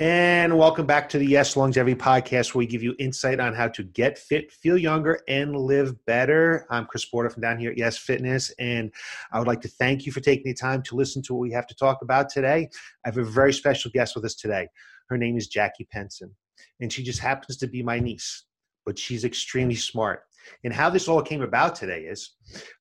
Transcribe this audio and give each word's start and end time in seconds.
And 0.00 0.56
welcome 0.56 0.86
back 0.86 1.08
to 1.08 1.18
the 1.18 1.26
Yes 1.26 1.56
Longevity 1.56 1.96
Podcast, 1.96 2.54
where 2.54 2.60
we 2.60 2.68
give 2.68 2.84
you 2.84 2.94
insight 3.00 3.40
on 3.40 3.52
how 3.52 3.66
to 3.66 3.82
get 3.82 4.16
fit, 4.16 4.52
feel 4.52 4.78
younger, 4.78 5.18
and 5.26 5.56
live 5.56 6.04
better. 6.06 6.68
I'm 6.70 6.86
Chris 6.86 7.04
Porter 7.04 7.28
from 7.30 7.42
down 7.42 7.58
here 7.58 7.72
at 7.72 7.76
Yes 7.76 7.98
Fitness, 7.98 8.52
and 8.60 8.92
I 9.32 9.40
would 9.40 9.48
like 9.48 9.60
to 9.62 9.68
thank 9.68 10.06
you 10.06 10.12
for 10.12 10.20
taking 10.20 10.44
the 10.44 10.54
time 10.54 10.84
to 10.84 10.94
listen 10.94 11.20
to 11.22 11.34
what 11.34 11.40
we 11.40 11.50
have 11.50 11.66
to 11.66 11.74
talk 11.74 11.98
about 12.02 12.28
today. 12.28 12.68
I 13.04 13.08
have 13.08 13.18
a 13.18 13.24
very 13.24 13.52
special 13.52 13.90
guest 13.90 14.14
with 14.14 14.24
us 14.24 14.36
today. 14.36 14.68
Her 15.08 15.18
name 15.18 15.36
is 15.36 15.48
Jackie 15.48 15.88
Penson, 15.90 16.32
and 16.78 16.92
she 16.92 17.02
just 17.02 17.18
happens 17.18 17.56
to 17.56 17.66
be 17.66 17.82
my 17.82 17.98
niece, 17.98 18.44
but 18.86 18.96
she's 18.96 19.24
extremely 19.24 19.74
smart. 19.74 20.20
And 20.62 20.72
how 20.72 20.90
this 20.90 21.08
all 21.08 21.22
came 21.22 21.42
about 21.42 21.74
today 21.74 22.02
is 22.02 22.36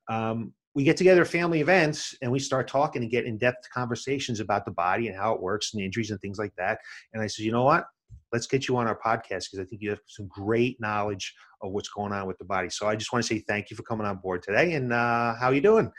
um, 0.08 0.54
we 0.78 0.84
get 0.84 0.96
together 0.96 1.22
at 1.22 1.28
family 1.28 1.60
events 1.60 2.14
and 2.22 2.32
we 2.32 2.38
start 2.38 2.68
talking 2.68 3.02
and 3.02 3.10
get 3.10 3.26
in-depth 3.26 3.68
conversations 3.74 4.40
about 4.40 4.64
the 4.64 4.70
body 4.70 5.08
and 5.08 5.18
how 5.18 5.34
it 5.34 5.42
works 5.42 5.74
and 5.74 5.82
injuries 5.82 6.12
and 6.12 6.22
things 6.22 6.38
like 6.38 6.54
that. 6.56 6.78
And 7.14 7.24
i 7.24 7.26
said 7.26 7.46
you 7.46 7.52
know 7.52 7.64
what? 7.64 7.86
Let's 8.32 8.46
get 8.46 8.68
you 8.68 8.78
on 8.78 8.86
our 8.86 8.96
podcast 8.96 9.50
because 9.50 9.60
i 9.60 9.64
think 9.64 9.82
you 9.82 9.90
have 9.90 10.02
some 10.06 10.28
great 10.28 10.80
knowledge 10.80 11.34
of 11.64 11.72
what's 11.72 11.90
going 11.90 12.14
on 12.14 12.28
with 12.28 12.38
the 12.38 12.46
body. 12.46 12.70
So 12.70 12.88
i 12.88 12.96
just 12.96 13.12
want 13.12 13.26
to 13.26 13.28
say 13.28 13.44
thank 13.48 13.72
you 13.72 13.76
for 13.76 13.82
coming 13.82 14.06
on 14.06 14.18
board 14.18 14.44
today 14.44 14.74
and 14.74 14.94
uh, 14.94 15.34
how 15.40 15.48
are 15.48 15.54
you 15.56 15.62
doing? 15.62 15.92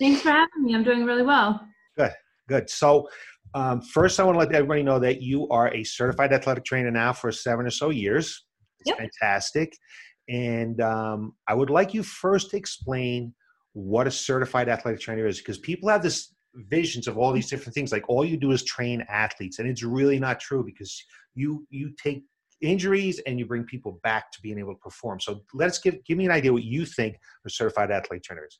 Thanks 0.00 0.22
for 0.22 0.30
having 0.30 0.64
me. 0.64 0.74
I'm 0.74 0.82
doing 0.82 1.04
really 1.04 1.22
well. 1.22 1.64
Good 1.96 2.10
good. 2.48 2.68
So 2.68 3.08
um, 3.54 3.82
first 3.82 4.18
i 4.18 4.24
want 4.24 4.34
to 4.34 4.40
let 4.40 4.52
everybody 4.52 4.82
know 4.82 4.98
that 4.98 5.22
you 5.22 5.48
are 5.50 5.72
a 5.72 5.84
certified 5.84 6.32
athletic 6.32 6.64
trainer 6.64 6.90
now 6.90 7.12
for 7.12 7.30
seven 7.30 7.66
or 7.66 7.70
so 7.70 7.90
years. 7.90 8.46
It's 8.80 8.90
yep. 8.90 8.98
fantastic. 8.98 9.76
And 10.28 10.80
um, 10.80 11.34
i 11.46 11.54
would 11.54 11.70
like 11.70 11.94
you 11.94 12.02
first 12.02 12.50
to 12.50 12.56
explain 12.56 13.32
what 13.74 14.06
a 14.06 14.10
certified 14.10 14.68
athletic 14.68 15.00
trainer 15.00 15.26
is 15.26 15.38
because 15.38 15.58
people 15.58 15.88
have 15.88 16.02
this 16.02 16.34
visions 16.54 17.08
of 17.08 17.18
all 17.18 17.32
these 17.32 17.50
different 17.50 17.74
things 17.74 17.90
like 17.92 18.08
all 18.08 18.24
you 18.24 18.36
do 18.36 18.52
is 18.52 18.64
train 18.64 19.04
athletes 19.08 19.58
and 19.58 19.68
it's 19.68 19.82
really 19.82 20.18
not 20.18 20.40
true 20.40 20.64
because 20.64 21.04
you 21.34 21.66
you 21.68 21.92
take 22.02 22.22
injuries 22.60 23.20
and 23.26 23.38
you 23.38 23.44
bring 23.44 23.64
people 23.64 23.98
back 24.04 24.30
to 24.30 24.40
being 24.40 24.58
able 24.58 24.72
to 24.72 24.78
perform 24.78 25.18
so 25.18 25.42
let's 25.52 25.78
give 25.80 26.02
give 26.04 26.16
me 26.16 26.24
an 26.24 26.30
idea 26.30 26.52
what 26.52 26.62
you 26.62 26.86
think 26.86 27.16
a 27.44 27.50
certified 27.50 27.90
athlete 27.90 28.22
trainer 28.22 28.46
is 28.46 28.58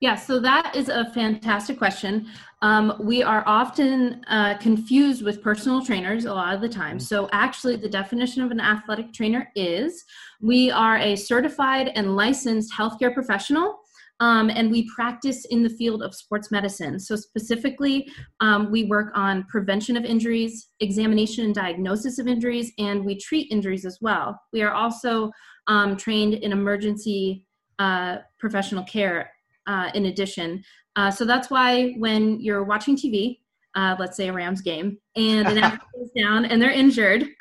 yeah, 0.00 0.16
so 0.16 0.38
that 0.40 0.74
is 0.76 0.90
a 0.90 1.06
fantastic 1.12 1.78
question. 1.78 2.26
Um, 2.60 2.94
we 3.00 3.22
are 3.22 3.42
often 3.46 4.22
uh, 4.28 4.58
confused 4.58 5.22
with 5.22 5.40
personal 5.40 5.82
trainers 5.82 6.26
a 6.26 6.34
lot 6.34 6.54
of 6.54 6.60
the 6.60 6.68
time. 6.68 6.98
Mm-hmm. 6.98 7.04
So, 7.04 7.28
actually, 7.32 7.76
the 7.76 7.88
definition 7.88 8.42
of 8.42 8.50
an 8.50 8.60
athletic 8.60 9.14
trainer 9.14 9.50
is 9.54 10.04
we 10.42 10.70
are 10.70 10.98
a 10.98 11.16
certified 11.16 11.92
and 11.94 12.16
licensed 12.16 12.74
healthcare 12.74 13.14
professional 13.14 13.78
um, 14.24 14.48
and 14.48 14.70
we 14.70 14.88
practice 14.88 15.44
in 15.50 15.62
the 15.62 15.68
field 15.68 16.02
of 16.02 16.14
sports 16.14 16.50
medicine. 16.50 16.98
So, 16.98 17.14
specifically, 17.14 18.08
um, 18.40 18.70
we 18.70 18.84
work 18.84 19.12
on 19.14 19.44
prevention 19.50 19.98
of 19.98 20.04
injuries, 20.06 20.70
examination 20.80 21.44
and 21.44 21.54
diagnosis 21.54 22.18
of 22.18 22.26
injuries, 22.26 22.72
and 22.78 23.04
we 23.04 23.18
treat 23.18 23.52
injuries 23.52 23.84
as 23.84 23.98
well. 24.00 24.40
We 24.50 24.62
are 24.62 24.72
also 24.72 25.30
um, 25.66 25.98
trained 25.98 26.34
in 26.34 26.52
emergency 26.52 27.44
uh, 27.78 28.18
professional 28.38 28.84
care 28.84 29.30
uh, 29.66 29.90
in 29.92 30.06
addition. 30.06 30.64
Uh, 30.96 31.10
so, 31.10 31.26
that's 31.26 31.50
why 31.50 31.92
when 31.98 32.40
you're 32.40 32.64
watching 32.64 32.96
TV, 32.96 33.40
uh, 33.74 33.94
let's 33.98 34.16
say 34.16 34.28
a 34.28 34.32
Rams 34.32 34.62
game, 34.62 34.96
and 35.16 35.46
an 35.46 35.58
athlete 35.58 35.82
goes 35.94 36.10
down 36.16 36.46
and 36.46 36.62
they're 36.62 36.70
injured. 36.70 37.26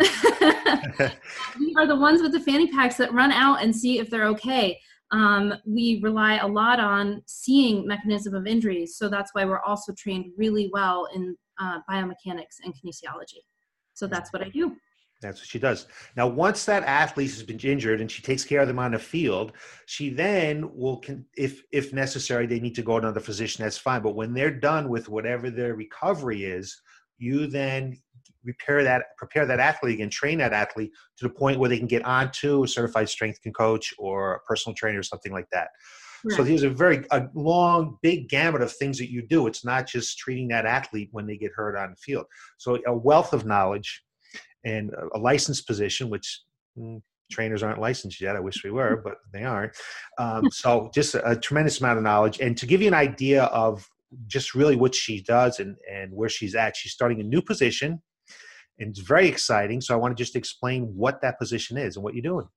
we 1.60 1.74
are 1.78 1.88
the 1.88 1.96
ones 1.96 2.22
with 2.22 2.34
the 2.34 2.42
fanny 2.42 2.68
packs 2.68 2.98
that 2.98 3.14
run 3.14 3.32
out 3.32 3.64
and 3.64 3.74
see 3.74 4.00
if 4.00 4.10
they're 4.10 4.28
okay 4.28 4.78
um, 5.14 5.54
we 5.66 6.00
rely 6.02 6.38
a 6.38 6.48
lot 6.48 6.80
on 6.80 7.22
seeing 7.28 7.88
mechanism 7.88 8.34
of 8.34 8.48
injuries. 8.48 8.98
So 8.98 9.08
that's 9.08 9.34
why 9.34 9.46
we're 9.46 9.62
also 9.62 9.94
trained 9.94 10.32
really 10.38 10.70
well 10.74 11.08
in 11.14 11.38
uh, 11.62 11.80
biomechanics 11.90 12.58
and 12.64 12.74
kinesiology. 12.74 13.44
So 13.94 14.08
that's 14.08 14.34
what 14.34 14.42
I 14.42 14.50
do. 14.50 14.76
That's 15.22 15.40
what 15.40 15.48
she 15.48 15.60
does. 15.60 15.88
Now, 16.18 16.28
once 16.28 16.66
that 16.66 16.84
athlete 16.84 17.30
has 17.30 17.44
been 17.44 17.60
injured 17.60 18.02
and 18.02 18.12
she 18.12 18.22
takes 18.24 18.44
care 18.44 18.62
of 18.62 18.68
them 18.68 18.80
on 18.80 18.92
the 18.92 19.00
field, 19.00 19.54
she 19.86 20.10
then 20.10 20.76
will, 20.76 20.98
can, 20.98 21.26
if 21.38 21.64
if 21.72 21.94
necessary, 21.94 22.46
they 22.46 22.60
need 22.60 22.76
to 22.76 22.82
go 22.82 23.00
to 23.00 23.06
another 23.06 23.22
physician. 23.22 23.64
That's 23.64 23.78
fine. 23.78 24.02
But 24.02 24.16
when 24.16 24.34
they're 24.34 24.52
done 24.52 24.90
with 24.90 25.08
whatever 25.08 25.50
their 25.50 25.76
recovery 25.76 26.44
is, 26.44 26.78
you 27.20 27.48
then 27.48 27.98
repair 28.44 28.84
that, 28.84 29.06
prepare 29.18 29.46
that 29.46 29.60
athlete 29.60 30.00
and 30.00 30.12
train 30.12 30.38
that 30.40 30.54
athlete 30.54 30.92
to 31.18 31.28
the 31.28 31.34
point 31.34 31.60
where 31.60 31.70
they 31.70 31.78
can 31.78 31.88
get 31.88 32.06
onto 32.06 32.64
a 32.64 32.68
certified 32.68 33.10
strength 33.10 33.40
coach 33.56 33.94
or 33.98 34.36
a 34.36 34.40
personal 34.42 34.76
trainer 34.76 35.00
or 35.00 35.04
something 35.04 35.32
like 35.32 35.48
that. 35.52 35.70
Right. 36.26 36.38
So 36.38 36.44
there's 36.44 36.64
a 36.64 36.70
very 36.70 37.06
a 37.12 37.28
long, 37.34 37.98
big 38.02 38.30
gamut 38.30 38.62
of 38.62 38.72
things 38.72 38.98
that 39.00 39.12
you 39.12 39.22
do. 39.22 39.48
It's 39.48 39.66
not 39.66 39.88
just 39.88 40.18
treating 40.18 40.48
that 40.50 40.66
athlete 40.66 41.10
when 41.12 41.28
they 41.28 41.36
get 41.36 41.52
hurt 41.54 41.78
on 41.78 41.92
the 41.92 41.96
field. 41.98 42.26
So 42.58 42.80
a 42.88 42.96
wealth 42.96 43.34
of 43.34 43.46
knowledge 43.46 44.04
and 44.64 44.92
a 45.14 45.20
licensed 45.20 45.68
position, 45.68 46.10
which 46.10 46.42
mm, 46.78 47.02
trainers 47.30 47.62
aren't 47.62 47.80
licensed 47.80 48.22
yet. 48.22 48.38
I 48.38 48.40
wish 48.40 48.64
we 48.64 48.72
were, 48.72 49.02
but 49.04 49.16
they 49.34 49.44
aren't. 49.44 49.74
Um, 50.18 50.50
so 50.52 50.90
just 50.94 51.16
a, 51.16 51.32
a, 51.32 51.36
tremendous 51.36 51.82
amount 51.82 51.98
of 51.98 52.04
knowledge. 52.04 52.40
And 52.40 52.58
to 52.58 52.66
give 52.66 52.82
you 52.82 52.88
an 52.88 52.94
idea 52.94 53.44
of 53.46 53.86
just 54.28 54.56
really 54.56 54.76
what 54.76 54.96
she 54.96 55.22
does 55.22 55.60
and, 55.60 55.76
and 55.92 56.14
where 56.14 56.30
she's 56.30 56.56
at, 56.56 56.78
she's 56.78 56.94
starting 56.94 57.20
a 57.20 57.24
new 57.24 57.42
position 57.42 58.02
and 58.80 58.90
it's 58.90 59.00
very 59.00 59.28
exciting. 59.28 59.82
So 59.82 59.94
I 59.94 59.98
want 59.98 60.16
to 60.16 60.22
just 60.22 60.36
explain 60.36 60.84
what 60.96 61.22
that 61.22 61.40
position 61.40 61.78
is 61.78 61.96
and 61.96 62.04
what 62.04 62.14
you're 62.14 62.24
doing. 62.24 62.48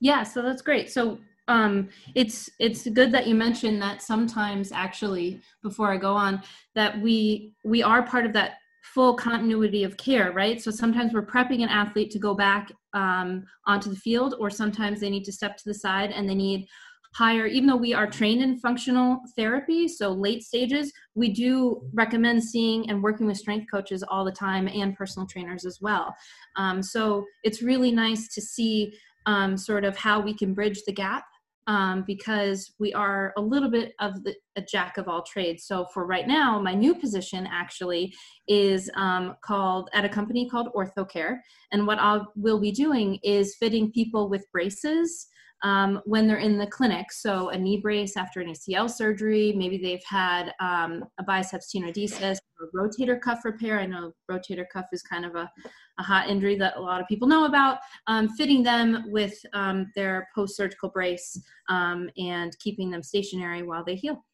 Yeah, 0.00 0.22
so 0.22 0.42
that's 0.42 0.62
great. 0.62 0.90
So 0.90 1.18
um, 1.48 1.88
it's 2.14 2.48
it's 2.58 2.88
good 2.88 3.12
that 3.12 3.26
you 3.26 3.34
mentioned 3.34 3.82
that 3.82 4.02
sometimes 4.02 4.72
actually 4.72 5.40
before 5.62 5.92
I 5.92 5.96
go 5.96 6.14
on 6.14 6.42
that 6.74 7.00
we 7.00 7.54
we 7.64 7.82
are 7.82 8.02
part 8.02 8.24
of 8.24 8.32
that 8.34 8.58
full 8.82 9.14
continuity 9.14 9.84
of 9.84 9.96
care, 9.96 10.32
right? 10.32 10.60
So 10.60 10.70
sometimes 10.70 11.12
we're 11.12 11.26
prepping 11.26 11.62
an 11.62 11.68
athlete 11.68 12.10
to 12.12 12.18
go 12.18 12.34
back 12.34 12.72
um, 12.94 13.44
onto 13.66 13.90
the 13.90 13.96
field, 13.96 14.34
or 14.40 14.48
sometimes 14.48 15.00
they 15.00 15.10
need 15.10 15.24
to 15.24 15.32
step 15.32 15.56
to 15.58 15.64
the 15.66 15.74
side 15.74 16.10
and 16.12 16.28
they 16.28 16.34
need 16.34 16.66
higher, 17.14 17.46
even 17.46 17.66
though 17.66 17.76
we 17.76 17.92
are 17.92 18.06
trained 18.06 18.42
in 18.42 18.58
functional 18.58 19.20
therapy, 19.36 19.88
so 19.88 20.10
late 20.10 20.42
stages, 20.42 20.92
we 21.14 21.30
do 21.30 21.82
recommend 21.92 22.42
seeing 22.42 22.88
and 22.88 23.02
working 23.02 23.26
with 23.26 23.36
strength 23.36 23.66
coaches 23.70 24.04
all 24.08 24.24
the 24.24 24.32
time 24.32 24.68
and 24.68 24.96
personal 24.96 25.26
trainers 25.26 25.64
as 25.64 25.78
well. 25.80 26.14
Um, 26.56 26.82
so 26.82 27.24
it's 27.42 27.62
really 27.62 27.90
nice 27.90 28.28
to 28.34 28.40
see 28.40 28.94
um, 29.26 29.56
sort 29.56 29.84
of 29.84 29.96
how 29.96 30.20
we 30.20 30.34
can 30.34 30.54
bridge 30.54 30.82
the 30.86 30.92
gap 30.92 31.24
um, 31.66 32.04
because 32.06 32.72
we 32.78 32.92
are 32.94 33.32
a 33.36 33.40
little 33.40 33.70
bit 33.70 33.92
of 34.00 34.24
the, 34.24 34.34
a 34.56 34.62
jack 34.62 34.96
of 34.96 35.08
all 35.08 35.22
trades. 35.22 35.66
So 35.66 35.86
for 35.92 36.06
right 36.06 36.26
now, 36.26 36.60
my 36.60 36.74
new 36.74 36.94
position 36.94 37.46
actually 37.50 38.14
is 38.48 38.90
um, 38.96 39.36
called 39.44 39.90
at 39.92 40.04
a 40.04 40.08
company 40.08 40.48
called 40.48 40.68
OrthoCare, 40.74 41.38
and 41.72 41.86
what 41.86 41.98
I 41.98 42.20
will 42.34 42.60
be 42.60 42.72
doing 42.72 43.18
is 43.22 43.56
fitting 43.56 43.92
people 43.92 44.28
with 44.28 44.46
braces 44.52 45.28
um, 45.62 46.00
when 46.04 46.26
they're 46.26 46.38
in 46.38 46.58
the 46.58 46.66
clinic. 46.66 47.12
So 47.12 47.50
a 47.50 47.58
knee 47.58 47.78
brace 47.78 48.16
after 48.16 48.40
an 48.40 48.48
ACL 48.48 48.90
surgery, 48.90 49.52
maybe 49.56 49.78
they've 49.78 50.04
had 50.04 50.52
um, 50.60 51.04
a 51.18 51.22
biceps 51.24 51.72
tenodesis 51.74 52.38
or 52.58 52.70
rotator 52.74 53.20
cuff 53.20 53.44
repair. 53.44 53.78
I 53.78 53.86
know 53.86 54.12
rotator 54.30 54.64
cuff 54.72 54.86
is 54.92 55.02
kind 55.02 55.24
of 55.24 55.34
a, 55.34 55.50
a 55.98 56.02
hot 56.02 56.28
injury 56.28 56.56
that 56.56 56.76
a 56.76 56.80
lot 56.80 57.00
of 57.00 57.08
people 57.08 57.28
know 57.28 57.44
about. 57.44 57.78
Um, 58.06 58.28
fitting 58.28 58.62
them 58.62 59.04
with 59.08 59.34
um, 59.52 59.90
their 59.94 60.28
post-surgical 60.34 60.90
brace 60.90 61.40
um, 61.68 62.08
and 62.16 62.56
keeping 62.58 62.90
them 62.90 63.02
stationary 63.02 63.62
while 63.62 63.84
they 63.84 63.94
heal. 63.94 64.24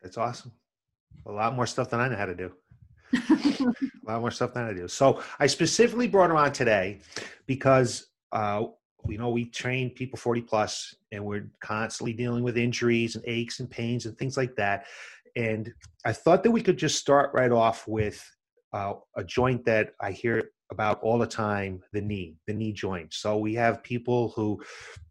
That's 0.00 0.18
awesome. 0.18 0.52
A 1.26 1.32
lot 1.32 1.54
more 1.54 1.66
stuff 1.66 1.90
than 1.90 2.00
I 2.00 2.08
know 2.08 2.16
how 2.16 2.26
to 2.26 2.34
do. 2.34 2.52
a 3.14 4.10
lot 4.10 4.20
more 4.20 4.30
stuff 4.30 4.54
than 4.54 4.64
I 4.64 4.72
do. 4.72 4.88
So 4.88 5.22
I 5.38 5.46
specifically 5.46 6.08
brought 6.08 6.30
her 6.30 6.36
on 6.36 6.52
today 6.52 7.00
because 7.46 8.08
uh, 8.32 8.64
you 9.08 9.18
know 9.18 9.30
we 9.30 9.46
train 9.46 9.90
people 9.90 10.18
40 10.18 10.42
plus 10.42 10.94
and 11.10 11.24
we're 11.24 11.48
constantly 11.60 12.12
dealing 12.12 12.42
with 12.42 12.56
injuries 12.56 13.16
and 13.16 13.24
aches 13.26 13.60
and 13.60 13.70
pains 13.70 14.06
and 14.06 14.16
things 14.18 14.36
like 14.36 14.54
that. 14.56 14.86
And 15.36 15.72
i 16.04 16.12
thought 16.12 16.42
that 16.42 16.50
we 16.50 16.60
could 16.60 16.76
just 16.76 16.98
start 16.98 17.30
right 17.32 17.52
off 17.52 17.88
with 17.88 18.24
uh, 18.72 18.94
a 19.16 19.24
joint 19.24 19.64
that 19.66 19.94
i 20.00 20.10
hear 20.10 20.42
about 20.72 21.00
all 21.02 21.18
the 21.18 21.26
time 21.26 21.80
the 21.92 22.00
knee 22.00 22.34
the 22.48 22.52
knee 22.52 22.72
joint. 22.72 23.12
So 23.12 23.36
we 23.36 23.54
have 23.54 23.84
people 23.84 24.30
who 24.34 24.60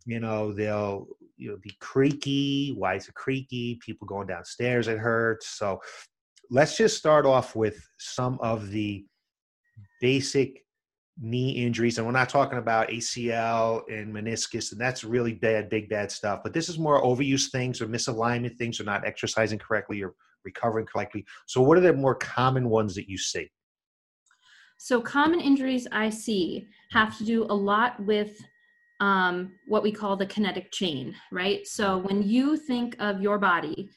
you 0.05 0.19
know 0.19 0.51
they'll 0.51 1.07
you 1.37 1.51
know 1.51 1.57
be 1.61 1.73
creaky 1.79 2.73
why 2.77 2.95
is 2.95 3.07
it 3.07 3.13
creaky 3.13 3.79
people 3.85 4.05
going 4.07 4.27
downstairs 4.27 4.89
it 4.89 4.97
hurts. 4.97 5.47
So 5.47 5.79
let's 6.49 6.75
just 6.75 6.97
start 6.97 7.25
off 7.25 7.55
with 7.55 7.77
some 7.97 8.37
of 8.41 8.69
the 8.71 9.05
basic 10.01 10.65
knee 11.21 11.51
injuries 11.51 11.99
and 11.99 12.07
we're 12.07 12.11
not 12.11 12.29
talking 12.29 12.57
about 12.57 12.89
acl 12.89 13.83
and 13.89 14.13
meniscus 14.13 14.71
and 14.71 14.81
that's 14.81 15.03
really 15.03 15.33
bad 15.33 15.69
big 15.69 15.87
bad 15.87 16.11
stuff. 16.11 16.41
But 16.43 16.51
this 16.51 16.67
is 16.67 16.79
more 16.79 17.03
overuse 17.03 17.51
things 17.51 17.79
or 17.79 17.87
misalignment 17.87 18.57
things 18.57 18.79
or 18.79 18.85
not 18.85 19.05
exercising 19.05 19.59
correctly 19.59 20.01
or 20.01 20.15
recovering 20.43 20.87
correctly. 20.87 21.23
So 21.45 21.61
what 21.61 21.77
are 21.77 21.81
the 21.81 21.93
more 21.93 22.15
common 22.15 22.69
ones 22.69 22.95
that 22.95 23.07
you 23.07 23.19
see? 23.19 23.51
So 24.77 24.99
common 24.99 25.39
injuries 25.39 25.87
i 25.91 26.09
see 26.09 26.67
have 26.89 27.15
to 27.19 27.23
do 27.23 27.43
a 27.43 27.53
lot 27.53 28.03
with 28.03 28.35
um, 28.99 29.53
what 29.67 29.81
we 29.81 29.91
call 29.91 30.15
the 30.15 30.25
kinetic 30.25 30.71
chain 30.71 31.15
right? 31.31 31.65
So 31.67 31.99
when 31.99 32.23
you 32.23 32.57
think 32.57 32.95
of 32.99 33.21
your 33.21 33.37
body 33.37 33.89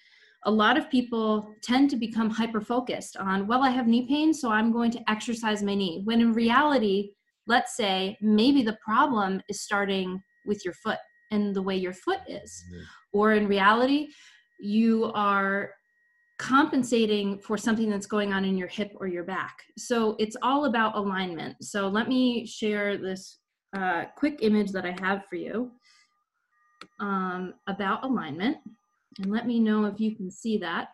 a 0.46 0.50
lot 0.50 0.76
of 0.76 0.91
people 0.91 1.55
tend 1.62 1.91
to 1.91 1.96
become 1.96 2.31
hyper 2.31 2.61
focused 2.61 3.17
on, 3.17 3.46
well, 3.46 3.62
I 3.62 3.70
have 3.70 3.87
knee 3.87 4.06
pain, 4.06 4.35
so 4.35 4.50
I'm 4.50 4.73
going 4.73 4.91
to 4.93 5.11
exercise 5.11 5.62
my 5.62 5.75
knee. 5.75 6.02
When 6.05 6.20
in 6.20 6.32
reality, 6.32 7.11
let's 7.46 7.76
say 7.76 8.17
maybe 8.20 8.62
the 8.62 8.76
problem 8.85 9.41
is 9.49 9.62
starting 9.62 10.23
with 10.44 10.64
your 10.64 10.75
foot 10.75 10.99
and 11.31 11.55
the 11.55 11.62
way 11.62 11.76
your 11.76 11.93
foot 11.93 12.20
is. 12.29 12.62
Mm-hmm. 12.67 12.82
Or 13.12 13.32
in 13.32 13.49
reality, 13.49 14.08
you 14.61 15.11
are 15.14 15.70
compensating 16.38 17.38
for 17.38 17.56
something 17.56 17.88
that's 17.88 18.06
going 18.06 18.32
on 18.32 18.44
in 18.44 18.58
your 18.58 18.69
hip 18.69 18.93
or 18.96 19.06
your 19.06 19.25
back. 19.25 19.56
So 19.79 20.17
it's 20.19 20.37
all 20.43 20.64
about 20.67 20.96
alignment. 20.96 21.56
So 21.62 21.88
let 21.88 22.08
me 22.08 22.46
share 22.46 22.99
this 22.99 23.38
uh, 23.76 24.05
quick 24.17 24.38
image 24.43 24.73
that 24.73 24.85
I 24.85 24.96
have 25.00 25.25
for 25.26 25.37
you 25.37 25.70
um, 27.00 27.55
about 27.67 28.05
alignment. 28.05 28.58
And 29.19 29.31
let 29.31 29.46
me 29.46 29.61
know 29.61 29.84
if 29.84 30.00
you 30.00 30.14
can 30.14 30.31
see 30.31 30.58
that. 30.58 30.88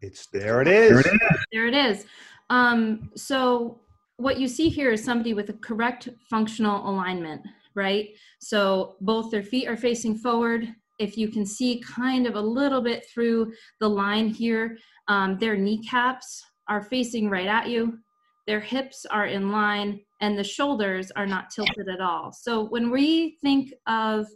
It's 0.00 0.26
there 0.26 0.60
it 0.62 0.68
is. 0.68 0.90
There 0.90 1.00
it 1.00 1.06
is. 1.06 1.46
There 1.52 1.66
it 1.66 1.74
is. 1.74 2.06
Um, 2.50 3.10
so 3.14 3.80
what 4.16 4.38
you 4.38 4.48
see 4.48 4.68
here 4.68 4.92
is 4.92 5.02
somebody 5.02 5.34
with 5.34 5.48
a 5.48 5.54
correct 5.54 6.08
functional 6.28 6.88
alignment, 6.88 7.42
right? 7.74 8.10
So 8.40 8.96
both 9.00 9.30
their 9.30 9.42
feet 9.42 9.68
are 9.68 9.76
facing 9.76 10.16
forward. 10.16 10.68
If 10.98 11.16
you 11.16 11.28
can 11.28 11.46
see 11.46 11.80
kind 11.80 12.26
of 12.26 12.36
a 12.36 12.40
little 12.40 12.80
bit 12.80 13.06
through 13.12 13.52
the 13.80 13.88
line 13.88 14.28
here, 14.28 14.76
um, 15.08 15.38
their 15.38 15.56
kneecaps 15.56 16.44
are 16.68 16.82
facing 16.82 17.30
right 17.30 17.48
at 17.48 17.68
you. 17.68 17.98
Their 18.46 18.60
hips 18.60 19.06
are 19.06 19.26
in 19.26 19.50
line 19.50 20.00
and 20.20 20.38
the 20.38 20.44
shoulders 20.44 21.10
are 21.12 21.26
not 21.26 21.50
tilted 21.50 21.88
at 21.88 22.00
all. 22.00 22.32
So 22.32 22.64
when 22.64 22.90
we 22.90 23.38
think 23.40 23.72
of 23.86 24.26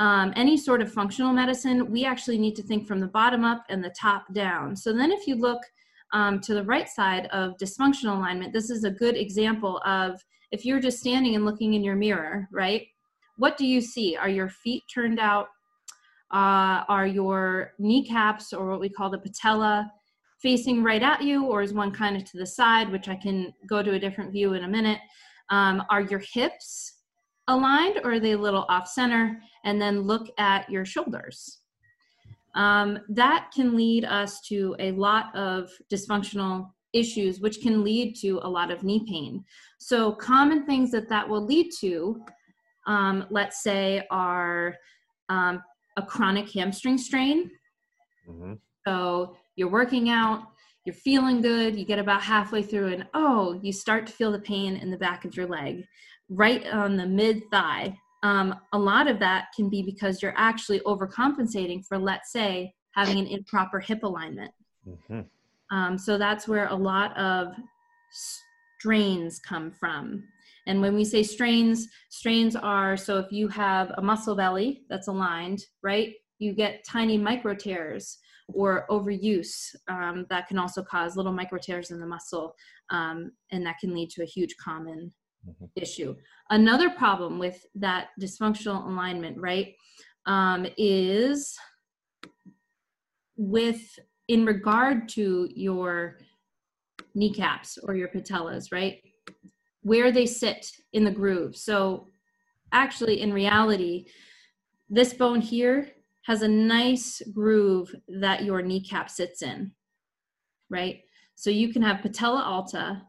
um, 0.00 0.32
any 0.34 0.56
sort 0.56 0.80
of 0.80 0.90
functional 0.90 1.32
medicine, 1.32 1.90
we 1.90 2.06
actually 2.06 2.38
need 2.38 2.56
to 2.56 2.62
think 2.62 2.88
from 2.88 3.00
the 3.00 3.06
bottom 3.06 3.44
up 3.44 3.64
and 3.68 3.84
the 3.84 3.94
top 4.00 4.24
down. 4.32 4.74
So 4.74 4.94
then 4.94 5.12
if 5.12 5.26
you 5.26 5.34
look 5.34 5.60
um, 6.14 6.40
to 6.40 6.54
the 6.54 6.64
right 6.64 6.88
side 6.88 7.26
of 7.26 7.58
dysfunctional 7.58 8.16
alignment, 8.16 8.54
this 8.54 8.70
is 8.70 8.84
a 8.84 8.90
good 8.90 9.14
example 9.14 9.80
of 9.84 10.18
if 10.52 10.64
you're 10.64 10.80
just 10.80 11.00
standing 11.00 11.34
and 11.36 11.44
looking 11.44 11.74
in 11.74 11.84
your 11.84 11.96
mirror, 11.96 12.48
right? 12.50 12.86
What 13.36 13.58
do 13.58 13.66
you 13.66 13.82
see? 13.82 14.16
Are 14.16 14.28
your 14.28 14.48
feet 14.48 14.82
turned 14.92 15.20
out? 15.20 15.48
Uh, 16.32 16.82
are 16.88 17.06
your 17.06 17.74
kneecaps 17.78 18.54
or 18.54 18.70
what 18.70 18.80
we 18.80 18.88
call 18.88 19.10
the 19.10 19.18
patella 19.18 19.92
facing 20.40 20.82
right 20.82 21.02
at 21.02 21.22
you, 21.22 21.44
or 21.44 21.60
is 21.60 21.74
one 21.74 21.92
kind 21.92 22.16
of 22.16 22.24
to 22.24 22.38
the 22.38 22.46
side, 22.46 22.90
which 22.90 23.08
I 23.08 23.16
can 23.16 23.52
go 23.68 23.82
to 23.82 23.92
a 23.92 23.98
different 23.98 24.32
view 24.32 24.54
in 24.54 24.64
a 24.64 24.68
minute? 24.68 24.98
Um, 25.50 25.82
are 25.90 26.00
your 26.00 26.22
hips 26.32 27.00
aligned 27.48 27.98
or 28.02 28.12
are 28.12 28.20
they 28.20 28.32
a 28.32 28.38
little 28.38 28.64
off 28.70 28.88
center? 28.88 29.40
And 29.64 29.80
then 29.80 30.02
look 30.02 30.28
at 30.38 30.70
your 30.70 30.84
shoulders 30.84 31.60
um, 32.54 32.98
that 33.08 33.50
can 33.54 33.76
lead 33.76 34.04
us 34.04 34.40
to 34.42 34.74
a 34.78 34.92
lot 34.92 35.34
of 35.36 35.70
dysfunctional 35.90 36.70
issues, 36.92 37.40
which 37.40 37.60
can 37.60 37.84
lead 37.84 38.16
to 38.16 38.40
a 38.42 38.48
lot 38.48 38.70
of 38.70 38.82
knee 38.82 39.04
pain. 39.08 39.44
So, 39.78 40.12
common 40.12 40.66
things 40.66 40.90
that 40.90 41.08
that 41.08 41.28
will 41.28 41.44
lead 41.44 41.70
to, 41.80 42.20
um, 42.86 43.26
let's 43.30 43.62
say, 43.62 44.04
are 44.10 44.76
um, 45.28 45.62
a 45.96 46.02
chronic 46.02 46.50
hamstring 46.50 46.98
strain. 46.98 47.50
Mm-hmm. 48.28 48.54
So, 48.86 49.36
you're 49.54 49.70
working 49.70 50.10
out, 50.10 50.42
you're 50.84 50.94
feeling 50.94 51.40
good, 51.40 51.78
you 51.78 51.84
get 51.84 52.00
about 52.00 52.22
halfway 52.22 52.62
through, 52.62 52.94
and 52.94 53.06
oh, 53.14 53.60
you 53.62 53.72
start 53.72 54.06
to 54.08 54.12
feel 54.12 54.32
the 54.32 54.40
pain 54.40 54.76
in 54.76 54.90
the 54.90 54.98
back 54.98 55.24
of 55.24 55.36
your 55.36 55.46
leg, 55.46 55.84
right 56.28 56.66
on 56.66 56.96
the 56.96 57.06
mid 57.06 57.48
thigh 57.52 57.96
um, 58.22 58.54
a 58.72 58.78
lot 58.78 59.08
of 59.08 59.18
that 59.20 59.46
can 59.54 59.68
be 59.68 59.82
because 59.82 60.22
you're 60.22 60.34
actually 60.36 60.80
overcompensating 60.80 61.84
for, 61.86 61.98
let's 61.98 62.32
say, 62.32 62.74
having 62.92 63.18
an 63.18 63.26
improper 63.26 63.80
hip 63.80 64.02
alignment. 64.02 64.52
Mm-hmm. 64.86 65.20
Um, 65.74 65.96
so 65.96 66.18
that's 66.18 66.48
where 66.48 66.66
a 66.68 66.74
lot 66.74 67.16
of 67.16 67.54
strains 68.80 69.38
come 69.38 69.70
from. 69.70 70.24
And 70.66 70.80
when 70.80 70.94
we 70.94 71.04
say 71.04 71.22
strains, 71.22 71.88
strains 72.10 72.56
are 72.56 72.96
so 72.96 73.18
if 73.18 73.32
you 73.32 73.48
have 73.48 73.92
a 73.96 74.02
muscle 74.02 74.36
belly 74.36 74.82
that's 74.88 75.08
aligned, 75.08 75.64
right, 75.82 76.14
you 76.38 76.52
get 76.52 76.84
tiny 76.88 77.16
micro 77.16 77.54
tears 77.54 78.18
or 78.48 78.86
overuse 78.90 79.74
um, 79.88 80.26
that 80.28 80.48
can 80.48 80.58
also 80.58 80.82
cause 80.82 81.16
little 81.16 81.32
micro 81.32 81.58
tears 81.58 81.90
in 81.90 82.00
the 82.00 82.06
muscle, 82.06 82.54
um, 82.90 83.30
and 83.52 83.64
that 83.64 83.78
can 83.78 83.94
lead 83.94 84.10
to 84.10 84.22
a 84.22 84.26
huge 84.26 84.56
common 84.62 85.12
mm-hmm. 85.48 85.66
issue. 85.76 86.16
Another 86.50 86.90
problem 86.90 87.38
with 87.38 87.64
that 87.74 88.08
dysfunctional 88.20 88.86
alignment, 88.86 89.38
right, 89.38 89.74
um, 90.26 90.66
is 90.76 91.56
with 93.36 93.98
in 94.28 94.44
regard 94.44 95.08
to 95.08 95.48
your 95.54 96.18
kneecaps 97.14 97.78
or 97.82 97.94
your 97.94 98.08
patellas, 98.08 98.72
right? 98.72 99.02
Where 99.82 100.12
they 100.12 100.26
sit 100.26 100.70
in 100.92 101.04
the 101.04 101.10
groove. 101.10 101.56
So, 101.56 102.06
actually, 102.72 103.20
in 103.20 103.32
reality, 103.32 104.06
this 104.88 105.14
bone 105.14 105.40
here 105.40 105.90
has 106.22 106.42
a 106.42 106.48
nice 106.48 107.22
groove 107.32 107.92
that 108.08 108.44
your 108.44 108.62
kneecap 108.62 109.10
sits 109.10 109.42
in, 109.42 109.72
right? 110.68 111.00
So, 111.34 111.50
you 111.50 111.72
can 111.72 111.82
have 111.82 112.02
patella 112.02 112.42
alta 112.42 113.02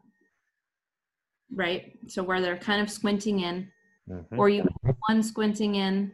right? 1.53 1.97
So 2.07 2.23
where 2.23 2.41
they're 2.41 2.57
kind 2.57 2.81
of 2.81 2.89
squinting 2.89 3.41
in, 3.41 3.67
mm-hmm. 4.09 4.39
or 4.39 4.49
you 4.49 4.67
have 4.85 4.95
one 5.07 5.23
squinting 5.23 5.75
in, 5.75 6.11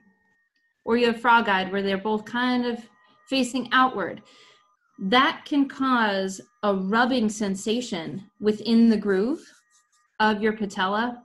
or 0.86 0.98
you 0.98 1.08
have 1.08 1.22
frog-eyed 1.22 1.72
where 1.72 1.82
they're 1.82 1.98
both 1.98 2.26
kind 2.26 2.66
of 2.66 2.80
facing 3.30 3.70
outward. 3.72 4.22
That 5.00 5.44
can 5.46 5.68
cause 5.68 6.42
a 6.64 6.74
rubbing 6.74 7.30
sensation 7.30 8.30
within 8.40 8.90
the 8.90 8.98
groove 8.98 9.42
of 10.20 10.42
your 10.42 10.54
patella 10.54 11.24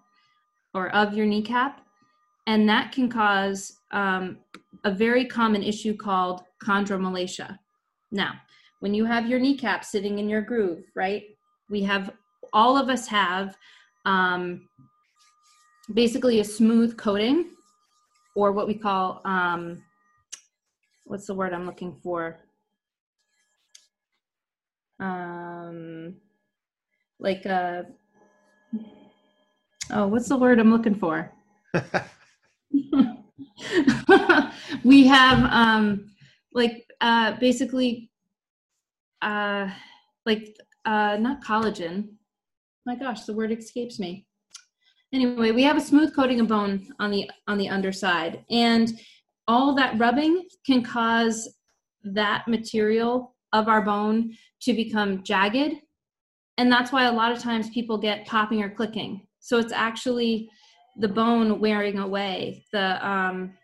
or 0.74 0.90
of 0.90 1.14
your 1.14 1.26
kneecap, 1.26 1.80
and 2.46 2.68
that 2.68 2.92
can 2.92 3.08
cause 3.08 3.78
um, 3.92 4.38
a 4.84 4.90
very 4.90 5.24
common 5.24 5.62
issue 5.62 5.96
called 5.96 6.42
chondromalacia. 6.62 7.58
Now, 8.10 8.34
when 8.80 8.94
you 8.94 9.04
have 9.04 9.28
your 9.28 9.38
kneecap 9.38 9.84
sitting 9.84 10.18
in 10.18 10.28
your 10.28 10.42
groove, 10.42 10.84
right? 10.94 11.22
We 11.70 11.82
have 11.82 12.10
all 12.52 12.76
of 12.76 12.88
us 12.88 13.06
have 13.06 13.56
um, 14.04 14.69
basically 15.93 16.40
a 16.40 16.44
smooth 16.44 16.96
coating 16.96 17.50
or 18.34 18.52
what 18.52 18.66
we 18.66 18.75
call 18.75 19.20
um, 19.25 19.82
what's 21.04 21.26
the 21.26 21.34
word 21.34 21.52
i'm 21.52 21.66
looking 21.66 21.94
for? 22.02 22.38
Um, 25.00 26.14
like 27.19 27.44
a 27.44 27.87
uh, 28.74 28.82
oh 29.91 30.06
what's 30.06 30.29
the 30.29 30.36
word 30.36 30.58
i'm 30.58 30.70
looking 30.70 30.94
for? 30.94 31.32
We 34.84 35.06
have 35.06 35.44
um 35.53 36.10
like 36.53 36.86
uh 37.00 37.38
basically 37.38 38.10
uh 39.20 39.70
like 40.26 40.56
uh 40.84 41.17
not 41.20 41.43
collagen 41.44 42.15
my 42.86 42.96
gosh, 42.96 43.24
the 43.24 43.32
word 43.32 43.53
escapes 43.53 43.98
me. 43.98 44.27
Anyway, 45.12 45.51
we 45.51 45.62
have 45.62 45.77
a 45.77 45.81
smooth 45.81 46.15
coating 46.15 46.41
of 46.41 46.48
bone 46.48 46.89
on 46.98 47.10
the 47.10 47.31
on 47.46 47.58
the 47.58 47.69
underside, 47.69 48.44
and 48.51 48.93
all 49.46 49.74
that 49.74 49.98
rubbing 49.98 50.46
can 50.65 50.82
cause 50.82 51.48
that 52.05 52.48
material 52.48 53.34
of 53.53 53.69
our 53.69 53.82
bone 53.82 54.32
to 54.62 54.72
become 54.72 55.22
jagged, 55.22 55.74
and 56.56 56.72
that's 56.72 56.93
why 56.93 57.05
a 57.05 57.12
lot 57.12 57.32
of 57.32 57.39
times 57.39 57.69
people 57.70 57.98
get 57.98 58.27
popping 58.27 58.62
or 58.62 58.70
clicking. 58.70 59.27
So 59.41 59.58
it's 59.58 59.72
actually 59.72 60.48
the 60.96 61.08
bone 61.08 61.60
wearing 61.60 61.98
away. 61.98 62.65
The 62.72 63.06
um, 63.06 63.55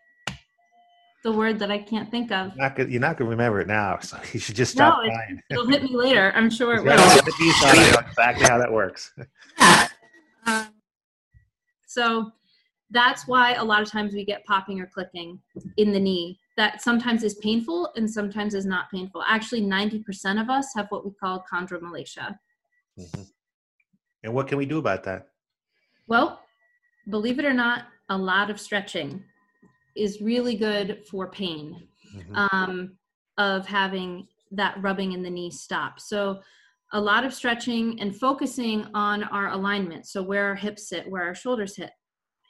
the 1.23 1.31
word 1.31 1.59
that 1.59 1.69
I 1.69 1.79
can't 1.79 2.09
think 2.09 2.31
of. 2.31 2.55
Not 2.55 2.75
good, 2.75 2.89
you're 2.89 3.01
not 3.01 3.17
going 3.17 3.27
to 3.27 3.31
remember 3.31 3.61
it 3.61 3.67
now, 3.67 3.99
so 3.99 4.17
you 4.33 4.39
should 4.39 4.55
just 4.55 4.71
stop 4.71 4.99
no, 5.03 5.09
trying. 5.09 5.41
It'll 5.49 5.67
hit 5.67 5.83
me 5.83 5.95
later. 5.95 6.31
I'm 6.35 6.49
sure 6.49 6.75
it 6.75 6.83
will. 6.83 6.91
exactly 6.91 8.45
how 8.45 8.57
that 8.57 8.71
works. 8.71 9.13
Um, 10.45 10.69
so 11.85 12.31
that's 12.91 13.27
why 13.27 13.53
a 13.55 13.63
lot 13.63 13.81
of 13.81 13.91
times 13.91 14.13
we 14.13 14.23
get 14.23 14.45
popping 14.45 14.79
or 14.79 14.87
clicking 14.87 15.37
in 15.75 15.91
the 15.91 15.99
knee. 15.99 16.39
That 16.55 16.81
sometimes 16.81 17.23
is 17.23 17.35
painful 17.35 17.91
and 17.97 18.09
sometimes 18.09 18.53
is 18.53 18.65
not 18.65 18.89
painful. 18.89 19.21
Actually, 19.27 19.63
90% 19.63 20.41
of 20.41 20.49
us 20.49 20.71
have 20.75 20.87
what 20.89 21.05
we 21.05 21.11
call 21.11 21.45
chondromalacia. 21.51 22.37
Mm-hmm. 22.97 23.21
And 24.23 24.33
what 24.33 24.47
can 24.47 24.57
we 24.57 24.65
do 24.65 24.77
about 24.77 25.03
that? 25.03 25.27
Well, 26.07 26.39
believe 27.09 27.37
it 27.37 27.45
or 27.45 27.53
not, 27.53 27.83
a 28.07 28.17
lot 28.17 28.49
of 28.49 28.59
stretching 28.59 29.23
is 29.99 30.21
really 30.21 30.55
good 30.55 31.03
for 31.09 31.29
pain 31.29 31.87
mm-hmm. 32.15 32.35
um, 32.35 32.97
of 33.37 33.65
having 33.67 34.27
that 34.51 34.81
rubbing 34.81 35.11
in 35.13 35.21
the 35.21 35.29
knee 35.29 35.51
stop. 35.51 35.99
So 35.99 36.39
a 36.93 36.99
lot 36.99 37.23
of 37.23 37.33
stretching 37.33 37.99
and 37.99 38.15
focusing 38.15 38.87
on 38.93 39.23
our 39.25 39.49
alignment. 39.49 40.07
So 40.07 40.23
where 40.23 40.47
our 40.47 40.55
hips 40.55 40.89
sit, 40.89 41.09
where 41.09 41.23
our 41.23 41.35
shoulders 41.35 41.75
hit, 41.75 41.91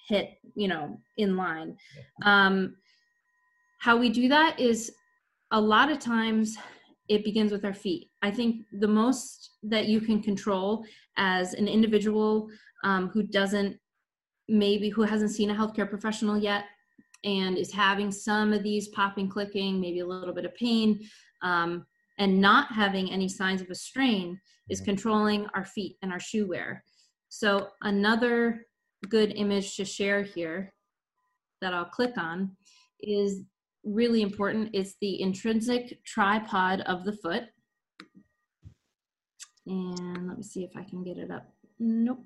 hit, 0.08 0.38
you 0.56 0.68
know, 0.68 1.00
in 1.18 1.36
line. 1.36 1.76
Um, 2.24 2.76
how 3.80 3.98
we 3.98 4.10
do 4.10 4.28
that 4.30 4.60
is 4.60 4.92
a 5.52 5.60
lot 5.60 5.92
of 5.92 6.00
times 6.00 6.58
it 7.10 7.26
begins 7.26 7.52
with 7.52 7.66
our 7.66 7.74
feet. 7.74 8.10
I 8.22 8.32
think 8.32 8.66
the 8.80 8.88
most 8.88 9.52
that 9.64 9.88
you 9.88 10.00
can 10.00 10.22
control 10.22 10.86
as 11.18 11.54
an 11.54 11.68
individual 11.68 12.50
um, 12.84 13.10
who 13.10 13.24
doesn't 13.24 13.78
maybe 14.48 14.90
who 14.90 15.04
hasn't 15.04 15.32
seen 15.32 15.52
a 15.52 15.56
healthcare 15.56 15.90
professional 15.90 16.38
yet 16.38 16.66
and 17.24 17.58
is 17.58 17.72
having 17.72 18.12
some 18.12 18.54
of 18.54 18.64
these 18.64 18.88
popping, 18.90 19.30
clicking, 19.30 19.80
maybe 19.80 20.00
a 20.00 20.06
little 20.06 20.34
bit 20.34 20.46
of 20.46 20.56
pain, 20.56 21.00
um, 21.42 21.86
and 22.18 22.40
not 22.40 22.72
having 22.72 23.12
any 23.12 23.28
signs 23.28 23.62
of 23.62 23.70
a 23.70 23.76
strain 23.76 24.40
is 24.70 24.80
mm-hmm. 24.80 24.86
controlling 24.86 25.48
our 25.54 25.66
feet 25.66 25.98
and 26.02 26.12
our 26.12 26.20
shoe 26.20 26.48
wear. 26.48 26.84
So 27.30 27.70
another 27.84 28.66
good 29.08 29.34
image 29.36 29.76
to 29.78 29.86
share 29.86 30.24
here 30.24 30.74
that 31.62 31.74
I'll 31.74 31.86
click 31.86 32.18
on 32.18 32.56
is 33.02 33.44
really 33.84 34.22
important. 34.22 34.70
It's 34.74 34.96
the 35.02 35.22
intrinsic 35.22 36.04
tripod 36.04 36.82
of 36.82 37.06
the 37.06 37.14
foot. 37.14 37.44
And 39.68 40.28
let 40.28 40.38
me 40.38 40.44
see 40.44 40.64
if 40.64 40.72
I 40.76 40.84
can 40.84 41.04
get 41.04 41.18
it 41.18 41.32
up. 41.32 41.54
Nope. 41.80 42.26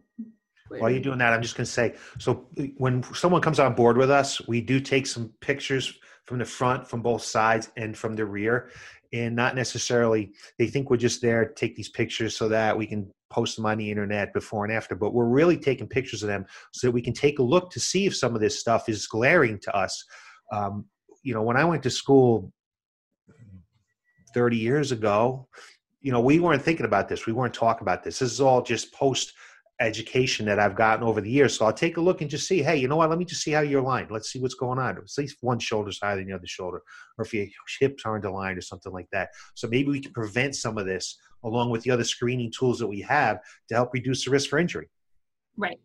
While 0.79 0.91
you're 0.91 1.01
doing 1.01 1.19
that, 1.19 1.33
I'm 1.33 1.41
just 1.41 1.55
going 1.55 1.65
to 1.65 1.71
say 1.71 1.95
so 2.19 2.47
when 2.77 3.03
someone 3.13 3.41
comes 3.41 3.59
on 3.59 3.75
board 3.75 3.97
with 3.97 4.11
us, 4.11 4.45
we 4.47 4.61
do 4.61 4.79
take 4.79 5.07
some 5.07 5.31
pictures 5.41 5.97
from 6.25 6.39
the 6.39 6.45
front, 6.45 6.87
from 6.87 7.01
both 7.01 7.23
sides, 7.23 7.71
and 7.77 7.97
from 7.97 8.15
the 8.15 8.25
rear. 8.25 8.69
And 9.11 9.35
not 9.35 9.55
necessarily, 9.55 10.31
they 10.57 10.67
think 10.67 10.89
we're 10.89 10.97
just 10.97 11.21
there 11.21 11.45
to 11.45 11.53
take 11.53 11.75
these 11.75 11.89
pictures 11.89 12.35
so 12.35 12.47
that 12.49 12.75
we 12.75 12.87
can 12.87 13.11
post 13.29 13.55
them 13.55 13.65
on 13.65 13.77
the 13.77 13.89
internet 13.89 14.33
before 14.33 14.63
and 14.63 14.73
after, 14.73 14.95
but 14.95 15.13
we're 15.13 15.25
really 15.25 15.57
taking 15.57 15.87
pictures 15.87 16.23
of 16.23 16.27
them 16.27 16.45
so 16.71 16.87
that 16.87 16.91
we 16.91 17.01
can 17.01 17.13
take 17.13 17.39
a 17.39 17.43
look 17.43 17.71
to 17.71 17.79
see 17.79 18.05
if 18.05 18.15
some 18.15 18.35
of 18.35 18.41
this 18.41 18.59
stuff 18.59 18.87
is 18.87 19.07
glaring 19.07 19.59
to 19.59 19.75
us. 19.75 20.03
Um, 20.51 20.85
you 21.23 21.33
know, 21.33 21.41
when 21.41 21.57
I 21.57 21.65
went 21.65 21.83
to 21.83 21.89
school 21.89 22.51
30 24.33 24.57
years 24.57 24.91
ago, 24.91 25.47
you 26.01 26.11
know, 26.11 26.19
we 26.19 26.39
weren't 26.39 26.61
thinking 26.61 26.85
about 26.85 27.07
this. 27.07 27.25
We 27.25 27.33
weren't 27.33 27.53
talking 27.53 27.83
about 27.83 28.03
this. 28.03 28.19
This 28.19 28.31
is 28.33 28.41
all 28.41 28.61
just 28.61 28.93
post 28.93 29.33
education 29.79 30.45
that 30.45 30.59
I've 30.59 30.75
gotten 30.75 31.05
over 31.05 31.19
the 31.19 31.29
years. 31.29 31.57
So 31.57 31.65
I'll 31.65 31.73
take 31.73 31.97
a 31.97 32.01
look 32.01 32.21
and 32.21 32.29
just 32.29 32.47
see, 32.47 32.61
hey, 32.61 32.77
you 32.77 32.87
know 32.87 32.95
what? 32.95 33.09
Let 33.09 33.19
me 33.19 33.25
just 33.25 33.41
see 33.41 33.51
how 33.51 33.61
you're 33.61 33.81
aligned. 33.81 34.11
Let's 34.11 34.31
see 34.31 34.39
what's 34.39 34.53
going 34.53 34.79
on. 34.79 34.97
At 34.97 35.03
least 35.17 35.37
one 35.41 35.59
shoulder's 35.59 35.99
higher 36.01 36.15
than 36.15 36.27
the 36.27 36.33
other 36.33 36.47
shoulder, 36.47 36.81
or 37.17 37.25
if 37.25 37.33
your 37.33 37.47
hips 37.79 38.03
aren't 38.05 38.25
aligned 38.25 38.57
or 38.57 38.61
something 38.61 38.91
like 38.91 39.07
that. 39.11 39.29
So 39.55 39.67
maybe 39.67 39.89
we 39.89 39.99
can 39.99 40.13
prevent 40.13 40.55
some 40.55 40.77
of 40.77 40.85
this 40.85 41.17
along 41.43 41.69
with 41.69 41.83
the 41.83 41.91
other 41.91 42.03
screening 42.03 42.51
tools 42.51 42.79
that 42.79 42.87
we 42.87 43.01
have 43.01 43.39
to 43.69 43.75
help 43.75 43.93
reduce 43.93 44.25
the 44.25 44.31
risk 44.31 44.49
for 44.49 44.59
injury. 44.59 44.89
Right. 45.57 45.79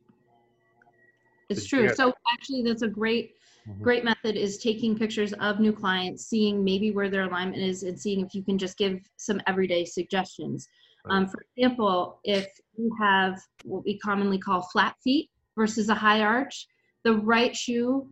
It's 1.48 1.66
true. 1.66 1.88
So 1.94 2.12
actually 2.32 2.62
that's 2.62 2.82
a 2.82 2.88
great 2.88 3.34
mm-hmm. 3.68 3.82
great 3.82 4.04
method 4.04 4.36
is 4.36 4.58
taking 4.58 4.96
pictures 4.96 5.32
of 5.34 5.60
new 5.60 5.72
clients, 5.72 6.26
seeing 6.26 6.62
maybe 6.62 6.90
where 6.90 7.08
their 7.08 7.22
alignment 7.22 7.62
is 7.62 7.82
and 7.82 7.98
seeing 7.98 8.20
if 8.24 8.34
you 8.34 8.42
can 8.42 8.58
just 8.58 8.76
give 8.76 9.00
some 9.16 9.40
everyday 9.46 9.84
suggestions. 9.84 10.68
Um, 11.06 11.26
for 11.26 11.44
example, 11.56 12.20
if 12.24 12.46
you 12.76 12.94
have 13.00 13.40
what 13.64 13.84
we 13.84 13.98
commonly 13.98 14.38
call 14.38 14.62
flat 14.62 14.96
feet 15.02 15.30
versus 15.56 15.88
a 15.88 15.94
high 15.94 16.22
arch, 16.22 16.66
the 17.04 17.14
right 17.14 17.54
shoe, 17.54 18.08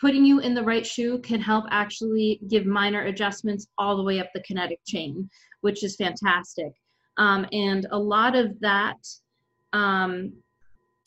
putting 0.00 0.24
you 0.24 0.40
in 0.40 0.54
the 0.54 0.62
right 0.62 0.86
shoe 0.86 1.18
can 1.18 1.40
help 1.40 1.66
actually 1.70 2.40
give 2.48 2.64
minor 2.64 3.02
adjustments 3.02 3.66
all 3.78 3.96
the 3.96 4.02
way 4.02 4.18
up 4.18 4.28
the 4.34 4.42
kinetic 4.42 4.80
chain, 4.86 5.28
which 5.60 5.84
is 5.84 5.96
fantastic. 5.96 6.72
Um, 7.18 7.46
and 7.52 7.86
a 7.90 7.98
lot 7.98 8.34
of 8.34 8.58
that 8.60 8.96
um, 9.72 10.32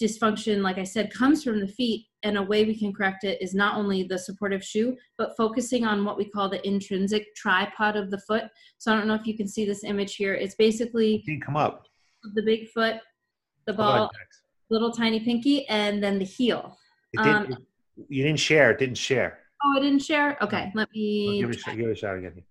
dysfunction, 0.02 0.62
like 0.62 0.78
I 0.78 0.84
said, 0.84 1.14
comes 1.14 1.44
from 1.44 1.60
the 1.60 1.68
feet. 1.68 2.06
And 2.24 2.38
a 2.38 2.44
way 2.44 2.64
we 2.64 2.78
can 2.78 2.94
correct 2.94 3.26
it 3.26 3.42
is 3.42 3.54
not 3.54 3.78
only 3.78 4.04
the 4.04 4.18
supportive 4.18 4.64
shoe, 4.64 4.96
but 5.18 5.36
focusing 5.36 5.86
on 5.86 6.06
what 6.06 6.18
we 6.18 6.26
call 6.26 6.50
the 6.50 6.66
intrinsic 6.66 7.36
tripod 7.36 7.98
of 7.98 8.12
the 8.12 8.20
foot. 8.20 8.46
So 8.78 8.94
I 8.94 8.98
don't 8.98 9.08
know 9.08 9.16
if 9.16 9.28
you 9.28 9.36
can 9.36 9.48
see 9.48 9.66
this 9.66 9.84
image 9.84 10.16
here. 10.16 10.34
It's 10.34 10.56
basically 10.56 11.24
you 11.28 11.40
come 11.42 11.58
up 11.58 11.88
the 12.34 12.42
big 12.42 12.70
foot, 12.70 12.96
the 13.68 13.74
ball, 13.74 14.10
little 14.70 14.92
tiny 14.92 15.20
pinky, 15.20 15.68
and 15.68 16.02
then 16.02 16.18
the 16.20 16.26
heel. 16.26 16.78
Did, 17.14 17.28
um, 17.28 17.58
you 18.08 18.24
didn't 18.24 18.40
share. 18.40 18.72
It 18.72 18.80
didn't 18.80 18.98
share. 18.98 19.40
Oh, 19.64 19.78
I 19.78 19.82
didn't 19.82 20.02
share. 20.02 20.38
Okay, 20.42 20.72
let 20.76 20.90
me 20.94 21.42
give 21.42 21.50
it, 21.50 21.60
give 21.66 21.88
it 21.88 21.92
a 21.92 21.96
shot 21.96 22.18
again. 22.18 22.44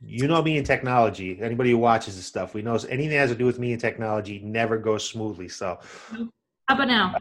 You 0.00 0.28
know 0.28 0.40
me 0.42 0.58
in 0.58 0.64
technology. 0.64 1.38
Anybody 1.40 1.70
who 1.70 1.78
watches 1.78 2.16
this 2.16 2.26
stuff, 2.26 2.54
we 2.54 2.62
knows 2.62 2.84
anything 2.84 3.10
that 3.10 3.16
has 3.16 3.30
to 3.30 3.36
do 3.36 3.46
with 3.46 3.58
me 3.58 3.72
and 3.72 3.80
technology 3.80 4.40
never 4.44 4.78
goes 4.78 5.08
smoothly. 5.08 5.48
So, 5.48 5.78
how 6.12 6.74
about 6.74 6.88
now? 6.88 7.14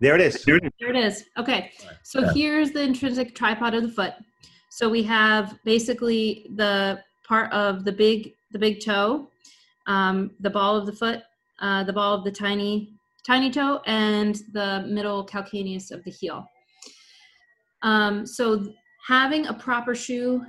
There 0.00 0.16
it 0.16 0.20
is. 0.20 0.42
There 0.44 0.56
it 0.56 0.96
is. 0.96 1.24
Okay. 1.38 1.70
So 2.02 2.26
here's 2.34 2.72
the 2.72 2.82
intrinsic 2.82 3.36
tripod 3.36 3.74
of 3.74 3.84
the 3.84 3.88
foot. 3.88 4.14
So 4.68 4.88
we 4.88 5.04
have 5.04 5.58
basically 5.64 6.46
the 6.56 7.00
part 7.24 7.52
of 7.52 7.84
the 7.84 7.92
big 7.92 8.34
the 8.50 8.58
big 8.58 8.84
toe, 8.84 9.28
um, 9.86 10.32
the 10.40 10.50
ball 10.50 10.76
of 10.76 10.86
the 10.86 10.92
foot, 10.92 11.22
uh, 11.60 11.84
the 11.84 11.92
ball 11.92 12.14
of 12.14 12.24
the 12.24 12.32
tiny 12.32 12.94
tiny 13.24 13.48
toe, 13.48 13.80
and 13.86 14.40
the 14.52 14.84
middle 14.88 15.24
calcaneus 15.24 15.92
of 15.92 16.02
the 16.02 16.10
heel. 16.10 16.44
Um, 17.82 18.26
so 18.26 18.72
having 19.06 19.46
a 19.46 19.54
proper 19.54 19.94
shoe 19.94 20.44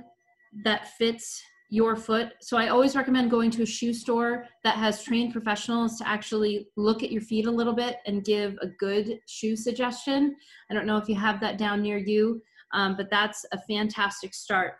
that 0.62 0.88
fits 0.96 1.42
your 1.70 1.96
foot. 1.96 2.32
So 2.40 2.56
I 2.56 2.68
always 2.68 2.94
recommend 2.94 3.30
going 3.30 3.50
to 3.52 3.62
a 3.62 3.66
shoe 3.66 3.92
store 3.92 4.46
that 4.62 4.76
has 4.76 5.02
trained 5.02 5.32
professionals 5.32 5.98
to 5.98 6.08
actually 6.08 6.68
look 6.76 7.02
at 7.02 7.10
your 7.10 7.22
feet 7.22 7.46
a 7.46 7.50
little 7.50 7.72
bit 7.72 7.96
and 8.06 8.24
give 8.24 8.56
a 8.62 8.68
good 8.68 9.18
shoe 9.26 9.56
suggestion. 9.56 10.36
I 10.70 10.74
don't 10.74 10.86
know 10.86 10.98
if 10.98 11.08
you 11.08 11.16
have 11.16 11.40
that 11.40 11.58
down 11.58 11.82
near 11.82 11.98
you, 11.98 12.42
um, 12.72 12.96
but 12.96 13.10
that's 13.10 13.44
a 13.52 13.60
fantastic 13.62 14.34
start 14.34 14.74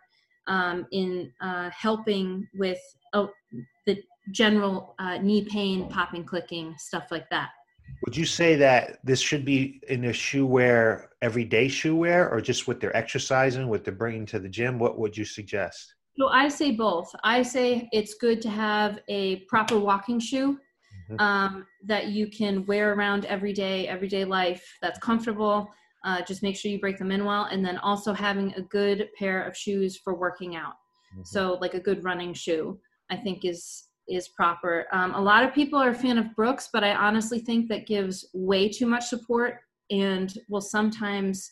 um, 0.47 0.85
in 0.91 1.31
uh, 1.41 1.69
helping 1.71 2.47
with 2.53 2.79
oh, 3.13 3.29
the 3.85 4.01
general 4.31 4.95
uh, 4.99 5.17
knee 5.17 5.45
pain, 5.45 5.89
popping, 5.89 6.23
clicking, 6.23 6.75
stuff 6.77 7.07
like 7.11 7.29
that. 7.29 7.49
Would 8.05 8.15
you 8.15 8.25
say 8.25 8.55
that 8.55 8.99
this 9.03 9.19
should 9.19 9.45
be 9.45 9.81
in 9.87 10.05
a 10.05 10.13
shoe 10.13 10.45
wear, 10.45 11.09
everyday 11.21 11.67
shoe 11.67 11.95
wear, 11.95 12.29
or 12.29 12.39
just 12.39 12.67
what 12.67 12.79
they're 12.79 12.95
exercising, 12.95 13.67
what 13.67 13.83
they're 13.83 13.93
bringing 13.93 14.25
to 14.27 14.39
the 14.39 14.49
gym? 14.49 14.77
What 14.77 14.99
would 14.99 15.17
you 15.17 15.25
suggest? 15.25 15.95
So 16.17 16.27
I 16.27 16.47
say 16.47 16.71
both. 16.71 17.13
I 17.23 17.41
say 17.41 17.89
it's 17.91 18.13
good 18.15 18.41
to 18.43 18.49
have 18.49 18.99
a 19.07 19.37
proper 19.47 19.77
walking 19.79 20.19
shoe 20.19 20.59
mm-hmm. 21.09 21.19
um, 21.19 21.65
that 21.85 22.07
you 22.07 22.27
can 22.27 22.65
wear 22.65 22.93
around 22.93 23.25
every 23.25 23.53
day, 23.53 23.87
everyday 23.87 24.23
life 24.23 24.65
that's 24.81 24.99
comfortable. 24.99 25.67
Uh, 26.05 26.21
just 26.21 26.43
make 26.43 26.55
sure 26.55 26.71
you 26.71 26.79
break 26.79 26.99
them 26.99 27.11
in 27.11 27.25
well, 27.25 27.45
and 27.45 27.65
then 27.65 27.77
also 27.79 28.13
having 28.13 28.53
a 28.53 28.61
good 28.61 29.09
pair 29.17 29.43
of 29.43 29.57
shoes 29.57 29.97
for 29.97 30.13
working 30.13 30.55
out. 30.55 30.73
Mm-hmm. 31.13 31.23
So 31.23 31.57
like 31.59 31.73
a 31.73 31.79
good 31.79 32.03
running 32.03 32.33
shoe, 32.33 32.79
I 33.09 33.15
think 33.17 33.43
is 33.43 33.84
is 34.07 34.29
proper. 34.29 34.85
Um, 34.91 35.13
a 35.13 35.21
lot 35.21 35.43
of 35.43 35.53
people 35.53 35.79
are 35.79 35.89
a 35.89 35.95
fan 35.95 36.17
of 36.17 36.35
Brooks, 36.35 36.69
but 36.71 36.83
I 36.83 36.93
honestly 36.93 37.39
think 37.39 37.67
that 37.69 37.87
gives 37.87 38.29
way 38.33 38.69
too 38.69 38.85
much 38.85 39.07
support 39.07 39.59
and 39.89 40.33
will 40.49 40.61
sometimes 40.61 41.49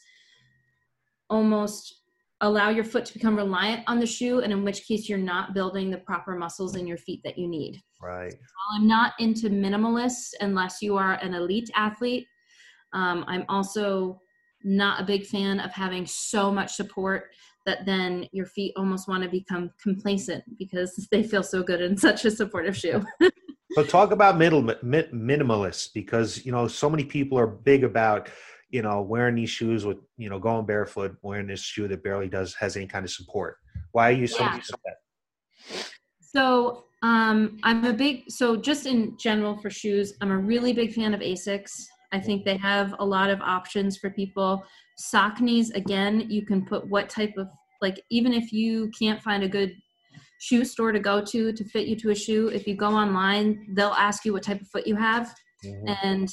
almost 1.30 2.02
allow 2.42 2.70
your 2.70 2.84
foot 2.84 3.06
to 3.06 3.14
become 3.14 3.36
reliant 3.38 3.84
on 3.88 4.00
the 4.00 4.06
shoe, 4.06 4.42
and 4.42 4.52
in 4.52 4.64
which 4.64 4.86
case 4.86 5.08
you're 5.08 5.18
not 5.18 5.54
building 5.54 5.90
the 5.90 5.98
proper 6.00 6.36
muscles 6.36 6.76
in 6.76 6.86
your 6.86 6.98
feet 6.98 7.22
that 7.24 7.38
you 7.38 7.48
need. 7.48 7.82
Right. 8.02 8.34
While 8.34 8.82
I'm 8.82 8.88
not 8.88 9.14
into 9.20 9.50
minimalists 9.50 10.34
unless 10.42 10.82
you 10.82 10.98
are 10.98 11.14
an 11.14 11.34
elite 11.34 11.70
athlete. 11.76 12.28
Um, 12.92 13.24
I'm 13.28 13.46
also 13.50 14.20
not 14.64 15.02
a 15.02 15.06
big 15.06 15.26
fan 15.26 15.60
of 15.60 15.72
having 15.72 16.06
so 16.06 16.52
much 16.52 16.74
support 16.74 17.32
that 17.66 17.86
then 17.86 18.28
your 18.32 18.46
feet 18.46 18.74
almost 18.76 19.08
want 19.08 19.24
to 19.24 19.30
become 19.30 19.72
complacent 19.82 20.44
because 20.58 21.08
they 21.12 21.24
feel 21.24 21.44
so 21.44 21.64
good 21.64 21.82
in 21.82 21.98
such 21.98 22.26
a 22.26 22.32
supportive 22.32 22.76
shoe. 22.76 23.04
so 23.74 23.84
talk 23.84 24.12
about 24.12 24.38
middle 24.38 24.62
mi- 24.62 24.76
minimalists 25.14 25.90
because 25.94 26.46
you 26.46 26.52
know 26.52 26.68
so 26.68 26.90
many 26.90 27.04
people 27.04 27.38
are 27.38 27.48
big 27.48 27.84
about 27.84 28.30
you 28.70 28.82
know 28.82 29.02
wearing 29.02 29.36
these 29.36 29.50
shoes 29.50 29.86
with 29.86 29.98
you 30.18 30.30
know 30.30 30.40
going 30.40 30.66
barefoot, 30.66 31.16
wearing 31.22 31.48
this 31.48 31.62
shoe 31.62 31.88
that 31.88 32.04
barely 32.04 32.28
does 32.28 32.54
has 32.56 32.76
any 32.76 32.88
kind 32.88 33.06
of 33.06 33.12
support. 33.12 33.58
Why 33.92 34.10
are 34.10 34.14
you 34.14 34.28
so 34.28 34.44
yeah. 34.44 34.60
that? 34.86 35.86
So 36.20 36.86
um, 37.04 37.58
I'm 37.64 37.86
a 37.86 37.94
big 37.94 38.24
so 38.30 38.56
just 38.56 38.86
in 38.86 39.18
general 39.18 39.58
for 39.58 39.70
shoes, 39.70 40.14
I'm 40.22 40.32
a 40.32 40.38
really 40.38 40.74
big 40.74 40.94
fan 40.94 41.14
of 41.14 41.20
Asics. 41.20 41.86
I 42.14 42.20
think 42.20 42.46
they 42.46 42.58
have 42.58 42.96
a 43.00 43.06
lot 43.06 43.30
of 43.30 43.42
options 43.42 43.98
for 43.98 44.12
people. 44.12 44.64
Saucony's 45.02 45.72
again, 45.72 46.28
you 46.30 46.46
can 46.46 46.64
put 46.64 46.88
what 46.88 47.10
type 47.10 47.34
of 47.38 47.48
like 47.82 48.02
even 48.10 48.32
if 48.34 48.54
you 48.54 48.90
can't 48.98 49.22
find 49.22 49.44
a 49.44 49.50
good 49.50 49.76
shoe 50.40 50.64
store 50.64 50.92
to 50.92 51.00
go 51.00 51.24
to 51.24 51.52
to 51.52 51.64
fit 51.66 51.88
you 51.88 51.96
to 51.98 52.12
a 52.12 52.16
shoe, 52.16 52.50
if 52.50 52.68
you 52.68 52.76
go 52.76 52.90
online, 52.90 53.66
they'll 53.76 53.90
ask 53.90 54.24
you 54.26 54.34
what 54.34 54.44
type 54.44 54.62
of 54.62 54.68
foot 54.68 54.86
you 54.86 54.96
have. 54.96 55.34
Mm-hmm. 55.66 55.94
And 56.04 56.30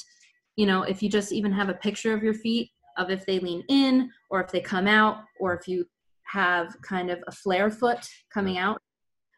you 0.55 0.67
know, 0.67 0.83
if 0.83 1.01
you 1.01 1.09
just 1.09 1.31
even 1.31 1.51
have 1.51 1.69
a 1.69 1.73
picture 1.73 2.13
of 2.13 2.21
your 2.21 2.35
feet 2.35 2.69
of 2.97 3.09
if 3.09 3.25
they 3.25 3.39
lean 3.39 3.63
in 3.69 4.09
or 4.29 4.41
if 4.41 4.51
they 4.51 4.61
come 4.61 4.87
out 4.87 5.23
or 5.39 5.55
if 5.55 5.67
you 5.67 5.85
have 6.25 6.75
kind 6.83 7.09
of 7.09 7.23
a 7.27 7.31
flare 7.31 7.71
foot 7.71 8.07
coming 8.33 8.57
out, 8.57 8.79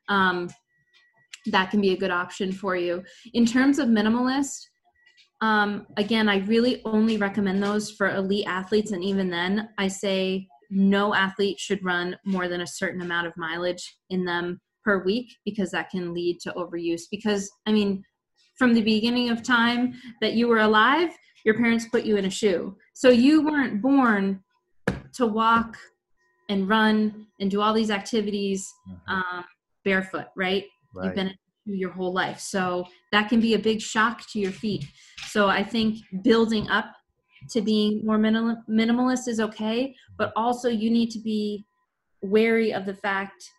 um, 0.09 0.49
that 1.47 1.71
can 1.71 1.79
be 1.79 1.91
a 1.91 1.97
good 1.97 2.11
option 2.11 2.51
for 2.51 2.75
you. 2.75 3.03
In 3.33 3.45
terms 3.45 3.79
of 3.79 3.87
minimalist, 3.87 4.67
Um, 5.43 5.87
again, 5.97 6.29
I 6.29 6.37
really 6.37 6.81
only 6.85 7.17
recommend 7.17 7.61
those 7.61 7.91
for 7.91 8.15
elite 8.15 8.47
athletes, 8.47 8.91
and 8.91 9.03
even 9.03 9.29
then, 9.29 9.67
I 9.77 9.89
say 9.89 10.47
no 10.69 11.13
athlete 11.13 11.59
should 11.59 11.83
run 11.83 12.15
more 12.23 12.47
than 12.47 12.61
a 12.61 12.67
certain 12.67 13.01
amount 13.01 13.27
of 13.27 13.33
mileage 13.35 13.97
in 14.09 14.23
them 14.23 14.61
per 14.85 15.03
week 15.03 15.35
because 15.43 15.71
that 15.71 15.89
can 15.89 16.13
lead 16.13 16.39
to 16.43 16.53
overuse. 16.53 17.01
Because, 17.11 17.51
I 17.65 17.73
mean, 17.73 18.05
from 18.57 18.73
the 18.73 18.81
beginning 18.81 19.31
of 19.31 19.43
time 19.43 19.93
that 20.21 20.31
you 20.31 20.47
were 20.47 20.59
alive, 20.59 21.09
your 21.43 21.55
parents 21.55 21.89
put 21.89 22.05
you 22.05 22.15
in 22.15 22.23
a 22.23 22.29
shoe. 22.29 22.77
So 22.93 23.09
you 23.09 23.43
weren't 23.43 23.81
born 23.81 24.41
to 25.15 25.27
walk 25.27 25.75
and 26.47 26.69
run 26.69 27.27
and 27.41 27.51
do 27.51 27.59
all 27.59 27.73
these 27.73 27.91
activities 27.91 28.65
mm-hmm. 28.89 29.13
um, 29.13 29.43
barefoot, 29.83 30.27
right? 30.37 30.63
right? 30.95 31.05
You've 31.05 31.15
been 31.15 31.33
your 31.65 31.91
whole 31.91 32.13
life. 32.13 32.39
So 32.39 32.85
that 33.11 33.29
can 33.29 33.39
be 33.39 33.53
a 33.53 33.59
big 33.59 33.81
shock 33.81 34.29
to 34.31 34.39
your 34.39 34.51
feet. 34.51 34.85
So 35.27 35.47
I 35.47 35.63
think 35.63 35.99
building 36.23 36.69
up 36.69 36.85
to 37.51 37.61
being 37.61 38.05
more 38.05 38.17
minimal, 38.17 38.57
minimalist 38.69 39.27
is 39.27 39.39
okay, 39.39 39.95
but 40.17 40.31
also 40.35 40.69
you 40.69 40.89
need 40.89 41.11
to 41.11 41.19
be 41.19 41.65
wary 42.21 42.73
of 42.73 42.85
the 42.85 42.93
fact 42.93 43.49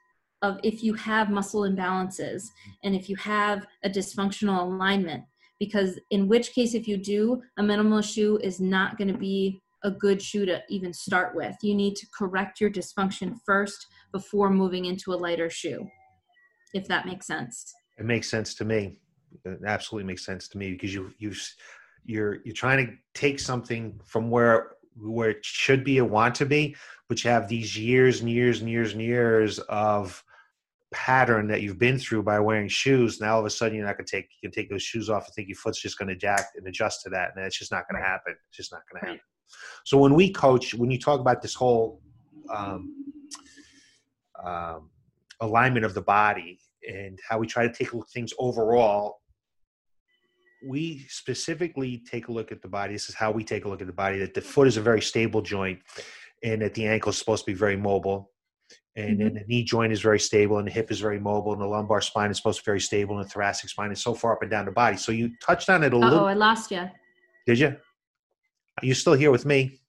of 0.42 0.58
if 0.62 0.82
you 0.82 0.94
have 0.94 1.30
muscle 1.30 1.62
imbalances 1.62 2.44
and 2.82 2.94
if 2.94 3.08
you 3.08 3.16
have 3.16 3.66
a 3.82 3.90
dysfunctional 3.90 4.62
alignment 4.62 5.25
because 5.61 5.99
in 6.11 6.28
which 6.28 6.52
case 6.52 6.75
if 6.75 6.88
you 6.88 6.96
do 6.96 7.40
a 7.58 7.62
minimal 7.62 8.02
shoe 8.02 8.38
is 8.42 8.61
not 8.61 8.99
going 8.99 9.08
to 9.08 9.18
be 9.18 9.61
a 9.84 9.90
good 9.90 10.20
shoe 10.20 10.46
to 10.46 10.62
even 10.68 10.92
start 10.92 11.34
with 11.34 11.54
you 11.62 11.75
need 11.75 11.94
to 11.94 12.06
correct 12.18 12.61
your 12.61 12.70
dysfunction 12.70 13.34
first 13.44 13.87
before 14.12 14.50
moving 14.50 14.87
into 14.87 15.12
a 15.12 15.16
lighter 15.16 15.50
shoe 15.50 15.87
if 16.73 16.88
that 16.88 17.06
makes 17.06 17.26
sense 17.26 17.73
it 17.98 18.04
makes 18.04 18.28
sense 18.28 18.54
to 18.54 18.64
me 18.64 18.96
it 19.44 19.58
absolutely 19.66 20.06
makes 20.06 20.24
sense 20.24 20.48
to 20.48 20.58
me 20.58 20.72
because 20.72 20.94
you 20.94 21.12
you 21.18 21.32
you're 22.04 22.38
you're 22.44 22.54
trying 22.54 22.86
to 22.86 22.92
take 23.14 23.40
something 23.40 23.98
from 24.04 24.30
where 24.30 24.72
where 24.96 25.30
it 25.30 25.44
should 25.44 25.82
be 25.82 26.00
or 26.00 26.04
want 26.04 26.34
to 26.34 26.46
be 26.46 26.76
but 27.08 27.22
you 27.22 27.30
have 27.30 27.48
these 27.48 27.76
years 27.76 28.20
and 28.20 28.30
years 28.30 28.60
and 28.60 28.70
years 28.70 28.92
and 28.92 29.02
years 29.02 29.58
of 29.60 30.22
pattern 30.94 31.48
that 31.48 31.60
you've 31.60 31.78
been 31.78 31.98
through 31.98 32.22
by 32.22 32.38
wearing 32.38 32.68
shoes. 32.68 33.20
Now 33.20 33.34
all 33.34 33.40
of 33.40 33.46
a 33.46 33.50
sudden 33.50 33.76
you're 33.76 33.84
not 33.84 33.96
going 33.96 34.06
to 34.06 34.16
take 34.16 34.28
you 34.40 34.48
can 34.48 34.54
take 34.54 34.70
those 34.70 34.82
shoes 34.82 35.10
off 35.10 35.26
and 35.26 35.34
think 35.34 35.48
your 35.48 35.56
foot's 35.56 35.82
just 35.82 35.98
going 35.98 36.08
to 36.08 36.16
jack 36.16 36.46
and 36.56 36.66
adjust 36.68 37.02
to 37.02 37.10
that, 37.10 37.32
and 37.34 37.44
it's 37.44 37.58
just 37.58 37.72
not 37.72 37.84
going 37.90 38.00
to 38.00 38.08
happen. 38.08 38.34
It's 38.48 38.56
just 38.56 38.72
not 38.72 38.82
going 38.90 39.00
to 39.00 39.06
happen. 39.08 39.20
So 39.84 39.98
when 39.98 40.14
we 40.14 40.32
coach, 40.32 40.72
when 40.72 40.90
you 40.90 40.98
talk 40.98 41.20
about 41.20 41.42
this 41.42 41.54
whole 41.54 42.00
um, 42.54 42.94
um, 44.42 44.90
alignment 45.40 45.84
of 45.84 45.94
the 45.94 46.02
body 46.02 46.60
and 46.88 47.18
how 47.28 47.38
we 47.38 47.46
try 47.46 47.66
to 47.66 47.72
take 47.72 47.92
a 47.92 47.96
look 47.96 48.06
at 48.06 48.12
things 48.12 48.32
overall, 48.38 49.20
we 50.66 51.04
specifically 51.08 52.02
take 52.10 52.28
a 52.28 52.32
look 52.32 52.52
at 52.52 52.62
the 52.62 52.68
body. 52.68 52.94
This 52.94 53.08
is 53.08 53.14
how 53.14 53.30
we 53.30 53.44
take 53.44 53.64
a 53.64 53.68
look 53.68 53.80
at 53.80 53.86
the 53.86 53.92
body. 53.92 54.18
That 54.18 54.34
the 54.34 54.40
foot 54.40 54.66
is 54.66 54.76
a 54.76 54.82
very 54.82 55.02
stable 55.02 55.42
joint, 55.42 55.80
and 56.42 56.62
that 56.62 56.74
the 56.74 56.86
ankle 56.86 57.10
is 57.10 57.18
supposed 57.18 57.44
to 57.44 57.50
be 57.50 57.56
very 57.56 57.76
mobile 57.76 58.30
and 58.96 59.18
mm-hmm. 59.18 59.22
then 59.22 59.34
the 59.34 59.44
knee 59.46 59.64
joint 59.64 59.92
is 59.92 60.00
very 60.00 60.20
stable 60.20 60.58
and 60.58 60.68
the 60.68 60.72
hip 60.72 60.90
is 60.90 61.00
very 61.00 61.18
mobile 61.18 61.52
and 61.52 61.60
the 61.60 61.66
lumbar 61.66 62.00
spine 62.00 62.30
is 62.30 62.36
supposed 62.36 62.58
to 62.58 62.62
be 62.62 62.66
very 62.66 62.80
stable 62.80 63.16
and 63.18 63.24
the 63.24 63.28
thoracic 63.28 63.68
spine 63.70 63.90
is 63.90 64.00
so 64.00 64.14
far 64.14 64.32
up 64.32 64.42
and 64.42 64.50
down 64.50 64.64
the 64.64 64.70
body 64.70 64.96
so 64.96 65.12
you 65.12 65.30
touched 65.42 65.68
on 65.68 65.82
it 65.82 65.92
a 65.92 65.96
Uh-oh, 65.96 66.00
little 66.00 66.20
oh 66.20 66.26
i 66.26 66.34
lost 66.34 66.70
you 66.70 66.88
did 67.46 67.58
you 67.58 67.68
are 67.68 68.86
you 68.86 68.94
still 68.94 69.14
here 69.14 69.30
with 69.30 69.44
me 69.44 69.80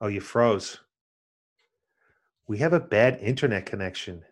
oh 0.00 0.08
you 0.08 0.20
froze 0.20 0.78
we 2.46 2.58
have 2.58 2.72
a 2.72 2.80
bad 2.80 3.18
internet 3.20 3.66
connection 3.66 4.22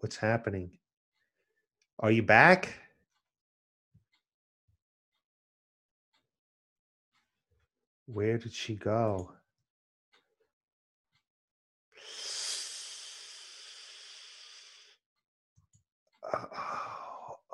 what's 0.00 0.16
happening? 0.16 0.70
Are 1.98 2.10
you 2.10 2.22
back? 2.22 2.74
Where 8.06 8.38
did 8.38 8.52
she 8.52 8.74
go? 8.74 9.32
Oh, 16.32 16.46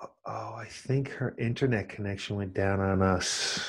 oh, 0.02 0.10
oh 0.26 0.54
I 0.56 0.66
think 0.68 1.10
her 1.10 1.34
internet 1.38 1.88
connection 1.88 2.36
went 2.36 2.54
down 2.54 2.80
on 2.80 3.02
us. 3.02 3.60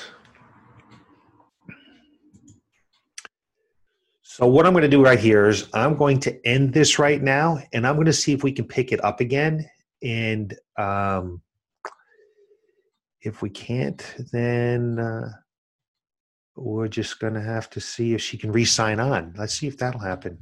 So 4.34 4.46
what 4.46 4.64
I'm 4.64 4.72
going 4.72 4.80
to 4.80 4.88
do 4.88 5.04
right 5.04 5.18
here 5.18 5.46
is 5.46 5.68
I'm 5.74 5.94
going 5.94 6.18
to 6.20 6.46
end 6.46 6.72
this 6.72 6.98
right 6.98 7.22
now, 7.22 7.62
and 7.74 7.86
I'm 7.86 7.96
going 7.96 8.06
to 8.06 8.14
see 8.14 8.32
if 8.32 8.42
we 8.42 8.50
can 8.50 8.64
pick 8.64 8.90
it 8.90 9.04
up 9.04 9.20
again. 9.20 9.68
And 10.02 10.56
um, 10.78 11.42
if 13.20 13.42
we 13.42 13.50
can't, 13.50 14.02
then 14.32 14.98
uh, 14.98 15.28
we're 16.56 16.88
just 16.88 17.20
going 17.20 17.34
to 17.34 17.42
have 17.42 17.68
to 17.68 17.80
see 17.80 18.14
if 18.14 18.22
she 18.22 18.38
can 18.38 18.50
re-sign 18.50 19.00
on. 19.00 19.34
Let's 19.36 19.52
see 19.52 19.66
if 19.66 19.76
that'll 19.76 20.00
happen. 20.00 20.38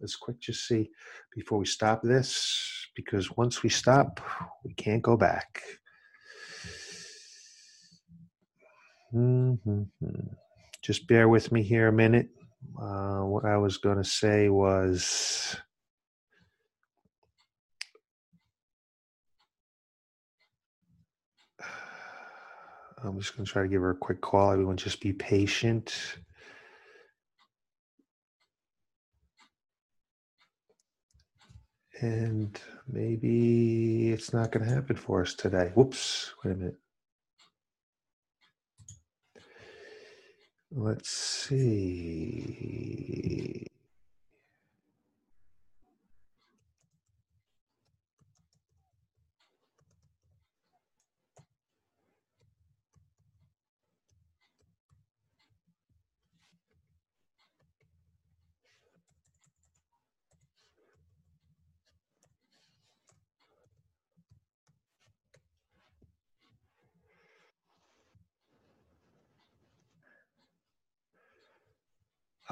Let's 0.00 0.16
quick 0.16 0.40
just 0.40 0.66
see 0.66 0.88
before 1.36 1.58
we 1.58 1.66
stop 1.66 2.00
this 2.00 2.88
because 2.96 3.36
once 3.36 3.62
we 3.62 3.68
stop, 3.68 4.22
we 4.64 4.72
can't 4.72 5.02
go 5.02 5.18
back. 5.18 5.60
Mm-hmm. 9.14 9.82
Just 10.82 11.06
bear 11.06 11.28
with 11.28 11.52
me 11.52 11.62
here 11.62 11.88
a 11.88 11.92
minute. 11.92 12.30
Uh, 12.80 13.20
what 13.20 13.44
I 13.44 13.56
was 13.56 13.78
going 13.78 13.98
to 13.98 14.04
say 14.04 14.48
was. 14.48 15.56
I'm 23.02 23.18
just 23.18 23.34
going 23.34 23.46
to 23.46 23.50
try 23.52 23.62
to 23.62 23.68
give 23.68 23.80
her 23.80 23.92
a 23.92 23.96
quick 23.96 24.20
call. 24.20 24.52
Everyone, 24.52 24.76
just 24.76 25.00
be 25.00 25.14
patient. 25.14 25.94
And 32.02 32.60
maybe 32.86 34.10
it's 34.10 34.32
not 34.32 34.52
going 34.52 34.66
to 34.66 34.74
happen 34.74 34.96
for 34.96 35.22
us 35.22 35.34
today. 35.34 35.72
Whoops, 35.74 36.34
wait 36.44 36.52
a 36.52 36.54
minute. 36.56 36.76
Let's 40.72 41.10
see. 41.10 42.46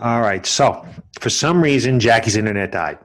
All 0.01 0.21
right. 0.21 0.47
So 0.47 0.87
for 1.21 1.29
some 1.29 1.61
reason, 1.61 1.99
Jackie's 1.99 2.37
internet 2.37 2.71
died. 2.71 2.99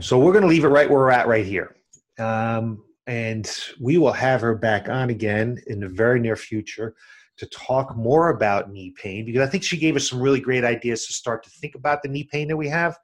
So 0.00 0.18
we're 0.18 0.32
going 0.32 0.42
to 0.42 0.48
leave 0.48 0.64
it 0.64 0.68
right 0.68 0.90
where 0.90 0.98
we're 0.98 1.10
at 1.10 1.28
right 1.28 1.46
here. 1.46 1.76
Um, 2.18 2.82
and 3.06 3.48
we 3.80 3.98
will 3.98 4.12
have 4.12 4.40
her 4.40 4.54
back 4.54 4.88
on 4.88 5.10
again 5.10 5.58
in 5.68 5.78
the 5.78 5.88
very 5.88 6.18
near 6.18 6.34
future 6.34 6.94
to 7.38 7.46
talk 7.46 7.96
more 7.96 8.30
about 8.30 8.70
knee 8.70 8.92
pain 8.96 9.24
because 9.24 9.40
I 9.40 9.50
think 9.50 9.64
she 9.64 9.76
gave 9.76 9.96
us 9.96 10.08
some 10.08 10.20
really 10.20 10.40
great 10.40 10.64
ideas 10.64 11.06
to 11.06 11.12
start 11.12 11.42
to 11.44 11.50
think 11.50 11.74
about 11.74 12.02
the 12.02 12.08
knee 12.08 12.28
pain 12.30 12.48
that 12.48 12.56
we 12.56 12.68
have 12.68 12.96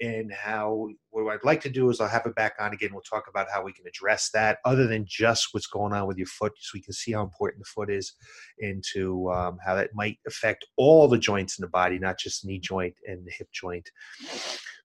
and 0.00 0.32
how 0.32 0.88
what 1.10 1.32
I'd 1.32 1.44
like 1.44 1.60
to 1.62 1.70
do 1.70 1.88
is 1.90 2.00
I'll 2.00 2.08
have 2.08 2.26
it 2.26 2.34
back 2.34 2.54
on 2.60 2.72
again. 2.72 2.90
We'll 2.92 3.02
talk 3.02 3.24
about 3.28 3.48
how 3.50 3.62
we 3.62 3.72
can 3.72 3.86
address 3.86 4.30
that 4.34 4.58
other 4.64 4.86
than 4.86 5.04
just 5.08 5.48
what's 5.52 5.66
going 5.66 5.92
on 5.92 6.06
with 6.06 6.18
your 6.18 6.26
foot 6.26 6.52
so 6.58 6.72
we 6.74 6.82
can 6.82 6.92
see 6.92 7.12
how 7.12 7.22
important 7.22 7.62
the 7.62 7.70
foot 7.74 7.90
is 7.90 8.14
into 8.58 9.30
um, 9.30 9.58
how 9.64 9.74
that 9.74 9.90
might 9.94 10.18
affect 10.26 10.66
all 10.76 11.08
the 11.08 11.18
joints 11.18 11.58
in 11.58 11.62
the 11.62 11.68
body, 11.68 11.98
not 11.98 12.18
just 12.18 12.44
knee 12.44 12.58
joint 12.58 12.94
and 13.06 13.26
the 13.26 13.32
hip 13.32 13.48
joint. 13.52 13.88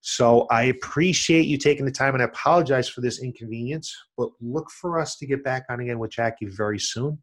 So 0.01 0.47
I 0.49 0.63
appreciate 0.63 1.45
you 1.45 1.57
taking 1.57 1.85
the 1.85 1.91
time 1.91 2.13
and 2.13 2.23
I 2.23 2.25
apologize 2.25 2.89
for 2.89 3.01
this 3.01 3.21
inconvenience, 3.21 3.95
but 4.17 4.29
look 4.41 4.69
for 4.71 4.99
us 4.99 5.15
to 5.17 5.27
get 5.27 5.43
back 5.43 5.65
on 5.69 5.79
again 5.79 5.99
with 5.99 6.11
Jackie 6.11 6.47
very 6.47 6.79
soon. 6.79 7.19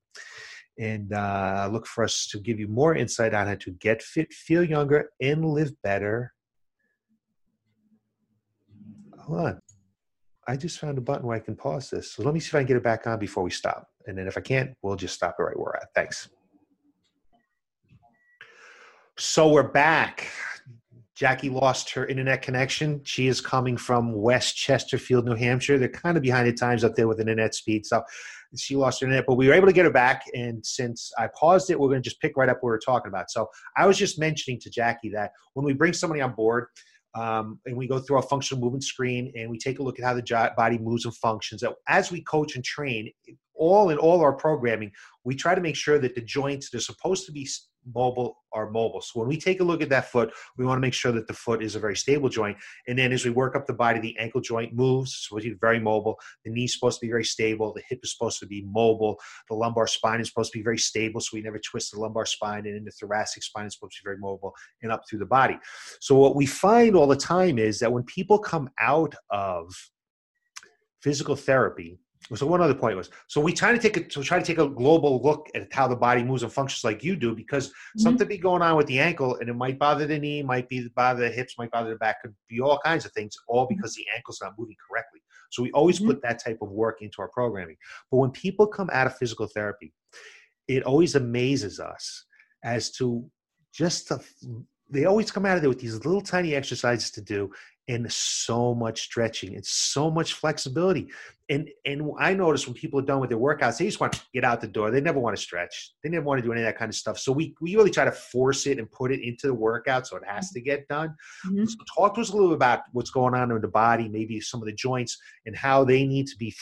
And 0.79 1.13
uh, 1.13 1.69
look 1.73 1.89
for 1.89 2.05
us 2.05 2.29
to 2.31 2.39
give 2.39 2.61
you 2.61 2.69
more 2.69 2.95
insight 2.95 3.35
on 3.35 3.49
how 3.49 3.57
to 3.57 3.73
get 3.73 4.01
fit, 4.01 4.33
feel 4.33 4.63
younger, 4.63 5.11
and 5.21 5.45
live 5.45 5.73
better 5.83 6.33
hold 9.29 9.41
on. 9.41 9.61
I 10.47 10.57
just 10.57 10.79
found 10.79 10.97
a 10.97 11.03
button 11.03 11.27
where 11.27 11.37
I 11.37 11.41
can 11.41 11.55
pause 11.55 11.91
this. 11.91 12.13
So 12.13 12.23
let 12.23 12.33
me 12.33 12.41
see 12.41 12.49
if 12.49 12.55
I 12.55 12.59
can 12.61 12.67
get 12.67 12.77
it 12.79 12.83
back 12.83 13.07
on 13.07 13.19
before 13.19 13.43
we 13.43 13.51
stop. 13.51 13.87
And 14.07 14.17
then 14.17 14.27
if 14.27 14.39
I 14.39 14.41
can't, 14.41 14.75
we'll 14.83 14.97
just 14.97 15.15
stop 15.15 15.37
it 15.39 15.43
right 15.43 15.57
where 15.57 15.67
we're 15.67 15.77
at. 15.77 15.89
Thanks. 15.95 16.31
So 19.19 19.49
we're 19.49 19.65
back. 19.65 20.29
Jackie 21.15 21.51
lost 21.51 21.91
her 21.91 22.07
internet 22.07 22.41
connection. 22.41 23.01
She 23.05 23.27
is 23.27 23.41
coming 23.41 23.77
from 23.77 24.15
West 24.15 24.57
Chesterfield, 24.57 25.27
New 25.27 25.35
Hampshire. 25.35 25.77
They're 25.77 25.89
kind 25.89 26.17
of 26.17 26.23
behind 26.23 26.47
the 26.47 26.53
times 26.53 26.85
up 26.85 26.95
there 26.95 27.09
with 27.09 27.21
internet 27.21 27.55
speed. 27.55 27.85
So 27.85 28.03
she 28.57 28.77
lost 28.77 29.01
her 29.01 29.07
internet, 29.07 29.27
but 29.27 29.35
we 29.35 29.49
were 29.49 29.55
able 29.55 29.67
to 29.67 29.73
get 29.73 29.85
her 29.85 29.91
back. 29.91 30.23
And 30.35 30.65
since 30.65 31.13
I 31.19 31.29
paused 31.39 31.71
it, 31.71 31.79
we're 31.79 31.89
going 31.89 32.03
to 32.03 32.09
just 32.09 32.21
pick 32.21 32.37
right 32.37 32.49
up 32.49 32.59
what 32.61 32.71
we 32.71 32.75
are 32.77 32.79
talking 32.79 33.09
about. 33.09 33.31
So 33.31 33.51
I 33.77 33.87
was 33.87 33.99
just 33.99 34.19
mentioning 34.19 34.61
to 34.61 34.71
Jackie 34.71 35.11
that 35.11 35.33
when 35.55 35.67
we 35.67 35.75
bring 35.75 35.93
somebody 35.93 36.23
on 36.23 36.33
board, 36.33 36.69
um, 37.15 37.59
and 37.67 37.77
we 37.77 37.89
go 37.89 37.99
through 37.99 38.17
our 38.17 38.23
functional 38.23 38.63
movement 38.63 38.85
screen 38.85 39.33
and 39.37 39.51
we 39.51 39.59
take 39.59 39.79
a 39.79 39.83
look 39.83 39.99
at 39.99 40.05
how 40.05 40.15
the 40.15 40.53
body 40.57 40.79
moves 40.79 41.05
and 41.05 41.15
functions. 41.17 41.63
As 41.89 42.13
we 42.13 42.23
coach 42.23 42.55
and 42.55 42.65
train, 42.65 43.11
all 43.59 43.91
in 43.91 43.99
all 43.99 44.21
our 44.21 44.33
programming, 44.33 44.93
we 45.25 45.35
try 45.35 45.55
to 45.55 45.61
make 45.61 45.77
sure 45.77 45.99
that 45.99 46.15
the 46.15 46.23
joints 46.23 46.71
that 46.71 46.79
are 46.79 46.81
supposed 46.81 47.27
to 47.27 47.33
be 47.33 47.47
mobile 47.95 48.37
are 48.53 48.71
mobile. 48.71 49.01
So 49.01 49.21
when 49.21 49.29
we 49.29 49.39
take 49.39 49.61
a 49.61 49.65
look 49.65 49.83
at 49.83 49.89
that 49.91 50.11
foot, 50.11 50.33
we 50.57 50.65
want 50.65 50.79
to 50.79 50.81
make 50.81 50.95
sure 50.95 51.13
that 51.13 51.27
the 51.27 51.35
foot 51.35 51.63
is 51.63 51.75
a 51.75 51.79
very 51.79 51.97
stable 51.97 52.29
joint. 52.29 52.57
And 52.87 52.99
then 52.99 53.13
as 53.13 53.25
we 53.25 53.31
work 53.31 53.57
up 53.57 53.67
the 53.67 53.73
body, 53.73 54.01
the 54.01 54.17
ankle 54.19 54.41
joint 54.41 54.75
moves, 54.75 55.27
so 55.29 55.37
it's 55.37 55.47
very 55.61 55.81
mobile. 55.81 56.19
The 56.45 56.51
knee 56.51 56.65
is 56.65 56.75
supposed 56.75 57.01
to 57.01 57.07
be 57.07 57.11
very 57.11 57.25
stable. 57.25 57.73
The 57.73 57.83
hip 57.89 58.01
is 58.03 58.13
supposed 58.13 58.41
to 58.41 58.47
be 58.47 58.63
mobile. 58.67 59.19
The 59.49 59.55
lumbar 59.55 59.87
spine 59.87 60.21
is 60.21 60.29
supposed 60.29 60.53
to 60.53 60.59
be 60.59 60.63
very 60.63 60.79
stable, 60.79 61.21
so 61.21 61.31
we 61.33 61.43
never 61.43 61.59
twist 61.59 61.93
the 61.93 62.01
lumbar 62.01 62.27
spine. 62.27 62.67
And 62.67 62.77
in 62.77 62.85
the 62.85 62.91
thoracic 62.91 63.43
spine 63.43 63.67
is 63.67 63.75
supposed 63.75 63.97
to 63.97 64.03
be 64.03 64.09
very 64.09 64.19
mobile 64.19 64.53
and 64.83 64.93
up 64.93 65.03
through 65.09 65.21
the 65.21 65.27
body. 65.27 65.59
So 66.01 66.15
what 66.15 66.37
we 66.37 66.47
find 66.47 66.95
all 66.95 67.07
the 67.07 67.17
time 67.17 67.59
is 67.59 67.79
that 67.79 67.93
when 67.93 68.05
people 68.05 68.39
come 68.39 68.71
out 68.81 69.15
of 69.31 69.73
physical 71.03 71.37
therapy, 71.37 71.99
so 72.37 72.47
one 72.47 72.61
other 72.61 72.75
point 72.75 72.97
was 72.97 73.11
so 73.27 73.41
we 73.41 73.53
try 73.53 73.73
to 73.73 73.79
take 73.79 73.97
a 73.97 74.11
so 74.11 74.23
try 74.23 74.39
to 74.39 74.45
take 74.45 74.59
a 74.59 74.69
global 74.69 75.21
look 75.23 75.49
at 75.55 75.73
how 75.73 75.89
the 75.89 75.97
body 75.97 76.23
moves 76.23 76.43
and 76.43 76.53
functions 76.53 76.85
like 76.85 77.03
you 77.03 77.17
do 77.17 77.35
because 77.35 77.69
mm-hmm. 77.69 78.01
something 78.01 78.29
be 78.29 78.39
going 78.39 78.63
on 78.63 78.77
with 78.77 78.87
the 78.87 78.99
ankle 78.99 79.37
and 79.37 79.49
it 79.49 79.55
might 79.55 79.79
bother 79.79 80.07
the 80.07 80.19
knee 80.19 80.43
might 80.43 80.69
be 80.69 80.89
bother 80.95 81.21
the 81.21 81.31
hips 81.31 81.57
might 81.59 81.71
bother 81.71 81.91
the 81.91 81.97
back 81.97 82.21
could 82.21 82.35
be 82.49 82.61
all 82.61 82.79
kinds 82.85 83.05
of 83.05 83.13
things 83.13 83.35
all 83.49 83.65
mm-hmm. 83.65 83.77
because 83.77 83.95
the 83.95 84.05
ankle's 84.15 84.41
not 84.43 84.53
moving 84.59 84.77
correctly 84.89 85.21
so 85.51 85.63
we 85.63 85.71
always 85.73 85.99
mm-hmm. 85.99 86.09
put 86.09 86.23
that 86.23 86.43
type 86.43 86.59
of 86.61 86.71
work 86.71 87.01
into 87.01 87.21
our 87.21 87.29
programming 87.29 87.77
but 88.11 88.19
when 88.19 88.31
people 88.31 88.67
come 88.67 88.91
out 88.93 89.07
of 89.07 89.17
physical 89.17 89.47
therapy 89.47 89.93
it 90.67 90.83
always 90.83 91.15
amazes 91.15 91.81
us 91.81 92.25
as 92.63 92.91
to 92.91 93.25
just 93.73 94.09
the 94.09 94.23
they 94.91 95.05
always 95.05 95.31
come 95.31 95.45
out 95.45 95.57
of 95.57 95.63
there 95.63 95.69
with 95.69 95.81
these 95.81 95.95
little 96.05 96.21
tiny 96.21 96.55
exercises 96.55 97.11
to 97.11 97.21
do 97.21 97.51
and 97.89 98.11
so 98.13 98.75
much 98.75 99.01
stretching 99.01 99.55
and 99.55 99.65
so 99.65 100.11
much 100.11 100.35
flexibility. 100.35 101.09
And 101.49 101.71
and 101.87 102.13
I 102.19 102.35
notice 102.35 102.67
when 102.67 102.75
people 102.75 103.01
are 103.01 103.05
done 103.05 103.21
with 103.21 103.31
their 103.31 103.39
workouts, 103.39 103.79
they 103.79 103.87
just 103.87 104.01
want 104.01 104.13
to 104.13 104.21
get 104.35 104.45
out 104.45 104.61
the 104.61 104.69
door. 104.69 104.91
They 104.91 105.01
never 105.01 105.19
want 105.19 105.35
to 105.35 105.43
stretch. 105.43 105.95
They 106.05 106.11
never 106.11 106.27
want 106.27 106.39
to 106.41 106.47
do 106.47 106.53
any 106.53 106.61
of 106.61 106.67
that 106.67 106.79
kind 106.79 106.91
of 106.91 106.95
stuff. 106.95 107.19
So 107.19 107.33
we 107.33 107.55
we 107.61 107.75
really 107.75 107.91
try 107.91 108.05
to 108.05 108.13
force 108.13 108.67
it 108.67 108.79
and 108.79 108.91
put 108.91 109.11
it 109.11 109.23
into 109.23 109.47
the 109.47 109.55
workout 109.55 110.07
so 110.07 110.17
it 110.17 110.25
has 110.27 110.51
to 110.51 110.61
get 110.61 110.87
done. 110.89 111.15
Mm-hmm. 111.47 111.65
So 111.65 111.77
talk 111.97 112.15
to 112.17 112.21
us 112.21 112.29
a 112.29 112.33
little 112.33 112.51
bit 112.51 112.57
about 112.57 112.83
what's 112.93 113.11
going 113.11 113.35
on 113.35 113.51
in 113.51 113.61
the 113.61 113.69
body, 113.69 114.09
maybe 114.09 114.41
some 114.41 114.61
of 114.61 114.67
the 114.67 114.75
joints 114.75 115.17
and 115.47 115.57
how 115.57 115.85
they 115.85 116.07
need 116.07 116.27
to 116.27 116.37
be 116.37 116.55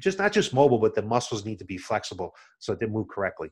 just 0.00 0.18
not 0.18 0.32
just 0.32 0.54
mobile, 0.54 0.78
but 0.78 0.94
the 0.94 1.02
muscles 1.02 1.44
need 1.44 1.58
to 1.58 1.64
be 1.64 1.76
flexible 1.76 2.32
so 2.60 2.72
that 2.72 2.80
they 2.80 2.86
move 2.86 3.08
correctly. 3.08 3.50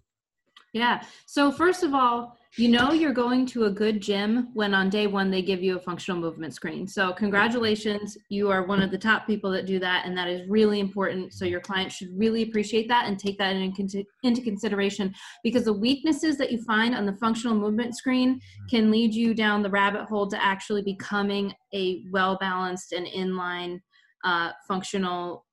Yeah. 0.74 1.02
So 1.26 1.52
first 1.52 1.84
of 1.84 1.94
all, 1.94 2.36
you 2.56 2.68
know 2.68 2.92
you're 2.92 3.12
going 3.12 3.46
to 3.46 3.64
a 3.64 3.70
good 3.70 4.00
gym 4.00 4.48
when 4.54 4.74
on 4.74 4.90
day 4.90 5.06
one 5.06 5.30
they 5.30 5.40
give 5.40 5.62
you 5.62 5.76
a 5.76 5.80
functional 5.80 6.20
movement 6.20 6.52
screen. 6.52 6.86
So 6.88 7.12
congratulations, 7.12 8.18
you 8.28 8.50
are 8.50 8.64
one 8.64 8.82
of 8.82 8.90
the 8.90 8.98
top 8.98 9.24
people 9.26 9.52
that 9.52 9.66
do 9.66 9.78
that, 9.78 10.04
and 10.04 10.16
that 10.16 10.28
is 10.28 10.48
really 10.48 10.80
important. 10.80 11.32
So 11.32 11.44
your 11.44 11.60
client 11.60 11.92
should 11.92 12.08
really 12.16 12.42
appreciate 12.42 12.88
that 12.88 13.06
and 13.06 13.18
take 13.18 13.38
that 13.38 13.54
into 13.54 14.42
consideration 14.42 15.14
because 15.44 15.64
the 15.64 15.72
weaknesses 15.72 16.36
that 16.38 16.50
you 16.50 16.62
find 16.64 16.94
on 16.94 17.06
the 17.06 17.14
functional 17.14 17.56
movement 17.56 17.96
screen 17.96 18.40
can 18.68 18.90
lead 18.90 19.14
you 19.14 19.32
down 19.32 19.62
the 19.62 19.70
rabbit 19.70 20.04
hole 20.06 20.28
to 20.28 20.44
actually 20.44 20.82
becoming 20.82 21.52
a 21.72 22.02
well 22.10 22.36
balanced 22.40 22.92
and 22.92 23.06
inline 23.06 23.80
uh, 24.24 24.50
functional 24.66 25.44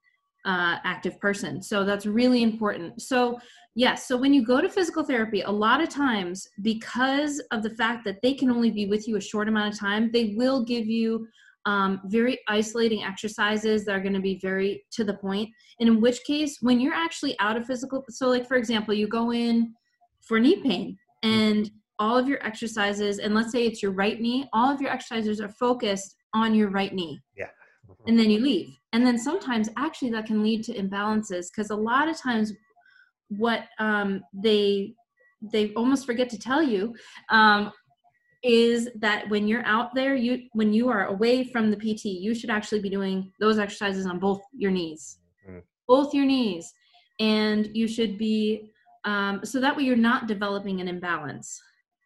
uh, 0.46 0.78
active 0.84 1.20
person. 1.20 1.62
So 1.62 1.84
that's 1.84 2.06
really 2.06 2.44
important. 2.44 3.02
So 3.02 3.40
Yes. 3.76 4.08
So 4.08 4.18
when 4.18 4.34
you 4.34 4.46
go 4.46 4.60
to 4.60 4.68
physical 4.68 5.04
therapy, 5.04 5.42
a 5.42 5.52
lot 5.52 5.82
of 5.82 5.90
times, 5.90 6.48
because 6.62 7.42
of 7.52 7.64
the 7.64 7.70
fact 7.70 8.04
that 8.06 8.22
they 8.22 8.34
can 8.34 8.52
only 8.52 8.70
be 8.70 8.86
with 8.86 9.08
you 9.08 9.16
a 9.16 9.22
short 9.22 9.48
amount 9.48 9.74
of 9.74 9.80
time, 9.80 10.12
they 10.12 10.34
will 10.36 10.66
give 10.66 10.86
you 10.88 11.26
um, 11.66 12.02
very 12.06 12.40
isolating 12.48 13.04
exercises 13.04 13.86
that 13.86 13.96
are 13.96 14.02
going 14.02 14.14
to 14.14 14.20
be 14.20 14.40
very 14.42 14.84
to 14.92 15.04
the 15.04 15.14
point. 15.14 15.50
And 15.80 15.88
in 15.88 16.02
which 16.02 16.24
case, 16.24 16.58
when 16.62 16.80
you're 16.80 16.94
actually 16.94 17.40
out 17.40 17.56
of 17.56 17.66
physical, 17.66 18.04
so 18.10 18.28
like 18.28 18.48
for 18.48 18.58
example, 18.58 18.94
you 18.94 19.08
go 19.08 19.32
in 19.32 19.74
for 20.22 20.40
knee 20.40 20.62
pain 20.62 20.98
and 21.24 21.70
all 22.00 22.18
of 22.18 22.28
your 22.28 22.44
exercises, 22.46 23.20
and 23.20 23.36
let's 23.36 23.52
say 23.52 23.66
it's 23.66 23.82
your 23.82 23.92
right 23.92 24.20
knee, 24.20 24.50
all 24.54 24.74
of 24.74 24.82
your 24.82 24.92
exercises 24.92 25.40
are 25.40 25.50
focused 25.50 26.16
on 26.34 26.56
your 26.56 26.70
right 26.70 26.94
knee. 26.94 27.22
Yeah. 27.38 27.48
And 28.08 28.18
then 28.18 28.32
you 28.32 28.40
leave. 28.40 28.76
And 28.94 29.06
then 29.06 29.20
sometimes 29.20 29.70
actually 29.78 30.10
that 30.12 30.26
can 30.26 30.42
lead 30.44 30.64
to 30.64 30.74
imbalances 30.74 31.46
because 31.52 31.70
a 31.70 31.76
lot 31.76 32.10
of 32.10 32.18
times 32.18 32.52
what 33.38 33.63
um, 33.80 34.22
they 34.34 34.94
they 35.41 35.74
almost 35.74 36.06
forget 36.06 36.30
to 36.30 36.38
tell 36.38 36.62
you 36.62 36.94
um, 37.30 37.72
is 38.44 38.89
that 38.96 39.28
when 39.30 39.48
you're 39.48 39.65
out 39.65 39.94
there 39.96 40.15
you 40.15 40.44
when 40.54 40.74
you 40.74 40.89
are 40.89 41.08
away 41.08 41.44
from 41.44 41.72
the 41.72 41.78
pt 41.78 42.06
you 42.06 42.34
should 42.34 42.50
actually 42.50 42.80
be 42.80 42.89
doing 42.89 43.32
those 43.39 43.60
exercises 43.60 44.06
on 44.06 44.20
both 44.20 44.41
your 44.54 44.72
knees. 44.72 45.20
Mm. 45.50 45.62
both 45.88 46.13
your 46.13 46.26
knees. 46.26 46.74
And 47.20 47.70
you 47.74 47.88
should 47.88 48.17
be 48.17 48.72
um, 49.06 49.41
so 49.44 49.60
that 49.60 49.76
way 49.76 49.84
you're 49.84 49.96
not 49.96 50.28
developing 50.28 50.80
an 50.82 50.88
imbalance. 50.88 51.60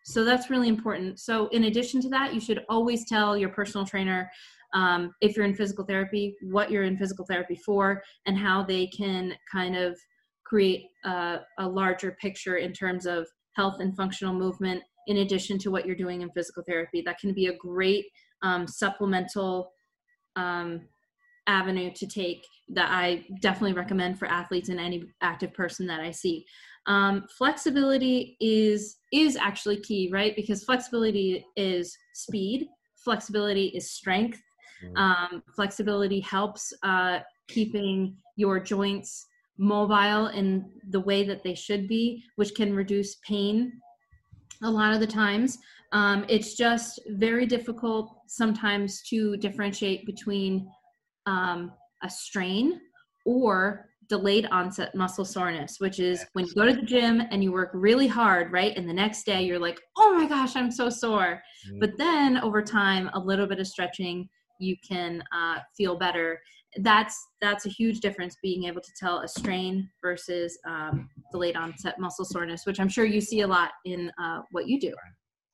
So 0.06 0.24
that's 0.24 0.50
really 0.50 0.70
important. 0.70 1.20
So 1.20 1.48
in 1.48 1.66
addition 1.66 2.02
to 2.02 2.10
that 2.10 2.34
you 2.34 2.40
should 2.40 2.64
always 2.70 3.08
tell 3.08 3.38
your 3.38 3.50
personal 3.50 3.86
trainer 3.86 4.30
um, 4.74 5.12
if 5.22 5.36
you're 5.36 5.46
in 5.46 5.56
physical 5.56 5.86
therapy 5.86 6.36
what 6.42 6.70
you're 6.70 6.84
in 6.84 6.98
physical 6.98 7.26
therapy 7.26 7.56
for 7.56 8.04
and 8.26 8.38
how 8.38 8.64
they 8.64 8.88
can 8.88 9.34
kind 9.52 9.76
of 9.76 9.98
create 10.46 10.86
a, 11.04 11.40
a 11.60 11.68
larger 11.68 12.16
picture 12.22 12.58
in 12.58 12.72
terms 12.72 13.06
of 13.06 13.28
health 13.56 13.78
and 13.80 13.96
functional 13.96 14.34
movement 14.34 14.82
in 15.08 15.18
addition 15.18 15.58
to 15.60 15.72
what 15.72 15.86
you're 15.86 15.96
doing 15.96 16.22
in 16.22 16.30
physical 16.32 16.64
therapy. 16.68 17.02
That 17.02 17.20
can 17.20 17.34
be 17.34 17.48
a 17.48 17.58
great 17.58 18.06
um, 18.42 18.68
supplemental 18.68 19.72
um, 20.36 20.82
avenue 21.48 21.92
to 21.96 22.08
take 22.08 22.46
that 22.70 22.90
I 22.90 23.26
definitely 23.42 23.74
recommend 23.74 24.18
for 24.18 24.28
athletes 24.28 24.70
and 24.70 24.80
any 24.80 25.04
active 25.22 25.54
person 25.54 25.86
that 25.88 26.00
I 26.00 26.12
see. 26.12 26.46
Um, 26.88 27.26
flexibility 27.38 28.38
is 28.40 28.98
is 29.12 29.36
actually 29.38 29.78
key, 29.82 30.10
right? 30.12 30.36
Because 30.36 30.64
flexibility 30.64 31.46
is 31.56 31.96
speed, 32.14 32.68
flexibility 33.04 33.68
is 33.68 33.92
strength. 33.92 34.42
Mm-hmm. 34.84 34.98
Um, 34.98 35.44
flexibility 35.56 36.20
helps 36.20 36.74
uh, 36.84 37.20
keeping 37.48 38.18
your 38.36 38.60
joints 38.60 39.26
mobile 39.58 40.28
in 40.28 40.70
the 40.90 41.00
way 41.00 41.24
that 41.24 41.44
they 41.44 41.56
should 41.56 41.88
be, 41.88 42.24
which 42.36 42.56
can 42.56 42.74
reduce 42.74 43.16
pain 43.28 43.72
a 44.64 44.70
lot 44.70 44.94
of 44.94 45.00
the 45.00 45.08
times. 45.08 45.58
Um, 45.92 46.26
it's 46.28 46.56
just 46.56 47.00
very 47.10 47.46
difficult 47.46 48.18
sometimes 48.28 49.02
to 49.10 49.38
differentiate 49.38 50.06
between 50.06 50.68
um, 51.26 51.72
a 52.04 52.10
strain 52.10 52.82
or 53.26 53.90
delayed 54.08 54.46
onset 54.48 54.94
muscle 54.94 55.26
soreness, 55.26 55.78
which 55.80 56.00
is 56.00 56.26
when 56.34 56.46
you 56.46 56.54
go 56.54 56.66
to 56.66 56.74
the 56.74 56.82
gym 56.82 57.24
and 57.32 57.44
you 57.44 57.52
work 57.52 57.72
really 57.74 58.08
hard, 58.08 58.52
right? 58.52 58.76
And 58.78 58.88
the 58.88 58.94
next 58.94 59.26
day 59.26 59.44
you're 59.44 59.60
like, 59.60 59.80
oh 59.98 60.14
my 60.16 60.28
gosh, 60.28 60.56
I'm 60.56 60.72
so 60.72 60.90
sore. 60.90 61.42
Mm-hmm. 61.68 61.80
But 61.80 61.98
then 61.98 62.38
over 62.40 62.62
time, 62.62 63.10
a 63.14 63.20
little 63.20 63.48
bit 63.48 63.60
of 63.60 63.68
stretching, 63.68 64.30
you 64.60 64.76
can 64.88 65.24
uh, 65.36 65.60
feel 65.76 65.98
better 65.98 66.40
that's 66.82 67.28
that's 67.42 67.66
a 67.66 67.70
huge 67.70 68.00
difference 68.00 68.36
being 68.42 68.66
able 68.66 68.82
to 68.82 68.92
tell 69.00 69.20
a 69.20 69.28
strain 69.28 69.90
versus 70.02 70.58
um, 70.68 71.10
delayed 71.32 71.56
onset 71.56 72.00
muscle 72.00 72.26
soreness 72.26 72.66
which 72.66 72.80
i'm 72.80 72.90
sure 72.90 73.06
you 73.06 73.22
see 73.22 73.42
a 73.42 73.48
lot 73.48 73.72
in 73.86 74.12
uh, 74.22 74.42
what 74.52 74.68
you 74.68 74.80
do. 74.80 74.94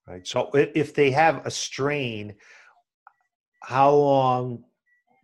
Right 0.07 0.27
so 0.27 0.49
if 0.53 0.93
they 0.93 1.11
have 1.11 1.45
a 1.45 1.51
strain 1.51 2.35
how 3.63 3.91
long 3.91 4.63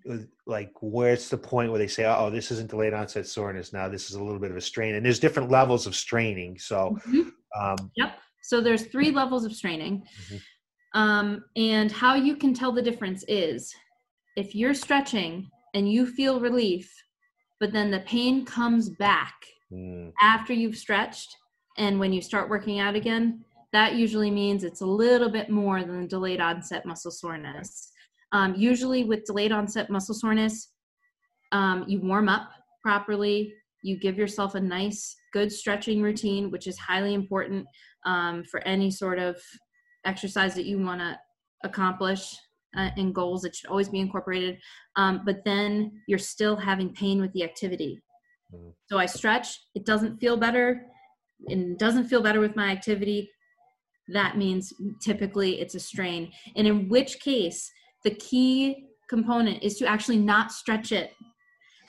uh, 0.10 0.18
like 0.46 0.72
where's 0.82 1.30
the 1.30 1.38
point 1.38 1.72
where 1.72 1.80
they 1.80 1.88
say 1.88 2.06
oh 2.06 2.30
this 2.30 2.52
isn't 2.52 2.70
delayed 2.70 2.94
onset 2.94 3.28
soreness. 3.28 3.74
Now 3.74 3.90
this 3.90 4.10
is 4.10 4.16
a 4.16 4.24
little 4.24 4.40
bit 4.40 4.52
of 4.52 4.58
a 4.58 4.62
strain 4.62 4.96
and 4.96 5.06
there's 5.06 5.20
different 5.20 5.50
levels 5.50 5.88
of 5.88 5.96
straining 5.96 6.58
so 6.60 6.98
mm-hmm. 7.08 7.30
um, 7.60 7.92
yep. 7.96 8.20
So 8.44 8.62
there's 8.62 8.86
three 8.86 9.12
levels 9.12 9.44
of 9.44 9.54
straining. 9.54 10.04
Mm-hmm. 10.04 11.00
um, 11.00 11.44
and 11.56 11.92
how 11.92 12.16
you 12.16 12.38
can 12.38 12.54
tell 12.54 12.72
the 12.72 12.82
difference 12.82 13.26
is 13.28 13.74
if 14.38 14.54
you're 14.54 14.76
stretching 14.76 15.50
and 15.78 15.92
you 15.92 16.08
feel 16.08 16.40
relief, 16.40 16.92
but 17.60 17.72
then 17.72 17.92
the 17.92 18.00
pain 18.00 18.44
comes 18.44 18.90
back 18.90 19.36
mm. 19.72 20.12
after 20.20 20.52
you've 20.52 20.76
stretched 20.76 21.38
and 21.78 22.00
when 22.00 22.12
you 22.12 22.20
start 22.20 22.50
working 22.50 22.80
out 22.80 22.96
again, 22.96 23.46
that 23.74 23.94
usually 23.94 24.32
means 24.32 24.64
it's 24.64 24.82
a 24.82 24.86
little 24.86 25.30
bit 25.30 25.52
more 25.52 25.84
than 25.84 26.08
delayed 26.08 26.42
onset 26.42 26.84
muscle 26.84 27.12
soreness. 27.12 27.92
Um, 28.32 28.56
usually, 28.56 29.04
with 29.04 29.26
delayed 29.26 29.52
onset 29.52 29.92
muscle 29.92 30.16
soreness, 30.16 30.72
um, 31.52 31.86
you 31.88 32.02
warm 32.02 32.28
up 32.28 32.50
properly, 32.82 33.54
you 33.84 34.00
give 34.00 34.18
yourself 34.18 34.56
a 34.56 34.60
nice, 34.60 35.16
good 35.32 35.52
stretching 35.52 36.02
routine, 36.02 36.50
which 36.50 36.66
is 36.66 36.80
highly 36.80 37.14
important 37.14 37.68
um, 38.08 38.44
for 38.46 38.62
any 38.62 38.90
sort 38.90 39.20
of 39.20 39.38
exercise 40.06 40.56
that 40.56 40.66
you 40.66 40.80
want 40.80 41.02
to 41.02 41.20
accomplish 41.64 42.36
uh, 42.78 42.92
and 42.98 43.14
goals. 43.14 43.44
It 43.44 43.56
should 43.56 43.70
always 43.70 43.90
be 43.90 44.00
incorporated. 44.00 44.58
Um, 44.96 45.22
but 45.26 45.44
then 45.44 46.02
you're 46.08 46.20
still 46.20 46.56
having 46.56 46.94
pain 46.94 47.20
with 47.20 47.34
the 47.34 47.44
activity. 47.44 48.02
Mm-hmm. 48.54 48.70
So 48.86 48.98
I 48.98 49.06
stretch, 49.06 49.60
it 49.76 49.86
doesn't 49.86 50.20
feel 50.20 50.38
better, 50.38 50.86
and 51.48 51.78
doesn't 51.78 52.06
feel 52.06 52.22
better 52.22 52.40
with 52.40 52.56
my 52.56 52.70
activity. 52.70 53.30
That 54.08 54.38
means 54.38 54.74
typically 55.02 55.60
it's 55.60 55.76
a 55.76 55.80
strain. 55.80 56.32
And 56.56 56.66
in 56.68 56.88
which 56.88 57.20
case, 57.20 57.70
the 58.04 58.12
key 58.12 58.88
component 59.10 59.64
is 59.64 59.78
to 59.78 59.88
actually 59.88 60.18
not 60.18 60.52
stretch 60.52 60.92
it. 60.92 61.12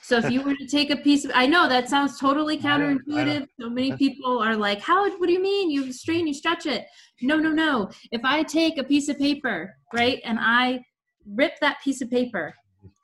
So 0.01 0.17
if 0.17 0.29
you 0.29 0.41
were 0.41 0.55
to 0.55 0.65
take 0.65 0.89
a 0.89 0.95
piece 0.95 1.25
of, 1.25 1.31
I 1.35 1.45
know 1.45 1.67
that 1.69 1.89
sounds 1.89 2.19
totally 2.19 2.57
counterintuitive. 2.57 3.47
So 3.59 3.69
many 3.69 3.91
people 3.93 4.39
are 4.39 4.55
like, 4.55 4.81
"How? 4.81 5.09
What 5.17 5.27
do 5.27 5.33
you 5.33 5.41
mean? 5.41 5.69
You 5.69 5.91
strain, 5.91 6.27
you 6.27 6.33
stretch 6.33 6.65
it?" 6.65 6.85
No, 7.21 7.37
no, 7.37 7.49
no. 7.49 7.89
If 8.11 8.21
I 8.23 8.43
take 8.43 8.77
a 8.77 8.83
piece 8.83 9.09
of 9.09 9.17
paper, 9.17 9.75
right, 9.93 10.19
and 10.23 10.39
I 10.41 10.83
rip 11.25 11.59
that 11.61 11.81
piece 11.83 12.01
of 12.01 12.09
paper, 12.09 12.53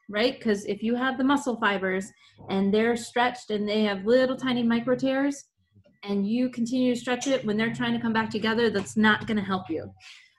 right, 0.10 0.38
because 0.38 0.66
if 0.66 0.82
you 0.82 0.96
have 0.96 1.18
the 1.18 1.24
muscle 1.24 1.58
fibers 1.60 2.12
and 2.50 2.74
they're 2.74 2.96
stretched 2.96 3.52
and 3.52 3.68
they 3.68 3.84
have 3.84 4.06
little 4.06 4.36
tiny 4.36 4.64
micro 4.64 4.96
tears, 4.96 5.46
and 6.04 6.28
you 6.28 6.50
continue 6.50 6.94
to 6.94 7.00
stretch 7.00 7.28
it 7.28 7.46
when 7.46 7.58
they're 7.58 7.74
trying 7.74 7.94
to 7.94 8.00
come 8.00 8.14
back 8.14 8.30
together, 8.30 8.70
that's 8.70 8.96
not 8.96 9.28
going 9.28 9.38
to 9.38 9.44
help 9.44 9.70
you. 9.70 9.92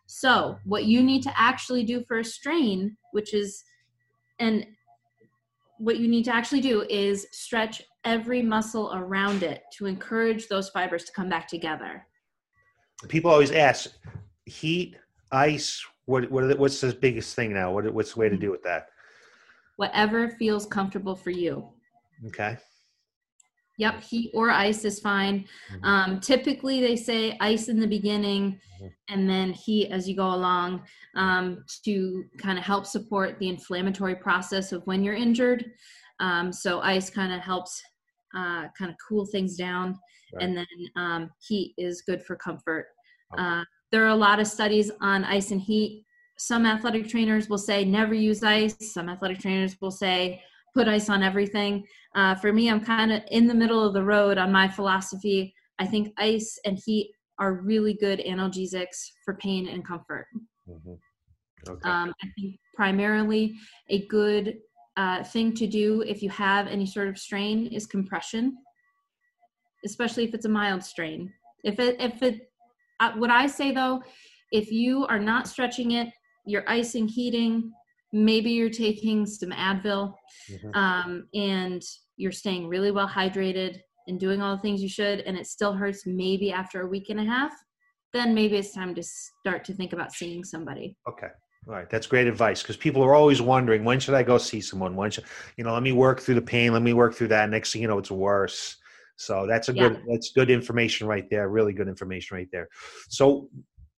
So 0.06 0.58
what 0.64 0.84
you 0.84 1.02
need 1.02 1.22
to 1.24 1.32
actually 1.36 1.84
do 1.84 2.04
for 2.06 2.18
a 2.18 2.24
strain, 2.24 2.96
which 3.12 3.34
is, 3.34 3.64
and 4.38 4.66
what 5.78 5.98
you 5.98 6.08
need 6.08 6.24
to 6.24 6.34
actually 6.34 6.60
do 6.60 6.82
is 6.88 7.26
stretch 7.32 7.82
every 8.04 8.42
muscle 8.42 8.92
around 8.94 9.42
it 9.42 9.62
to 9.74 9.86
encourage 9.86 10.48
those 10.48 10.70
fibers 10.70 11.04
to 11.04 11.12
come 11.12 11.28
back 11.28 11.48
together. 11.48 12.06
People 13.08 13.30
always 13.30 13.52
ask, 13.52 13.90
heat, 14.46 14.96
ice. 15.32 15.84
What 16.06 16.30
what 16.30 16.58
what's 16.58 16.80
the 16.80 16.92
biggest 16.94 17.34
thing 17.34 17.52
now? 17.52 17.72
What 17.72 17.92
what's 17.92 18.14
the 18.14 18.20
way 18.20 18.28
to 18.28 18.36
mm-hmm. 18.36 18.46
do 18.46 18.50
with 18.50 18.62
that? 18.62 18.86
Whatever 19.76 20.30
feels 20.30 20.66
comfortable 20.66 21.14
for 21.16 21.30
you. 21.30 21.68
Okay. 22.28 22.56
Yep, 23.78 24.02
heat 24.02 24.30
or 24.34 24.50
ice 24.50 24.84
is 24.84 25.00
fine. 25.00 25.44
Mm-hmm. 25.72 25.84
Um, 25.84 26.20
typically, 26.20 26.80
they 26.80 26.96
say 26.96 27.36
ice 27.40 27.68
in 27.68 27.78
the 27.78 27.86
beginning 27.86 28.58
mm-hmm. 28.80 28.86
and 29.08 29.28
then 29.28 29.52
heat 29.52 29.90
as 29.90 30.08
you 30.08 30.16
go 30.16 30.32
along 30.32 30.82
um, 31.14 31.62
to 31.84 32.24
kind 32.38 32.58
of 32.58 32.64
help 32.64 32.86
support 32.86 33.38
the 33.38 33.48
inflammatory 33.48 34.16
process 34.16 34.72
of 34.72 34.82
when 34.86 35.04
you're 35.04 35.14
injured. 35.14 35.66
Um, 36.20 36.52
so, 36.52 36.80
ice 36.80 37.10
kind 37.10 37.32
of 37.32 37.40
helps 37.40 37.82
uh, 38.34 38.68
kind 38.78 38.90
of 38.90 38.96
cool 39.06 39.26
things 39.26 39.56
down, 39.56 39.98
right. 40.34 40.44
and 40.44 40.56
then 40.56 40.66
um, 40.96 41.30
heat 41.46 41.74
is 41.76 42.02
good 42.02 42.22
for 42.22 42.36
comfort. 42.36 42.86
Uh, 43.36 43.64
there 43.92 44.04
are 44.04 44.08
a 44.08 44.16
lot 44.16 44.40
of 44.40 44.46
studies 44.46 44.90
on 45.00 45.24
ice 45.24 45.50
and 45.50 45.60
heat. 45.60 46.04
Some 46.38 46.66
athletic 46.66 47.08
trainers 47.08 47.48
will 47.48 47.58
say 47.58 47.84
never 47.84 48.14
use 48.14 48.42
ice, 48.42 48.76
some 48.92 49.08
athletic 49.08 49.38
trainers 49.38 49.76
will 49.80 49.90
say 49.90 50.42
put 50.76 50.88
ice 50.88 51.08
on 51.08 51.22
everything. 51.22 51.84
Uh, 52.14 52.34
for 52.34 52.52
me, 52.52 52.68
I'm 52.70 52.84
kind 52.84 53.10
of 53.10 53.22
in 53.30 53.46
the 53.46 53.54
middle 53.54 53.82
of 53.82 53.94
the 53.94 54.04
road 54.04 54.36
on 54.36 54.52
my 54.52 54.68
philosophy. 54.68 55.54
I 55.78 55.86
think 55.86 56.12
ice 56.18 56.58
and 56.66 56.78
heat 56.84 57.10
are 57.38 57.54
really 57.54 57.94
good 57.94 58.20
analgesics 58.20 58.98
for 59.24 59.34
pain 59.34 59.68
and 59.68 59.84
comfort. 59.84 60.26
Mm-hmm. 60.68 60.92
Okay. 61.68 61.88
Um, 61.88 62.12
I 62.22 62.26
think 62.36 62.58
primarily 62.74 63.54
a 63.88 64.06
good 64.06 64.58
uh, 64.98 65.24
thing 65.24 65.54
to 65.54 65.66
do 65.66 66.02
if 66.02 66.22
you 66.22 66.30
have 66.30 66.66
any 66.66 66.86
sort 66.86 67.08
of 67.08 67.18
strain 67.18 67.66
is 67.68 67.86
compression, 67.86 68.56
especially 69.84 70.24
if 70.24 70.34
it's 70.34 70.46
a 70.46 70.50
mild 70.50 70.84
strain. 70.84 71.32
If 71.64 71.80
it, 71.80 71.96
if 71.98 72.22
it, 72.22 72.50
uh, 73.00 73.12
what 73.16 73.30
I 73.30 73.46
say 73.46 73.72
though, 73.72 74.02
if 74.52 74.70
you 74.70 75.06
are 75.06 75.18
not 75.18 75.48
stretching 75.48 75.92
it, 75.92 76.08
you're 76.46 76.68
icing, 76.68 77.08
heating, 77.08 77.72
maybe 78.12 78.50
you're 78.50 78.70
taking 78.70 79.26
some 79.26 79.50
Advil 79.50 80.14
mm-hmm. 80.50 80.74
um, 80.74 81.28
and 81.34 81.82
you're 82.16 82.32
staying 82.32 82.68
really 82.68 82.90
well 82.90 83.08
hydrated 83.08 83.78
and 84.08 84.20
doing 84.20 84.40
all 84.40 84.54
the 84.54 84.62
things 84.62 84.82
you 84.82 84.88
should, 84.88 85.20
and 85.20 85.36
it 85.36 85.46
still 85.46 85.72
hurts 85.72 86.06
maybe 86.06 86.52
after 86.52 86.82
a 86.82 86.86
week 86.86 87.10
and 87.10 87.20
a 87.20 87.24
half, 87.24 87.52
then 88.12 88.34
maybe 88.34 88.56
it's 88.56 88.72
time 88.72 88.94
to 88.94 89.02
start 89.02 89.64
to 89.64 89.74
think 89.74 89.92
about 89.92 90.12
seeing 90.12 90.44
somebody. 90.44 90.96
Okay. 91.08 91.28
All 91.68 91.74
right, 91.74 91.90
that's 91.90 92.06
great 92.06 92.28
advice 92.28 92.62
because 92.62 92.76
people 92.76 93.02
are 93.02 93.14
always 93.14 93.42
wondering 93.42 93.82
when 93.84 93.98
should 93.98 94.14
I 94.14 94.22
go 94.22 94.38
see 94.38 94.60
someone? 94.60 94.94
When 94.94 95.10
should 95.10 95.24
you 95.56 95.64
know? 95.64 95.72
Let 95.72 95.82
me 95.82 95.90
work 95.90 96.20
through 96.20 96.36
the 96.36 96.42
pain. 96.42 96.72
Let 96.72 96.82
me 96.82 96.92
work 96.92 97.16
through 97.16 97.28
that. 97.28 97.50
Next 97.50 97.72
thing 97.72 97.82
you 97.82 97.88
know, 97.88 97.98
it's 97.98 98.10
worse. 98.10 98.76
So 99.16 99.46
that's 99.48 99.68
a 99.68 99.74
yeah. 99.74 99.88
good 99.88 100.02
that's 100.08 100.30
good 100.30 100.48
information 100.48 101.08
right 101.08 101.28
there. 101.28 101.48
Really 101.48 101.72
good 101.72 101.88
information 101.88 102.36
right 102.36 102.48
there. 102.52 102.68
So, 103.08 103.48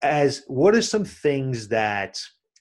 as 0.02 0.43
what 0.48 0.76
are 0.76 0.82
some 0.82 1.04
things 1.04 1.67
that 1.67 2.17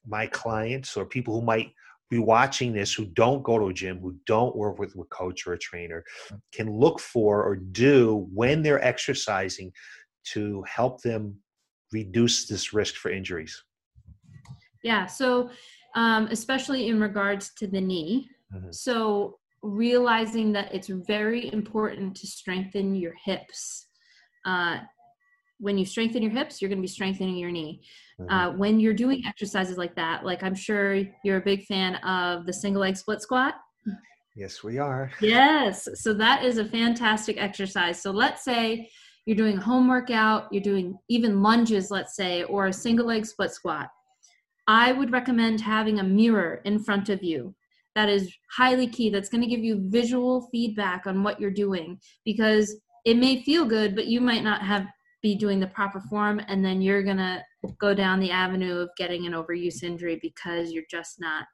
my 0.06 0.26
clients 0.26 0.96
or 0.96 1.04
people 1.04 1.34
who 1.34 1.44
might 1.44 1.72
be 2.08 2.18
watching 2.18 2.72
this 2.72 2.94
who 2.94 3.04
don't 3.06 3.42
go 3.42 3.58
to 3.58 3.66
a 3.66 3.72
gym, 3.72 3.98
who 3.98 4.16
don't 4.26 4.54
work 4.54 4.78
with 4.78 4.94
a 4.96 5.04
coach 5.04 5.46
or 5.46 5.54
a 5.54 5.58
trainer, 5.58 6.04
can 6.52 6.70
look 6.70 7.00
for 7.00 7.42
or 7.42 7.56
do 7.56 8.28
when 8.32 8.62
they're 8.62 8.84
exercising 8.84 9.72
to 10.32 10.62
help 10.62 11.02
them 11.02 11.34
reduce 11.92 12.46
this 12.46 12.72
risk 12.72 12.94
for 12.94 13.10
injuries? 13.10 13.60
Yeah, 14.82 15.06
so 15.06 15.50
um, 15.96 16.28
especially 16.30 16.88
in 16.88 17.00
regards 17.00 17.52
to 17.54 17.66
the 17.66 17.80
knee. 17.80 18.28
Mm-hmm. 18.54 18.70
So 18.70 19.38
realizing 19.62 20.52
that 20.52 20.72
it's 20.72 20.88
very 20.88 21.52
important 21.52 22.16
to 22.16 22.26
strengthen 22.26 22.94
your 22.94 23.14
hips. 23.24 23.88
Uh, 24.44 24.78
when 25.58 25.78
you 25.78 25.84
strengthen 25.84 26.22
your 26.22 26.32
hips, 26.32 26.60
you're 26.60 26.68
going 26.68 26.78
to 26.78 26.82
be 26.82 26.88
strengthening 26.88 27.36
your 27.36 27.50
knee. 27.50 27.80
Mm-hmm. 28.20 28.30
Uh, 28.30 28.56
when 28.56 28.80
you're 28.80 28.94
doing 28.94 29.22
exercises 29.26 29.78
like 29.78 29.94
that, 29.96 30.24
like 30.24 30.42
I'm 30.42 30.54
sure 30.54 31.02
you're 31.24 31.38
a 31.38 31.44
big 31.44 31.64
fan 31.64 31.96
of 31.96 32.46
the 32.46 32.52
single 32.52 32.82
leg 32.82 32.96
split 32.96 33.22
squat. 33.22 33.54
Yes, 34.36 34.62
we 34.62 34.78
are. 34.78 35.10
Yes. 35.20 35.88
So 35.94 36.12
that 36.14 36.44
is 36.44 36.58
a 36.58 36.64
fantastic 36.64 37.38
exercise. 37.38 38.02
So 38.02 38.10
let's 38.10 38.44
say 38.44 38.90
you're 39.24 39.36
doing 39.36 39.56
a 39.56 39.62
home 39.62 39.88
workout, 39.88 40.48
you're 40.52 40.62
doing 40.62 40.98
even 41.08 41.42
lunges, 41.42 41.90
let's 41.90 42.14
say, 42.14 42.44
or 42.44 42.66
a 42.66 42.72
single 42.72 43.06
leg 43.06 43.24
split 43.24 43.50
squat. 43.50 43.88
I 44.68 44.92
would 44.92 45.10
recommend 45.10 45.60
having 45.60 46.00
a 46.00 46.04
mirror 46.04 46.60
in 46.64 46.82
front 46.82 47.08
of 47.08 47.22
you. 47.22 47.54
That 47.94 48.10
is 48.10 48.30
highly 48.50 48.86
key. 48.86 49.08
That's 49.08 49.30
going 49.30 49.40
to 49.40 49.48
give 49.48 49.64
you 49.64 49.88
visual 49.88 50.48
feedback 50.52 51.06
on 51.06 51.22
what 51.22 51.40
you're 51.40 51.50
doing 51.50 51.98
because 52.26 52.76
it 53.06 53.16
may 53.16 53.42
feel 53.42 53.64
good, 53.64 53.94
but 53.94 54.06
you 54.06 54.20
might 54.20 54.44
not 54.44 54.60
have 54.62 54.86
be 55.22 55.34
doing 55.34 55.60
the 55.60 55.66
proper 55.68 56.00
form 56.00 56.40
and 56.48 56.64
then 56.64 56.80
you're 56.80 57.02
going 57.02 57.16
to 57.16 57.42
go 57.78 57.94
down 57.94 58.20
the 58.20 58.30
avenue 58.30 58.76
of 58.78 58.90
getting 58.96 59.26
an 59.26 59.32
overuse 59.32 59.82
injury 59.82 60.18
because 60.22 60.72
you're 60.72 60.84
just 60.90 61.20
not 61.20 61.44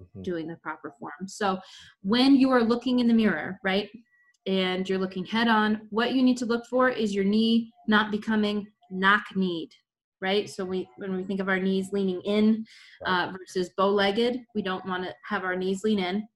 mm-hmm. 0.00 0.22
doing 0.22 0.46
the 0.46 0.56
proper 0.56 0.94
form. 0.98 1.26
So 1.26 1.58
when 2.02 2.36
you 2.36 2.50
are 2.50 2.62
looking 2.62 3.00
in 3.00 3.08
the 3.08 3.14
mirror, 3.14 3.58
right, 3.64 3.88
and 4.46 4.88
you're 4.88 4.98
looking 4.98 5.24
head 5.24 5.48
on, 5.48 5.82
what 5.90 6.12
you 6.14 6.22
need 6.22 6.36
to 6.38 6.46
look 6.46 6.66
for 6.66 6.88
is 6.88 7.14
your 7.14 7.24
knee 7.24 7.72
not 7.86 8.10
becoming 8.10 8.66
knock 8.90 9.22
kneed, 9.36 9.70
right? 10.20 10.50
So 10.50 10.64
we 10.64 10.88
when 10.96 11.16
we 11.16 11.24
think 11.24 11.40
of 11.40 11.48
our 11.48 11.60
knees 11.60 11.92
leaning 11.92 12.20
in 12.22 12.64
uh, 13.06 13.32
versus 13.38 13.70
bow 13.76 13.88
legged, 13.88 14.40
we 14.54 14.62
don't 14.62 14.86
want 14.86 15.04
to 15.04 15.14
have 15.28 15.44
our 15.44 15.56
knees 15.56 15.84
lean 15.84 16.00
in. 16.00 16.28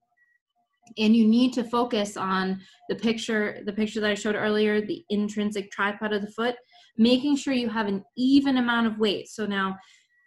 And 0.98 1.16
you 1.16 1.26
need 1.26 1.52
to 1.54 1.64
focus 1.64 2.16
on 2.16 2.60
the 2.88 2.94
picture, 2.94 3.60
the 3.66 3.72
picture 3.72 4.00
that 4.00 4.10
I 4.10 4.14
showed 4.14 4.36
earlier, 4.36 4.80
the 4.80 5.04
intrinsic 5.10 5.72
tripod 5.72 6.12
of 6.12 6.22
the 6.22 6.30
foot 6.30 6.54
making 6.98 7.36
sure 7.36 7.54
you 7.54 7.68
have 7.68 7.86
an 7.86 8.04
even 8.16 8.58
amount 8.58 8.86
of 8.86 8.98
weight. 8.98 9.28
So 9.28 9.46
now 9.46 9.76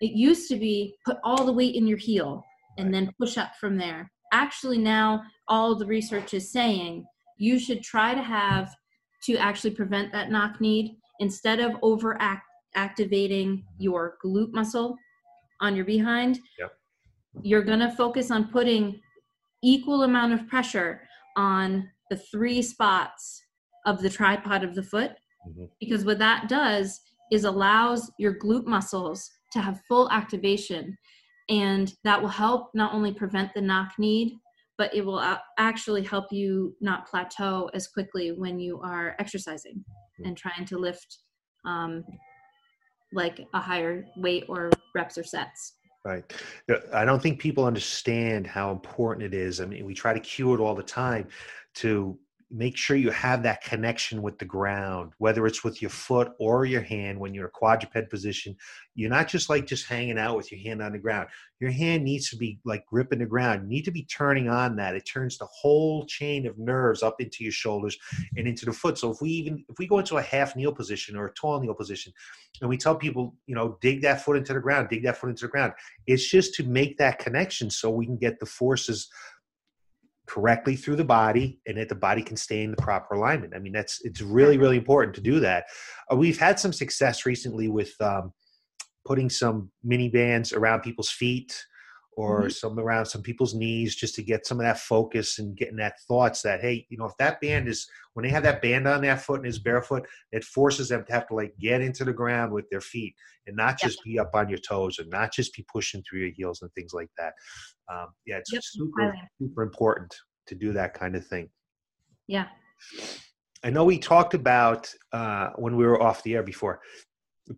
it 0.01 0.11
used 0.11 0.47
to 0.49 0.55
be 0.55 0.95
put 1.05 1.17
all 1.23 1.43
the 1.43 1.51
weight 1.51 1.75
in 1.75 1.87
your 1.87 1.97
heel 1.97 2.43
and 2.77 2.93
then 2.93 3.13
push 3.19 3.37
up 3.37 3.55
from 3.59 3.77
there. 3.77 4.11
Actually, 4.31 4.77
now 4.77 5.23
all 5.47 5.75
the 5.75 5.85
research 5.85 6.33
is 6.33 6.51
saying 6.51 7.05
you 7.37 7.59
should 7.59 7.81
try 7.81 8.13
to 8.13 8.21
have 8.21 8.73
to 9.23 9.35
actually 9.37 9.71
prevent 9.71 10.11
that 10.11 10.31
knock 10.31 10.61
knee 10.61 10.97
instead 11.19 11.59
of 11.59 11.73
over 11.81 12.17
activating 12.75 13.63
your 13.77 14.17
glute 14.23 14.53
muscle 14.53 14.95
on 15.59 15.75
your 15.75 15.85
behind. 15.85 16.39
Yep. 16.57 16.71
You're 17.41 17.63
going 17.63 17.79
to 17.79 17.91
focus 17.91 18.31
on 18.31 18.49
putting 18.49 19.01
equal 19.61 20.03
amount 20.03 20.33
of 20.33 20.47
pressure 20.47 21.01
on 21.35 21.89
the 22.09 22.15
three 22.15 22.61
spots 22.61 23.41
of 23.85 24.01
the 24.01 24.09
tripod 24.09 24.63
of 24.63 24.75
the 24.75 24.83
foot 24.83 25.11
Mm-hmm. 25.47 25.65
Because 25.79 26.05
what 26.05 26.19
that 26.19 26.49
does 26.49 27.01
is 27.31 27.43
allows 27.43 28.11
your 28.17 28.35
glute 28.39 28.65
muscles 28.65 29.29
to 29.53 29.59
have 29.59 29.81
full 29.87 30.09
activation. 30.11 30.97
And 31.49 31.93
that 32.03 32.21
will 32.21 32.29
help 32.29 32.69
not 32.73 32.93
only 32.93 33.13
prevent 33.13 33.53
the 33.53 33.61
knock 33.61 33.93
knee, 33.97 34.39
but 34.77 34.93
it 34.95 35.05
will 35.05 35.21
actually 35.57 36.03
help 36.03 36.31
you 36.31 36.75
not 36.79 37.07
plateau 37.07 37.69
as 37.73 37.87
quickly 37.87 38.31
when 38.31 38.59
you 38.59 38.79
are 38.81 39.15
exercising 39.19 39.75
mm-hmm. 39.75 40.25
and 40.25 40.37
trying 40.37 40.65
to 40.65 40.77
lift 40.77 41.17
um, 41.65 42.03
like 43.13 43.45
a 43.53 43.59
higher 43.59 44.05
weight 44.17 44.45
or 44.47 44.69
reps 44.95 45.17
or 45.17 45.23
sets. 45.23 45.73
Right. 46.05 46.23
I 46.93 47.03
don't 47.03 47.21
think 47.21 47.39
people 47.39 47.65
understand 47.65 48.47
how 48.47 48.71
important 48.71 49.25
it 49.25 49.37
is. 49.37 49.59
I 49.59 49.65
mean, 49.65 49.85
we 49.85 49.93
try 49.93 50.13
to 50.13 50.19
cue 50.19 50.53
it 50.53 50.59
all 50.61 50.73
the 50.73 50.81
time 50.81 51.27
to 51.75 52.17
make 52.51 52.75
sure 52.75 52.97
you 52.97 53.11
have 53.11 53.43
that 53.43 53.63
connection 53.63 54.21
with 54.23 54.39
the 54.39 54.45
ground, 54.45 55.11
whether 55.19 55.45
it's 55.45 55.63
with 55.63 55.81
your 55.81 55.91
foot 55.91 56.31
or 56.39 56.65
your 56.65 56.81
hand 56.81 57.19
when 57.19 57.33
you're 57.33 57.47
a 57.47 57.51
quadruped 57.51 58.09
position. 58.09 58.55
You're 58.95 59.09
not 59.09 59.27
just 59.27 59.49
like 59.49 59.67
just 59.67 59.87
hanging 59.87 60.17
out 60.17 60.35
with 60.35 60.51
your 60.51 60.59
hand 60.61 60.81
on 60.81 60.93
the 60.93 60.97
ground. 60.97 61.29
Your 61.59 61.69
hand 61.69 62.03
needs 62.03 62.29
to 62.31 62.37
be 62.37 62.59
like 62.65 62.85
gripping 62.87 63.19
the 63.19 63.25
ground. 63.25 63.63
You 63.63 63.69
need 63.69 63.85
to 63.85 63.91
be 63.91 64.03
turning 64.03 64.49
on 64.49 64.75
that. 64.77 64.95
It 64.95 65.05
turns 65.05 65.37
the 65.37 65.45
whole 65.45 66.05
chain 66.05 66.47
of 66.47 66.57
nerves 66.57 67.03
up 67.03 67.21
into 67.21 67.43
your 67.43 67.53
shoulders 67.53 67.97
and 68.35 68.47
into 68.47 68.65
the 68.65 68.73
foot. 68.73 68.97
So 68.97 69.11
if 69.11 69.21
we 69.21 69.29
even 69.29 69.63
if 69.69 69.77
we 69.77 69.85
go 69.85 69.99
into 69.99 70.17
a 70.17 70.21
half 70.21 70.55
kneel 70.55 70.73
position 70.73 71.15
or 71.15 71.27
a 71.27 71.33
tall 71.33 71.59
kneel 71.59 71.75
position 71.75 72.11
and 72.61 72.69
we 72.69 72.77
tell 72.77 72.95
people, 72.95 73.35
you 73.45 73.53
know, 73.53 73.77
dig 73.79 74.01
that 74.01 74.21
foot 74.21 74.37
into 74.37 74.53
the 74.53 74.59
ground, 74.59 74.89
dig 74.89 75.03
that 75.03 75.17
foot 75.17 75.29
into 75.29 75.45
the 75.45 75.51
ground, 75.51 75.73
it's 76.07 76.27
just 76.27 76.55
to 76.55 76.63
make 76.63 76.97
that 76.97 77.19
connection 77.19 77.69
so 77.69 77.91
we 77.91 78.07
can 78.07 78.17
get 78.17 78.39
the 78.39 78.45
forces 78.45 79.07
correctly 80.29 80.75
through 80.75 80.95
the 80.95 81.03
body 81.03 81.59
and 81.65 81.77
that 81.77 81.89
the 81.89 81.95
body 81.95 82.21
can 82.21 82.37
stay 82.37 82.61
in 82.61 82.71
the 82.71 82.77
proper 82.77 83.15
alignment. 83.15 83.55
I 83.55 83.59
mean, 83.59 83.73
that's 83.73 83.99
it's 84.03 84.21
really 84.21 84.57
really 84.57 84.77
important 84.77 85.15
to 85.15 85.21
do 85.21 85.39
that. 85.39 85.65
Uh, 86.11 86.15
we've 86.15 86.39
had 86.39 86.59
some 86.59 86.71
success 86.71 87.25
recently 87.25 87.67
with 87.67 87.93
um, 87.99 88.31
putting 89.05 89.29
some 89.29 89.71
mini 89.83 90.07
bands 90.07 90.53
around 90.53 90.81
people's 90.81 91.09
feet 91.09 91.59
or 92.19 92.41
mm-hmm. 92.41 92.49
some 92.49 92.77
around 92.77 93.05
some 93.05 93.21
people's 93.21 93.55
knees 93.55 93.95
just 93.95 94.13
to 94.13 94.21
get 94.21 94.45
some 94.45 94.59
of 94.59 94.65
that 94.65 94.77
focus 94.77 95.39
and 95.39 95.55
getting 95.55 95.77
that 95.77 95.99
thoughts 96.01 96.41
that 96.41 96.59
hey 96.59 96.85
you 96.89 96.97
know 96.97 97.05
if 97.05 97.15
that 97.17 97.39
band 97.39 97.67
is 97.67 97.87
when 98.13 98.23
they 98.25 98.29
have 98.29 98.43
that 98.43 98.61
band 98.61 98.85
on 98.85 99.01
their 99.01 99.15
foot 99.15 99.39
and 99.39 99.47
is 99.47 99.57
barefoot 99.57 100.05
it 100.33 100.43
forces 100.43 100.89
them 100.89 101.05
to 101.05 101.13
have 101.13 101.25
to 101.25 101.33
like 101.33 101.53
get 101.59 101.79
into 101.79 102.03
the 102.03 102.11
ground 102.11 102.51
with 102.51 102.69
their 102.69 102.81
feet 102.81 103.15
and 103.47 103.55
not 103.55 103.79
just 103.79 104.03
be 104.03 104.19
up 104.19 104.31
on 104.33 104.49
your 104.49 104.57
toes 104.57 104.99
and 104.99 105.09
not 105.09 105.31
just 105.31 105.53
be 105.53 105.65
pushing 105.71 106.03
through 106.03 106.19
your 106.19 106.31
heels 106.31 106.61
and 106.61 106.69
things 106.73 106.93
like 106.93 107.09
that 107.17 107.33
um, 107.89 108.07
yeah 108.25 108.35
it's 108.35 108.51
yep. 108.51 108.61
super 108.63 109.15
super 109.41 109.63
important 109.63 110.13
to 110.45 110.55
do 110.55 110.73
that 110.73 110.93
kind 110.93 111.15
of 111.15 111.25
thing 111.25 111.49
yeah 112.27 112.47
i 113.63 113.69
know 113.69 113.85
we 113.85 113.97
talked 113.97 114.33
about 114.33 114.93
uh, 115.13 115.51
when 115.55 115.77
we 115.77 115.85
were 115.85 116.03
off 116.03 116.21
the 116.23 116.35
air 116.35 116.43
before 116.43 116.81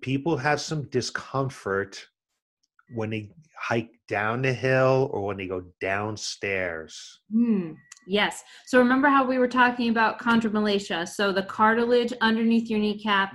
people 0.02 0.38
have 0.38 0.62
some 0.62 0.88
discomfort 0.90 2.06
when 2.94 3.10
they 3.10 3.30
hike 3.58 3.92
down 4.08 4.42
the 4.42 4.54
hill 4.54 5.10
or 5.14 5.26
when 5.26 5.38
they 5.38 5.48
go 5.48 5.64
downstairs? 5.80 7.22
Mm, 7.34 7.76
yes. 8.08 8.44
So 8.66 8.80
remember 8.80 9.08
how 9.08 9.26
we 9.26 9.38
were 9.38 9.48
talking 9.48 9.90
about 9.90 10.20
chondromalacia? 10.20 11.08
So 11.08 11.32
the 11.32 11.44
cartilage 11.44 12.14
underneath 12.22 12.70
your 12.70 12.80
kneecap 12.80 13.34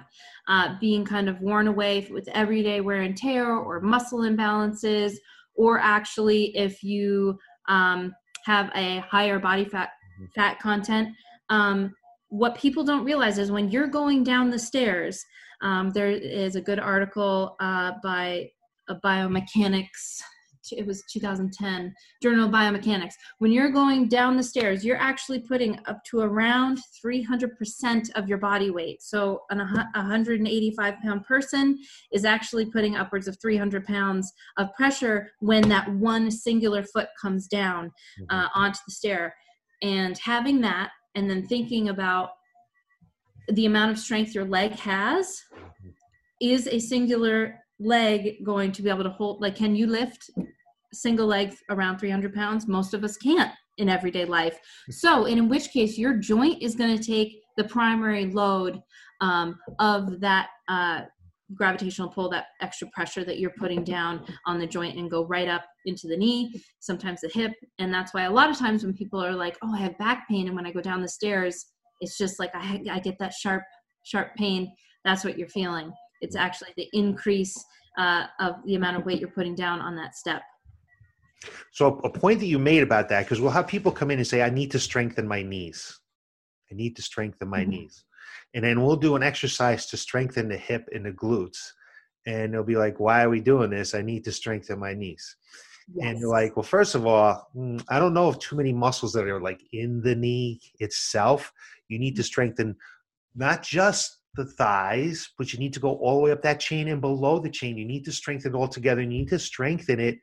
uh, 0.48 0.74
being 0.80 1.04
kind 1.04 1.28
of 1.28 1.40
worn 1.40 1.68
away 1.68 2.06
with 2.10 2.28
everyday 2.28 2.80
wear 2.80 3.02
and 3.02 3.16
tear 3.16 3.54
or 3.54 3.80
muscle 3.80 4.20
imbalances, 4.20 5.14
or 5.54 5.78
actually 5.78 6.56
if 6.56 6.82
you 6.82 7.38
um, 7.68 8.14
have 8.44 8.70
a 8.74 8.98
higher 8.98 9.38
body 9.38 9.64
fat 9.64 9.90
mm-hmm. 10.20 10.26
fat 10.34 10.58
content. 10.60 11.08
Um, 11.50 11.94
what 12.28 12.56
people 12.56 12.84
don't 12.84 13.04
realize 13.04 13.38
is 13.38 13.52
when 13.52 13.70
you're 13.70 13.86
going 13.86 14.24
down 14.24 14.50
the 14.50 14.58
stairs, 14.58 15.24
um, 15.62 15.90
there 15.90 16.10
is 16.10 16.56
a 16.56 16.60
good 16.60 16.78
article 16.78 17.56
uh, 17.60 17.92
by 18.02 18.50
a 18.88 18.94
biomechanics 18.96 20.20
it 20.72 20.86
was 20.86 21.02
2010 21.10 21.94
journal 22.22 22.46
of 22.46 22.52
biomechanics 22.52 23.14
when 23.38 23.52
you're 23.52 23.70
going 23.70 24.08
down 24.08 24.36
the 24.36 24.42
stairs 24.42 24.84
you're 24.84 24.96
actually 24.96 25.38
putting 25.38 25.78
up 25.86 26.02
to 26.04 26.20
around 26.20 26.78
300% 27.04 28.10
of 28.14 28.28
your 28.28 28.38
body 28.38 28.70
weight 28.70 29.02
so 29.02 29.42
an 29.50 29.58
185 29.58 30.94
pound 31.02 31.24
person 31.24 31.78
is 32.12 32.24
actually 32.24 32.66
putting 32.66 32.96
upwards 32.96 33.28
of 33.28 33.38
300 33.40 33.84
pounds 33.86 34.32
of 34.56 34.74
pressure 34.74 35.30
when 35.40 35.68
that 35.68 35.90
one 35.94 36.30
singular 36.30 36.82
foot 36.82 37.08
comes 37.20 37.46
down 37.46 37.92
mm-hmm. 38.20 38.36
uh, 38.36 38.48
onto 38.54 38.78
the 38.86 38.92
stair 38.92 39.34
and 39.82 40.18
having 40.18 40.60
that 40.60 40.90
and 41.14 41.30
then 41.30 41.46
thinking 41.46 41.88
about 41.88 42.30
the 43.48 43.66
amount 43.66 43.90
of 43.92 43.98
strength 43.98 44.34
your 44.34 44.46
leg 44.46 44.72
has 44.72 45.42
mm-hmm. 45.54 45.88
is 46.40 46.66
a 46.66 46.78
singular 46.78 47.60
leg 47.78 48.44
going 48.44 48.72
to 48.72 48.82
be 48.82 48.88
able 48.88 49.04
to 49.04 49.10
hold 49.10 49.40
like 49.40 49.56
can 49.56 49.76
you 49.76 49.86
lift 49.86 50.30
single 50.92 51.26
leg 51.26 51.54
around 51.70 51.98
300 51.98 52.34
pounds? 52.34 52.66
Most 52.66 52.94
of 52.94 53.04
us 53.04 53.16
can't 53.16 53.52
in 53.78 53.88
everyday 53.88 54.24
life. 54.24 54.58
So 54.90 55.26
in 55.26 55.48
which 55.48 55.70
case 55.70 55.98
your 55.98 56.14
joint 56.14 56.62
is 56.62 56.74
going 56.74 56.96
to 56.96 57.02
take 57.02 57.42
the 57.56 57.64
primary 57.64 58.26
load 58.26 58.80
um, 59.20 59.58
of 59.78 60.20
that 60.20 60.48
uh, 60.68 61.02
gravitational 61.54 62.08
pull 62.08 62.28
that 62.30 62.46
extra 62.60 62.88
pressure 62.92 63.24
that 63.24 63.38
you're 63.38 63.52
putting 63.58 63.84
down 63.84 64.24
on 64.46 64.58
the 64.58 64.66
joint 64.66 64.98
and 64.98 65.10
go 65.10 65.26
right 65.26 65.48
up 65.48 65.64
into 65.84 66.08
the 66.08 66.16
knee 66.16 66.60
sometimes 66.80 67.20
the 67.20 67.30
hip. 67.32 67.52
And 67.78 67.92
that's 67.92 68.14
why 68.14 68.22
a 68.22 68.30
lot 68.30 68.50
of 68.50 68.58
times 68.58 68.82
when 68.82 68.94
people 68.94 69.22
are 69.22 69.32
like 69.32 69.56
oh 69.62 69.72
i 69.72 69.78
have 69.78 69.96
back 69.98 70.26
pain 70.28 70.48
and 70.48 70.56
when 70.56 70.66
i 70.66 70.72
go 70.72 70.80
down 70.80 71.02
the 71.02 71.08
stairs 71.08 71.66
it's 72.00 72.18
just 72.18 72.40
like 72.40 72.50
i, 72.54 72.82
I 72.90 72.98
get 72.98 73.18
that 73.20 73.32
sharp 73.32 73.62
sharp 74.06 74.34
pain. 74.36 74.72
That's 75.04 75.24
what 75.24 75.38
you're 75.38 75.48
feeling 75.48 75.92
it's 76.20 76.36
actually 76.36 76.72
the 76.76 76.88
increase 76.92 77.56
uh, 77.98 78.26
of 78.40 78.56
the 78.66 78.74
amount 78.74 78.96
of 78.96 79.06
weight 79.06 79.20
you're 79.20 79.30
putting 79.30 79.54
down 79.54 79.80
on 79.80 79.96
that 79.96 80.14
step. 80.14 80.42
So 81.72 82.00
a 82.04 82.10
point 82.10 82.40
that 82.40 82.46
you 82.46 82.58
made 82.58 82.82
about 82.82 83.08
that, 83.10 83.24
because 83.24 83.40
we'll 83.40 83.50
have 83.50 83.66
people 83.66 83.92
come 83.92 84.10
in 84.10 84.18
and 84.18 84.26
say, 84.26 84.42
I 84.42 84.50
need 84.50 84.70
to 84.72 84.78
strengthen 84.78 85.28
my 85.28 85.42
knees. 85.42 86.00
I 86.70 86.74
need 86.74 86.96
to 86.96 87.02
strengthen 87.02 87.48
my 87.48 87.60
mm-hmm. 87.60 87.70
knees. 87.70 88.04
And 88.54 88.64
then 88.64 88.82
we'll 88.82 88.96
do 88.96 89.16
an 89.16 89.22
exercise 89.22 89.86
to 89.86 89.96
strengthen 89.96 90.48
the 90.48 90.56
hip 90.56 90.88
and 90.92 91.04
the 91.04 91.12
glutes. 91.12 91.58
And 92.26 92.52
they'll 92.52 92.64
be 92.64 92.76
like, 92.76 92.98
why 92.98 93.22
are 93.22 93.30
we 93.30 93.40
doing 93.40 93.70
this? 93.70 93.94
I 93.94 94.02
need 94.02 94.24
to 94.24 94.32
strengthen 94.32 94.80
my 94.80 94.94
knees. 94.94 95.36
Yes. 95.94 96.08
And 96.08 96.18
you're 96.18 96.30
like, 96.30 96.56
well, 96.56 96.64
first 96.64 96.94
of 96.94 97.06
all, 97.06 97.48
mm, 97.54 97.84
I 97.88 98.00
don't 98.00 98.14
know 98.14 98.28
of 98.28 98.38
too 98.40 98.56
many 98.56 98.72
muscles 98.72 99.12
that 99.12 99.28
are 99.28 99.40
like 99.40 99.62
in 99.72 100.00
the 100.02 100.16
knee 100.16 100.60
itself. 100.80 101.52
You 101.88 101.98
need 101.98 102.16
to 102.16 102.22
mm-hmm. 102.22 102.26
strengthen 102.26 102.76
not 103.36 103.62
just 103.62 104.16
the 104.36 104.44
thighs, 104.44 105.30
but 105.38 105.52
you 105.52 105.58
need 105.58 105.72
to 105.72 105.80
go 105.80 105.96
all 105.96 106.16
the 106.16 106.22
way 106.22 106.30
up 106.30 106.42
that 106.42 106.60
chain 106.60 106.88
and 106.88 107.00
below 107.00 107.38
the 107.38 107.50
chain. 107.50 107.76
You 107.76 107.84
need 107.84 108.04
to 108.04 108.12
strengthen 108.12 108.54
it 108.54 108.56
all 108.56 108.68
together. 108.68 109.00
You 109.00 109.08
need 109.08 109.28
to 109.28 109.38
strengthen 109.38 109.98
it 110.00 110.18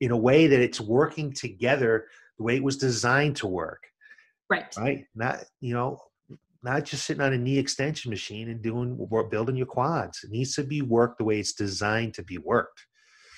in 0.00 0.10
a 0.10 0.16
way 0.16 0.46
that 0.46 0.60
it's 0.60 0.80
working 0.80 1.32
together 1.32 2.06
the 2.38 2.44
way 2.44 2.56
it 2.56 2.64
was 2.64 2.76
designed 2.76 3.36
to 3.36 3.46
work. 3.46 3.84
Right. 4.50 4.74
Right. 4.76 5.06
Not, 5.14 5.44
you 5.60 5.74
know, 5.74 6.00
not 6.62 6.84
just 6.84 7.04
sitting 7.04 7.22
on 7.22 7.32
a 7.32 7.38
knee 7.38 7.58
extension 7.58 8.10
machine 8.10 8.48
and 8.48 8.62
doing 8.62 8.98
building 9.30 9.56
your 9.56 9.66
quads. 9.66 10.24
It 10.24 10.30
needs 10.30 10.54
to 10.54 10.64
be 10.64 10.82
worked 10.82 11.18
the 11.18 11.24
way 11.24 11.38
it's 11.38 11.52
designed 11.52 12.14
to 12.14 12.22
be 12.22 12.38
worked. 12.38 12.86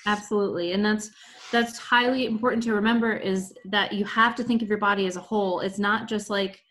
Absolutely. 0.05 0.71
And 0.71 0.85
that's 0.85 1.11
that's 1.51 1.77
highly 1.77 2.25
important 2.25 2.63
to 2.63 2.73
remember 2.73 3.13
is 3.13 3.53
that 3.65 3.93
you 3.93 4.05
have 4.05 4.35
to 4.35 4.43
think 4.43 4.61
of 4.61 4.69
your 4.69 4.77
body 4.77 5.05
as 5.05 5.17
a 5.17 5.21
whole. 5.21 5.59
It's 5.59 5.79
not 5.79 6.07
just 6.07 6.29
like 6.29 6.63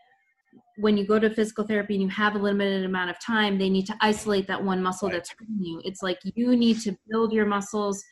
when 0.79 0.97
you 0.97 1.07
go 1.07 1.19
to 1.19 1.31
physical 1.31 1.67
therapy 1.67 1.95
and 1.95 2.03
you 2.03 2.09
have 2.09 2.35
a 2.35 2.39
limited 2.39 2.85
amount 2.85 3.11
of 3.11 3.19
time, 3.19 3.59
they 3.59 3.71
need 3.71 3.87
to 3.87 3.97
isolate 4.01 4.47
that 4.47 4.63
one 4.63 4.83
muscle 4.83 5.09
that's 5.09 5.31
hurting 5.31 5.59
you. 5.61 5.81
It's 5.85 6.03
like 6.03 6.19
you 6.23 6.57
need 6.57 6.81
to 6.83 6.97
build 7.09 7.33
your 7.33 7.47
muscles 7.47 8.05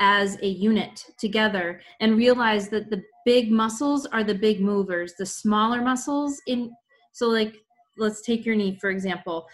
as 0.00 0.38
a 0.42 0.46
unit 0.46 1.04
together 1.18 1.80
and 2.00 2.16
realize 2.16 2.68
that 2.68 2.88
the 2.88 3.02
big 3.24 3.50
muscles 3.50 4.06
are 4.06 4.24
the 4.24 4.34
big 4.34 4.60
movers. 4.60 5.14
The 5.18 5.26
smaller 5.26 5.82
muscles 5.82 6.40
in 6.46 6.72
so 7.12 7.28
like 7.28 7.56
let's 7.96 8.22
take 8.22 8.46
your 8.46 8.54
knee 8.54 8.78
for 8.80 8.90
example. 8.90 9.46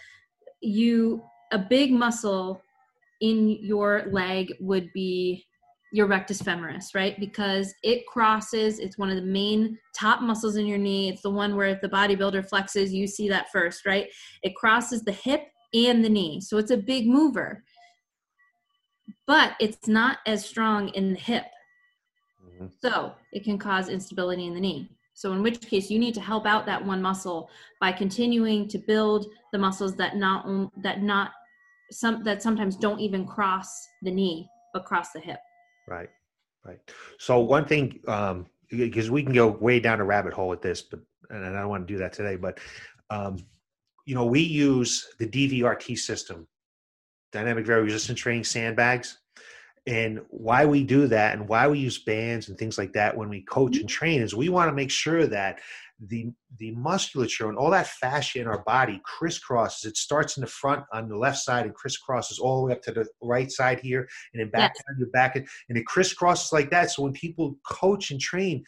You 0.61 1.23
a 1.51 1.57
big 1.57 1.91
muscle 1.91 2.61
in 3.21 3.49
your 3.61 4.05
leg 4.11 4.53
would 4.59 4.91
be 4.93 5.45
your 5.91 6.07
rectus 6.07 6.41
femoris, 6.41 6.93
right? 6.93 7.19
Because 7.19 7.73
it 7.83 8.05
crosses, 8.07 8.79
it's 8.79 8.97
one 8.97 9.09
of 9.09 9.15
the 9.15 9.21
main 9.21 9.77
top 9.97 10.21
muscles 10.21 10.55
in 10.55 10.65
your 10.65 10.77
knee. 10.77 11.09
It's 11.09 11.21
the 11.21 11.29
one 11.29 11.55
where 11.55 11.67
if 11.67 11.81
the 11.81 11.89
bodybuilder 11.89 12.49
flexes, 12.49 12.91
you 12.91 13.07
see 13.07 13.29
that 13.29 13.51
first, 13.51 13.85
right? 13.85 14.07
It 14.43 14.55
crosses 14.55 15.03
the 15.03 15.11
hip 15.11 15.43
and 15.73 16.03
the 16.03 16.09
knee. 16.09 16.41
So 16.41 16.57
it's 16.57 16.71
a 16.71 16.77
big 16.77 17.07
mover. 17.07 17.63
But 19.27 19.53
it's 19.59 19.87
not 19.87 20.17
as 20.25 20.45
strong 20.45 20.89
in 20.89 21.13
the 21.13 21.19
hip. 21.19 21.45
Mm-hmm. 22.45 22.67
So 22.81 23.13
it 23.31 23.43
can 23.43 23.57
cause 23.57 23.89
instability 23.89 24.45
in 24.47 24.53
the 24.53 24.59
knee. 24.59 24.89
So 25.13 25.31
in 25.31 25.41
which 25.41 25.61
case 25.61 25.89
you 25.89 25.97
need 25.97 26.13
to 26.15 26.21
help 26.21 26.45
out 26.45 26.65
that 26.65 26.85
one 26.85 27.01
muscle 27.01 27.49
by 27.79 27.93
continuing 27.93 28.67
to 28.67 28.77
build 28.77 29.27
the 29.53 29.57
muscles 29.57 29.95
that 29.95 30.17
not 30.17 30.45
that 30.83 31.01
not 31.01 31.31
some 31.89 32.23
that 32.23 32.43
sometimes 32.43 32.75
don't 32.75 32.99
even 32.99 33.25
cross 33.25 33.87
the 34.01 34.11
knee 34.11 34.49
but 34.73 34.83
cross 34.83 35.11
the 35.13 35.21
hip. 35.21 35.39
Right, 35.87 36.09
right. 36.65 36.79
So 37.19 37.39
one 37.39 37.65
thing, 37.65 37.99
um, 38.07 38.47
because 38.69 39.11
we 39.11 39.23
can 39.23 39.33
go 39.33 39.47
way 39.47 39.79
down 39.79 39.99
a 39.99 40.05
rabbit 40.05 40.33
hole 40.33 40.47
with 40.47 40.61
this, 40.61 40.81
but 40.81 40.99
and 41.29 41.45
I 41.45 41.59
don't 41.61 41.69
want 41.69 41.87
to 41.87 41.93
do 41.93 41.99
that 41.99 42.13
today. 42.13 42.35
But 42.35 42.59
um, 43.09 43.37
you 44.05 44.15
know, 44.15 44.25
we 44.25 44.41
use 44.41 45.07
the 45.19 45.27
DVRT 45.27 45.97
system, 45.97 46.47
dynamic 47.31 47.65
variable 47.65 47.85
resistance 47.85 48.19
training 48.19 48.43
sandbags, 48.43 49.17
and 49.87 50.21
why 50.29 50.65
we 50.65 50.83
do 50.83 51.07
that 51.07 51.33
and 51.33 51.47
why 51.47 51.67
we 51.67 51.79
use 51.79 51.99
bands 51.99 52.49
and 52.49 52.57
things 52.57 52.77
like 52.77 52.93
that 52.93 53.15
when 53.15 53.29
we 53.29 53.41
coach 53.41 53.77
and 53.77 53.87
train 53.87 54.21
is 54.21 54.33
we 54.33 54.49
want 54.49 54.67
to 54.67 54.75
make 54.75 54.89
sure 54.89 55.27
that 55.27 55.59
the 55.99 56.31
the 56.57 56.71
musculature 56.71 57.47
and 57.47 57.57
all 57.57 57.71
that 57.71 57.87
fascia 57.87 58.39
in 58.39 58.47
our 58.47 58.63
body 58.63 59.01
crisscrosses. 59.05 59.85
It 59.85 59.97
starts 59.97 60.37
in 60.37 60.41
the 60.41 60.47
front 60.47 60.83
on 60.91 61.07
the 61.07 61.17
left 61.17 61.37
side 61.37 61.65
and 61.65 61.75
crisscrosses 61.75 62.39
all 62.39 62.61
the 62.61 62.67
way 62.67 62.73
up 62.73 62.81
to 62.83 62.91
the 62.91 63.07
right 63.21 63.51
side 63.51 63.79
here, 63.79 64.07
and 64.33 64.41
then 64.41 64.49
back 64.49 64.73
yes. 64.75 64.83
on 64.89 64.99
your 64.99 65.09
back, 65.09 65.35
and 65.35 65.77
it 65.77 65.85
crisscrosses 65.85 66.51
like 66.51 66.69
that. 66.71 66.91
So 66.91 67.03
when 67.03 67.13
people 67.13 67.57
coach 67.65 68.11
and 68.11 68.19
train, 68.19 68.63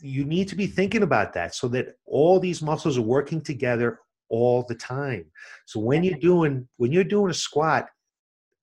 you 0.00 0.24
need 0.24 0.48
to 0.48 0.56
be 0.56 0.66
thinking 0.66 1.02
about 1.02 1.32
that 1.34 1.54
so 1.54 1.68
that 1.68 1.96
all 2.06 2.40
these 2.40 2.62
muscles 2.62 2.98
are 2.98 3.02
working 3.02 3.40
together 3.40 4.00
all 4.28 4.64
the 4.68 4.74
time. 4.74 5.26
So 5.66 5.80
when 5.80 6.02
you're 6.02 6.18
doing 6.18 6.66
when 6.78 6.92
you're 6.92 7.04
doing 7.04 7.30
a 7.30 7.34
squat, 7.34 7.88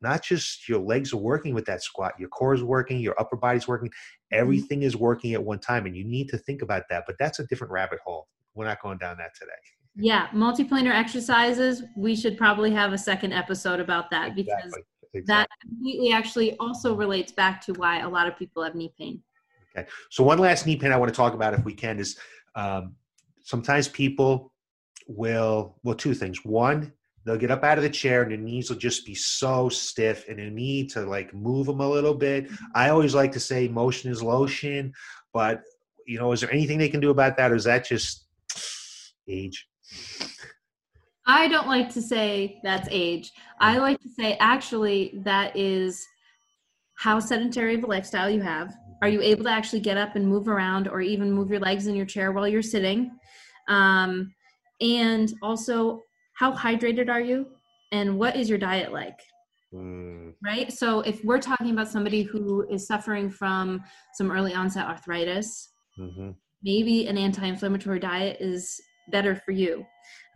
not 0.02 0.24
just 0.24 0.68
your 0.68 0.80
legs 0.80 1.14
are 1.14 1.18
working 1.18 1.54
with 1.54 1.66
that 1.66 1.84
squat, 1.84 2.14
your 2.20 2.30
core 2.30 2.54
is 2.54 2.64
working, 2.64 3.00
your 3.00 3.20
upper 3.20 3.36
body's 3.36 3.68
working, 3.68 3.90
mm-hmm. 3.90 4.40
everything 4.40 4.84
is 4.84 4.96
working 4.96 5.34
at 5.34 5.44
one 5.44 5.60
time, 5.60 5.86
and 5.86 5.96
you 5.96 6.04
need 6.04 6.30
to 6.30 6.38
think 6.38 6.62
about 6.62 6.84
that. 6.90 7.04
But 7.06 7.18
that's 7.20 7.40
a 7.40 7.48
different 7.48 7.72
rabbit 7.72 8.00
hole. 8.04 8.28
We're 8.56 8.66
not 8.66 8.82
going 8.82 8.98
down 8.98 9.18
that 9.18 9.32
today. 9.40 9.52
Yeah, 9.96 10.28
multiplanar 10.30 10.94
exercises. 10.94 11.84
We 11.96 12.16
should 12.16 12.38
probably 12.38 12.72
have 12.72 12.94
a 12.94 12.98
second 12.98 13.34
episode 13.34 13.80
about 13.80 14.10
that 14.12 14.38
exactly. 14.38 14.44
because 14.44 14.78
exactly. 15.14 15.22
that 15.28 15.50
completely 15.62 16.12
actually 16.12 16.58
also 16.58 16.96
relates 16.96 17.32
back 17.32 17.62
to 17.66 17.74
why 17.74 18.00
a 18.00 18.10
lot 18.10 18.28
of 18.28 18.38
people 18.38 18.64
have 18.64 18.76
knee 18.76 18.94
pain. 18.98 19.22
Okay, 19.78 19.88
so 20.10 20.24
one 20.24 20.40
last 20.40 20.66
knee 20.66 20.76
pain 20.76 20.92
I 20.92 20.98
want 20.98 21.14
to 21.14 21.16
talk 21.16 21.34
about, 21.34 21.54
if 21.54 21.64
we 21.64 21.74
can, 21.74 22.00
is 22.00 22.18
um, 22.56 22.96
sometimes 23.44 23.88
people 23.88 24.52
will 25.08 25.78
well 25.84 25.96
two 25.96 26.14
things. 26.14 26.46
One, 26.46 26.94
they'll 27.26 27.38
get 27.38 27.52
up 27.52 27.64
out 27.64 27.78
of 27.78 27.84
the 27.84 27.90
chair 27.90 28.22
and 28.22 28.32
their 28.32 28.38
knees 28.38 28.70
will 28.70 28.78
just 28.78 29.06
be 29.06 29.16
so 29.16 29.70
stiff 29.70 30.28
and 30.28 30.40
they 30.40 30.50
need 30.50 30.90
to 30.92 31.02
like 31.02 31.34
move 31.34 31.68
them 31.68 31.82
a 31.82 31.90
little 31.90 32.14
bit. 32.14 32.46
Mm-hmm. 32.46 32.66
I 32.76 32.90
always 32.90 33.14
like 33.14 33.32
to 33.34 33.40
say 33.40 33.68
motion 33.68 34.12
is 34.12 34.24
lotion, 34.24 34.94
but 35.34 35.62
you 36.06 36.18
know, 36.18 36.32
is 36.32 36.42
there 36.42 36.52
anything 36.52 36.78
they 36.78 36.90
can 36.90 37.00
do 37.00 37.12
about 37.12 37.38
that 37.38 37.52
or 37.52 37.56
is 37.56 37.66
that 37.66 37.86
just 37.86 38.28
age? 39.28 39.68
I 41.26 41.48
don't 41.48 41.68
like 41.68 41.94
to 41.94 42.02
say 42.02 42.60
that's 42.64 42.88
age. 42.90 43.32
I 43.60 43.76
mm. 43.76 43.82
like 43.82 44.00
to 44.02 44.10
say 44.10 44.36
actually 44.40 45.22
that 45.24 45.56
is 45.56 46.04
how 46.96 47.20
sedentary 47.20 47.76
of 47.76 47.84
a 47.84 47.88
lifestyle 47.88 48.30
you 48.30 48.42
have. 48.42 48.76
Are 49.02 49.08
you 49.08 49.22
able 49.22 49.44
to 49.44 49.52
actually 49.52 49.80
get 49.80 49.98
up 49.98 50.16
and 50.16 50.28
move 50.28 50.48
around 50.48 50.88
or 50.88 51.00
even 51.02 51.32
move 51.32 51.50
your 51.50 51.60
legs 51.60 51.88
in 51.88 51.96
your 51.96 52.08
chair 52.08 52.32
while 52.32 52.48
you're 52.48 52.62
sitting? 52.64 53.12
Um, 53.68 54.34
and 54.82 55.32
also 55.42 56.02
how 56.40 56.54
hydrated 56.54 57.10
are 57.10 57.20
you 57.20 57.46
and 57.92 58.18
what 58.18 58.36
is 58.36 58.50
your 58.50 58.58
diet 58.58 58.94
like 58.94 59.20
mm. 59.74 60.34
right 60.44 60.72
so 60.72 61.02
if 61.02 61.24
we're 61.26 61.40
talking 61.40 61.72
about 61.72 61.90
somebody 61.90 62.24
who 62.24 62.66
is 62.70 62.88
suffering 62.88 63.30
from 63.30 63.84
some 64.14 64.32
early 64.32 64.54
onset 64.54 64.88
arthritis 64.88 65.74
mm-hmm. 66.00 66.32
maybe 66.64 67.08
an 67.08 67.18
anti-inflammatory 67.18 68.00
diet 68.00 68.38
is 68.40 68.80
better 69.12 69.36
for 69.36 69.52
you 69.52 69.86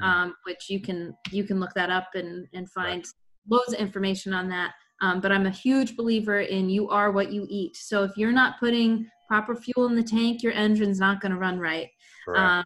mm. 0.02 0.06
um, 0.06 0.36
which 0.46 0.70
you 0.70 0.82
can 0.82 1.16
you 1.32 1.46
can 1.46 1.60
look 1.60 1.74
that 1.74 1.90
up 1.90 2.10
and 2.16 2.48
and 2.54 2.70
find 2.70 3.06
right. 3.06 3.08
loads 3.50 3.74
of 3.74 3.80
information 3.80 4.34
on 4.34 4.50
that 4.50 4.74
um, 5.02 5.22
but 5.22 5.32
i'm 5.32 5.46
a 5.46 5.52
huge 5.52 5.96
believer 5.96 6.42
in 6.42 6.70
you 6.70 6.90
are 6.90 7.12
what 7.12 7.32
you 7.32 7.48
eat 7.50 7.78
so 7.78 8.04
if 8.04 8.12
you're 8.18 8.34
not 8.34 8.60
putting 8.60 9.08
proper 9.30 9.56
fuel 9.56 9.88
in 9.88 9.96
the 9.96 10.04
tank 10.04 10.44
your 10.44 10.54
engine's 10.54 11.00
not 11.00 11.22
going 11.22 11.32
to 11.32 11.38
run 11.38 11.58
right 11.58 11.88
um, 12.36 12.64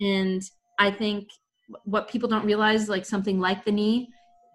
and 0.00 0.42
i 0.80 0.90
think 0.90 1.28
what 1.84 2.08
people 2.08 2.28
don't 2.28 2.44
realize, 2.44 2.88
like 2.88 3.04
something 3.04 3.40
like 3.40 3.64
the 3.64 3.72
knee, 3.72 4.10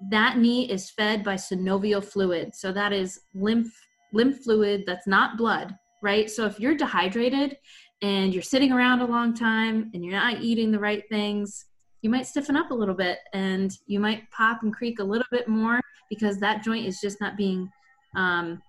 that 0.10 0.38
knee 0.38 0.70
is 0.70 0.90
fed 0.92 1.24
by 1.24 1.36
synovial 1.36 2.04
fluid. 2.04 2.54
So 2.56 2.72
that 2.72 2.94
is 2.94 3.20
lymph 3.34 3.74
lymph 4.14 4.44
fluid 4.44 4.84
that's 4.86 5.08
not 5.08 5.38
blood, 5.38 5.76
right? 6.02 6.30
So 6.30 6.46
if 6.46 6.60
you're 6.60 6.76
dehydrated 6.76 7.58
and 8.02 8.34
you're 8.34 8.44
sitting 8.44 8.72
around 8.72 9.02
a 9.02 9.06
long 9.06 9.34
time 9.34 9.92
and 9.94 10.04
you're 10.04 10.14
not 10.14 10.42
eating 10.42 10.72
the 10.72 10.80
right 10.80 11.04
things, 11.10 11.66
you 12.02 12.10
might 12.10 12.28
stiffen 12.28 12.56
up 12.56 12.72
a 12.72 12.74
little 12.74 12.96
bit 12.96 13.20
and 13.34 13.72
you 13.88 14.00
might 14.00 14.30
pop 14.32 14.64
and 14.64 14.74
creak 14.74 15.00
a 15.00 15.04
little 15.04 15.28
bit 15.32 15.48
more 15.48 15.82
because 16.10 16.40
that 16.40 16.64
joint 16.64 16.86
is 16.86 17.02
just 17.02 17.20
not 17.20 17.36
being 17.36 17.70
um, 18.16 18.62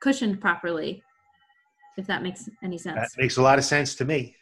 cushioned 0.00 0.40
properly. 0.40 1.02
If 1.98 2.06
that 2.06 2.22
makes 2.22 2.48
any 2.62 2.78
sense. 2.78 2.96
That 2.96 3.20
makes 3.20 3.36
a 3.36 3.42
lot 3.42 3.58
of 3.58 3.64
sense 3.64 3.94
to 3.96 4.04
me. 4.04 4.34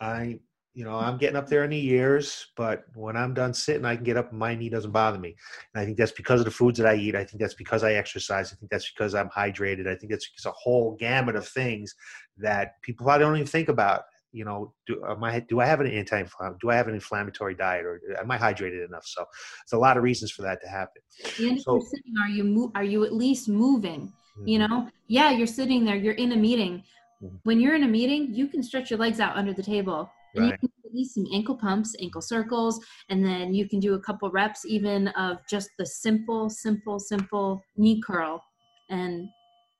I 0.00 0.40
you 0.76 0.84
know, 0.84 0.94
I'm 0.94 1.16
getting 1.16 1.36
up 1.36 1.48
there 1.48 1.64
in 1.64 1.70
the 1.70 1.78
years, 1.78 2.48
but 2.54 2.84
when 2.94 3.16
I'm 3.16 3.32
done 3.32 3.54
sitting, 3.54 3.86
I 3.86 3.96
can 3.96 4.04
get 4.04 4.18
up 4.18 4.28
and 4.28 4.38
my 4.38 4.54
knee 4.54 4.68
doesn't 4.68 4.90
bother 4.90 5.18
me. 5.18 5.34
And 5.74 5.80
I 5.80 5.86
think 5.86 5.96
that's 5.96 6.12
because 6.12 6.38
of 6.38 6.44
the 6.44 6.50
foods 6.50 6.78
that 6.78 6.86
I 6.86 6.96
eat. 6.96 7.16
I 7.16 7.24
think 7.24 7.40
that's 7.40 7.54
because 7.54 7.82
I 7.82 7.94
exercise. 7.94 8.52
I 8.52 8.56
think 8.56 8.70
that's 8.70 8.92
because 8.92 9.14
I'm 9.14 9.30
hydrated. 9.30 9.88
I 9.88 9.94
think 9.94 10.12
that's 10.12 10.28
a 10.44 10.50
whole 10.50 10.94
gamut 11.00 11.34
of 11.34 11.48
things 11.48 11.94
that 12.36 12.72
people 12.82 13.06
probably 13.06 13.24
don't 13.24 13.36
even 13.36 13.46
think 13.46 13.70
about. 13.70 14.02
You 14.32 14.44
know, 14.44 14.74
do, 14.86 15.02
am 15.08 15.24
I, 15.24 15.40
do 15.40 15.60
I 15.60 15.64
have 15.64 15.80
an 15.80 15.86
anti 15.86 16.22
do 16.60 16.68
I 16.68 16.74
have 16.74 16.88
an 16.88 16.94
inflammatory 16.94 17.54
diet 17.54 17.86
or 17.86 18.02
am 18.20 18.30
I 18.30 18.36
hydrated 18.36 18.86
enough? 18.86 19.06
So 19.06 19.24
it's 19.62 19.72
a 19.72 19.78
lot 19.78 19.96
of 19.96 20.02
reasons 20.02 20.30
for 20.30 20.42
that 20.42 20.60
to 20.60 20.68
happen. 20.68 21.00
And 21.38 21.58
so, 21.58 21.80
sitting, 21.80 22.12
are 22.22 22.28
you 22.28 22.44
mo- 22.44 22.72
are 22.74 22.84
you 22.84 23.06
at 23.06 23.14
least 23.14 23.48
moving? 23.48 24.12
Mm-hmm. 24.36 24.48
You 24.48 24.58
know, 24.58 24.90
yeah, 25.06 25.30
you're 25.30 25.46
sitting 25.46 25.86
there, 25.86 25.96
you're 25.96 26.12
in 26.14 26.32
a 26.32 26.36
meeting. 26.36 26.84
Mm-hmm. 27.22 27.36
When 27.44 27.60
you're 27.60 27.76
in 27.76 27.84
a 27.84 27.88
meeting, 27.88 28.34
you 28.34 28.46
can 28.46 28.62
stretch 28.62 28.90
your 28.90 28.98
legs 28.98 29.20
out 29.20 29.38
under 29.38 29.54
the 29.54 29.62
table 29.62 30.10
and 30.36 30.50
right. 30.50 30.58
you 30.62 30.68
can 30.68 30.96
do 30.96 31.04
some 31.04 31.26
ankle 31.32 31.56
pumps, 31.56 31.94
ankle 32.00 32.20
circles, 32.20 32.80
and 33.08 33.24
then 33.24 33.54
you 33.54 33.68
can 33.68 33.80
do 33.80 33.94
a 33.94 34.00
couple 34.00 34.30
reps 34.30 34.64
even 34.66 35.08
of 35.08 35.38
just 35.48 35.70
the 35.78 35.86
simple, 35.86 36.48
simple, 36.48 36.98
simple 36.98 37.62
knee 37.76 38.00
curl 38.06 38.42
and 38.90 39.28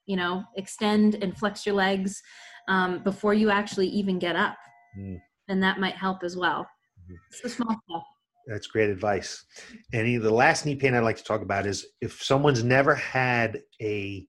you 0.06 0.16
know 0.16 0.42
extend 0.56 1.16
and 1.16 1.36
flex 1.36 1.64
your 1.64 1.74
legs 1.74 2.20
um, 2.68 3.02
before 3.02 3.34
you 3.34 3.50
actually 3.50 3.88
even 3.88 4.18
get 4.18 4.36
up. 4.36 4.56
Mm. 4.98 5.20
And 5.48 5.62
that 5.62 5.78
might 5.78 5.94
help 5.94 6.24
as 6.24 6.36
well. 6.36 6.66
Mm-hmm. 7.10 7.48
Small 7.48 7.76
stuff. 7.88 8.02
That's 8.46 8.66
great 8.68 8.90
advice. 8.90 9.44
And 9.92 10.22
the 10.22 10.30
last 10.30 10.66
knee 10.66 10.76
pain 10.76 10.94
I'd 10.94 11.00
like 11.00 11.16
to 11.16 11.24
talk 11.24 11.42
about 11.42 11.66
is 11.66 11.86
if 12.00 12.22
someone's 12.22 12.62
never 12.62 12.94
had 12.94 13.60
a 13.80 14.26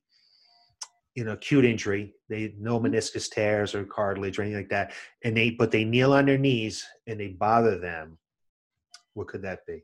you 1.18 1.24
know 1.24 1.32
acute 1.32 1.66
injury 1.66 2.14
they 2.30 2.54
no 2.60 2.80
mm-hmm. 2.80 2.94
meniscus 2.94 3.28
tears 3.30 3.74
or 3.74 3.84
cartilage 3.84 4.38
or 4.38 4.44
anything 4.44 4.62
like 4.62 4.70
that 4.70 4.94
and 5.26 5.36
they 5.36 5.50
but 5.50 5.72
they 5.72 5.84
kneel 5.84 6.14
on 6.14 6.28
their 6.28 6.38
knees 6.38 6.86
and 7.08 7.20
they 7.20 7.30
bother 7.30 7.80
them 7.80 8.18
what 9.16 9.28
could 9.28 9.42
that 9.42 9.66
be 9.66 9.84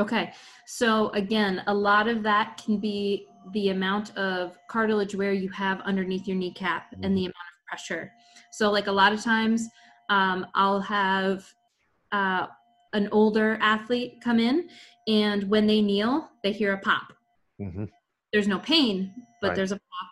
okay 0.00 0.32
so 0.66 1.10
again 1.10 1.62
a 1.68 1.74
lot 1.74 2.08
of 2.08 2.24
that 2.24 2.60
can 2.62 2.78
be 2.78 3.28
the 3.52 3.68
amount 3.68 4.14
of 4.16 4.58
cartilage 4.68 5.14
wear 5.14 5.32
you 5.32 5.48
have 5.48 5.80
underneath 5.82 6.26
your 6.26 6.36
kneecap 6.36 6.86
mm-hmm. 6.92 7.04
and 7.04 7.16
the 7.16 7.20
mm-hmm. 7.20 7.26
amount 7.26 7.34
of 7.36 7.66
pressure 7.68 8.12
so 8.50 8.68
like 8.72 8.88
a 8.88 8.92
lot 8.92 9.12
of 9.12 9.22
times 9.22 9.68
um, 10.10 10.44
i'll 10.56 10.80
have 10.80 11.46
uh, 12.10 12.46
an 12.94 13.08
older 13.12 13.58
athlete 13.60 14.20
come 14.24 14.40
in 14.40 14.68
and 15.06 15.44
when 15.48 15.68
they 15.68 15.80
kneel 15.80 16.28
they 16.42 16.50
hear 16.50 16.72
a 16.72 16.78
pop 16.78 17.12
mm-hmm. 17.62 17.84
there's 18.32 18.48
no 18.48 18.58
pain 18.58 19.14
but 19.40 19.48
right. 19.48 19.56
there's 19.56 19.70
a 19.70 19.76
pop 19.76 20.10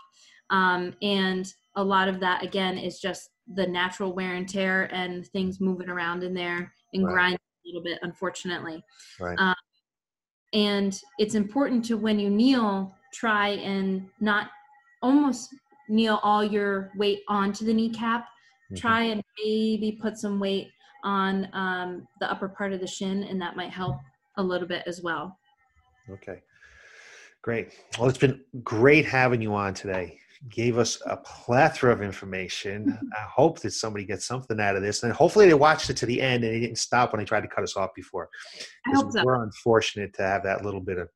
um, 0.50 0.94
and 1.02 1.52
a 1.76 1.84
lot 1.84 2.08
of 2.08 2.20
that, 2.20 2.42
again, 2.42 2.78
is 2.78 2.98
just 3.00 3.30
the 3.54 3.66
natural 3.66 4.12
wear 4.12 4.34
and 4.34 4.48
tear 4.48 4.92
and 4.92 5.26
things 5.28 5.60
moving 5.60 5.88
around 5.88 6.24
in 6.24 6.34
there 6.34 6.72
and 6.92 7.04
right. 7.04 7.12
grinding 7.12 7.38
a 7.38 7.68
little 7.68 7.82
bit, 7.82 7.98
unfortunately. 8.02 8.82
Right. 9.20 9.38
Um, 9.38 9.54
and 10.52 11.00
it's 11.18 11.34
important 11.34 11.84
to, 11.86 11.96
when 11.96 12.18
you 12.18 12.30
kneel, 12.30 12.94
try 13.12 13.48
and 13.48 14.08
not 14.20 14.48
almost 15.02 15.54
kneel 15.88 16.18
all 16.22 16.42
your 16.42 16.90
weight 16.96 17.20
onto 17.28 17.64
the 17.64 17.74
kneecap. 17.74 18.22
Mm-hmm. 18.22 18.76
Try 18.76 19.02
and 19.02 19.22
maybe 19.44 19.98
put 20.00 20.18
some 20.18 20.40
weight 20.40 20.68
on 21.04 21.48
um, 21.52 22.08
the 22.20 22.30
upper 22.30 22.48
part 22.48 22.72
of 22.72 22.80
the 22.80 22.86
shin, 22.86 23.22
and 23.24 23.40
that 23.40 23.54
might 23.54 23.70
help 23.70 23.96
a 24.38 24.42
little 24.42 24.66
bit 24.66 24.82
as 24.86 25.02
well. 25.02 25.38
Okay. 26.10 26.42
Great. 27.42 27.74
Well, 27.96 28.08
it's 28.08 28.18
been 28.18 28.40
great 28.64 29.06
having 29.06 29.40
you 29.40 29.54
on 29.54 29.72
today 29.72 30.18
gave 30.48 30.78
us 30.78 31.00
a 31.06 31.16
plethora 31.16 31.92
of 31.92 32.02
information. 32.02 32.86
Mm-hmm. 32.86 33.06
I 33.12 33.22
hope 33.22 33.60
that 33.60 33.72
somebody 33.72 34.04
gets 34.04 34.26
something 34.26 34.60
out 34.60 34.76
of 34.76 34.82
this, 34.82 35.02
and 35.02 35.12
hopefully 35.12 35.46
they 35.46 35.54
watched 35.54 35.90
it 35.90 35.96
to 35.98 36.06
the 36.06 36.20
end 36.20 36.44
and 36.44 36.54
they 36.54 36.60
didn't 36.60 36.78
stop 36.78 37.12
when 37.12 37.20
they 37.20 37.24
tried 37.24 37.42
to 37.42 37.48
cut 37.48 37.64
us 37.64 37.76
off 37.76 37.90
before. 37.94 38.28
I 38.86 38.96
hope 38.96 39.12
so. 39.12 39.22
We're 39.24 39.42
unfortunate 39.42 40.14
to 40.14 40.22
have 40.22 40.42
that 40.44 40.64
little 40.64 40.80
bit 40.80 40.98
of 40.98 41.08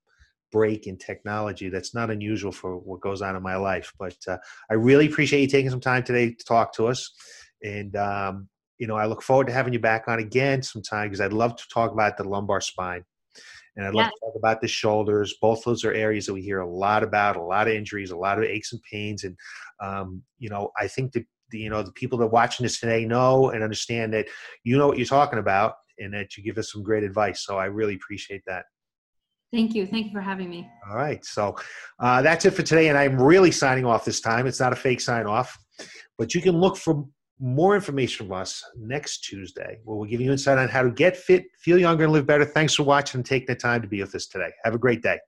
break 0.51 0.87
in 0.87 0.97
technology. 0.97 1.68
That's 1.68 1.95
not 1.95 2.11
unusual 2.11 2.53
for 2.53 2.78
what 2.78 3.01
goes 3.01 3.22
on 3.22 3.37
in 3.37 3.43
my 3.43 3.57
life, 3.57 3.93
but 3.99 4.16
uh, 4.26 4.39
I 4.70 4.74
really 4.74 5.07
appreciate 5.07 5.43
you 5.43 5.49
taking 5.49 5.70
some 5.70 5.81
time 5.81 6.03
today 6.03 6.31
to 6.31 6.45
talk 6.45 6.74
to 6.74 6.89
us, 6.89 7.12
and 7.62 7.95
um, 7.97 8.49
you 8.78 8.87
know 8.87 8.97
I 8.97 9.07
look 9.07 9.22
forward 9.22 9.47
to 9.47 9.53
having 9.53 9.72
you 9.72 9.81
back 9.81 10.09
on 10.09 10.18
again 10.18 10.62
sometime 10.62 11.09
because 11.09 11.20
I'd 11.20 11.33
love 11.33 11.57
to 11.57 11.64
talk 11.72 11.93
about 11.93 12.16
the 12.16 12.24
lumbar 12.24 12.61
spine. 12.61 13.05
And 13.77 13.87
I'd 13.87 13.95
love 13.95 14.11
to 14.11 14.21
talk 14.21 14.35
about 14.37 14.61
the 14.61 14.68
shoulders. 14.68 15.37
Both 15.41 15.64
those 15.64 15.85
are 15.85 15.93
areas 15.93 16.27
that 16.27 16.35
we 16.35 16.43
hear 16.43 16.61
a 16.61 16.68
lot 16.68 17.03
about, 17.03 17.37
a 17.37 17.43
lot 17.43 17.68
of 17.68 17.75
injuries, 17.75 18.11
a 18.11 18.16
lot 18.16 18.39
of 18.39 18.45
aches 18.45 18.73
and 18.73 18.83
pains. 18.83 19.25
And, 19.25 19.37
um, 19.81 20.23
you 20.39 20.49
know, 20.49 20.71
I 20.79 20.89
think 20.89 21.12
that, 21.12 21.25
the, 21.51 21.59
you 21.59 21.71
know, 21.71 21.83
the 21.83 21.93
people 21.93 22.18
that 22.18 22.27
are 22.27 22.29
watching 22.29 22.64
this 22.64 22.79
today 22.81 23.05
know 23.07 23.51
and 23.51 23.62
understand 23.62 24.12
that 24.14 24.27
you 24.64 24.77
know 24.79 24.89
what 24.89 24.99
you're 24.99 25.07
talking 25.07 25.39
about 25.39 25.75
and 25.99 26.12
that 26.14 26.37
you 26.37 26.43
give 26.43 26.59
us 26.59 26.73
some 26.73 26.83
great 26.83 27.05
advice. 27.05 27.45
So 27.45 27.59
I 27.59 27.66
really 27.66 27.95
appreciate 27.95 28.43
that. 28.47 28.64
Thank 29.53 29.75
you. 29.75 29.85
Thank 29.87 30.07
you 30.07 30.12
for 30.12 30.21
having 30.21 30.49
me. 30.49 30.71
All 30.89 30.97
right. 30.97 31.25
So 31.25 31.57
uh, 31.99 32.23
that's 32.23 32.45
it 32.45 32.53
for 32.53 32.62
today. 32.62 32.89
And 32.89 32.97
I'm 32.97 33.21
really 33.21 33.51
signing 33.51 33.85
off 33.85 34.05
this 34.05 34.21
time. 34.21 34.47
It's 34.47 34.61
not 34.61 34.73
a 34.73 34.77
fake 34.77 35.01
sign 35.01 35.27
off, 35.27 35.59
but 36.18 36.35
you 36.35 36.41
can 36.41 36.57
look 36.57 36.77
for 36.77 37.05
more 37.41 37.74
information 37.74 38.26
from 38.26 38.36
us 38.36 38.62
next 38.76 39.24
Tuesday, 39.24 39.78
where 39.84 39.97
we'll 39.97 40.09
give 40.09 40.20
you 40.20 40.30
insight 40.30 40.59
on 40.59 40.68
how 40.68 40.82
to 40.82 40.91
get 40.91 41.16
fit, 41.16 41.45
feel 41.59 41.78
younger, 41.78 42.05
and 42.05 42.12
live 42.12 42.26
better. 42.26 42.45
Thanks 42.45 42.74
for 42.74 42.82
watching 42.82 43.20
and 43.20 43.26
taking 43.26 43.47
the 43.47 43.55
time 43.55 43.80
to 43.82 43.88
be 43.88 44.01
with 44.01 44.14
us 44.14 44.26
today. 44.26 44.51
Have 44.64 44.74
a 44.74 44.78
great 44.78 45.03
day. 45.03 45.18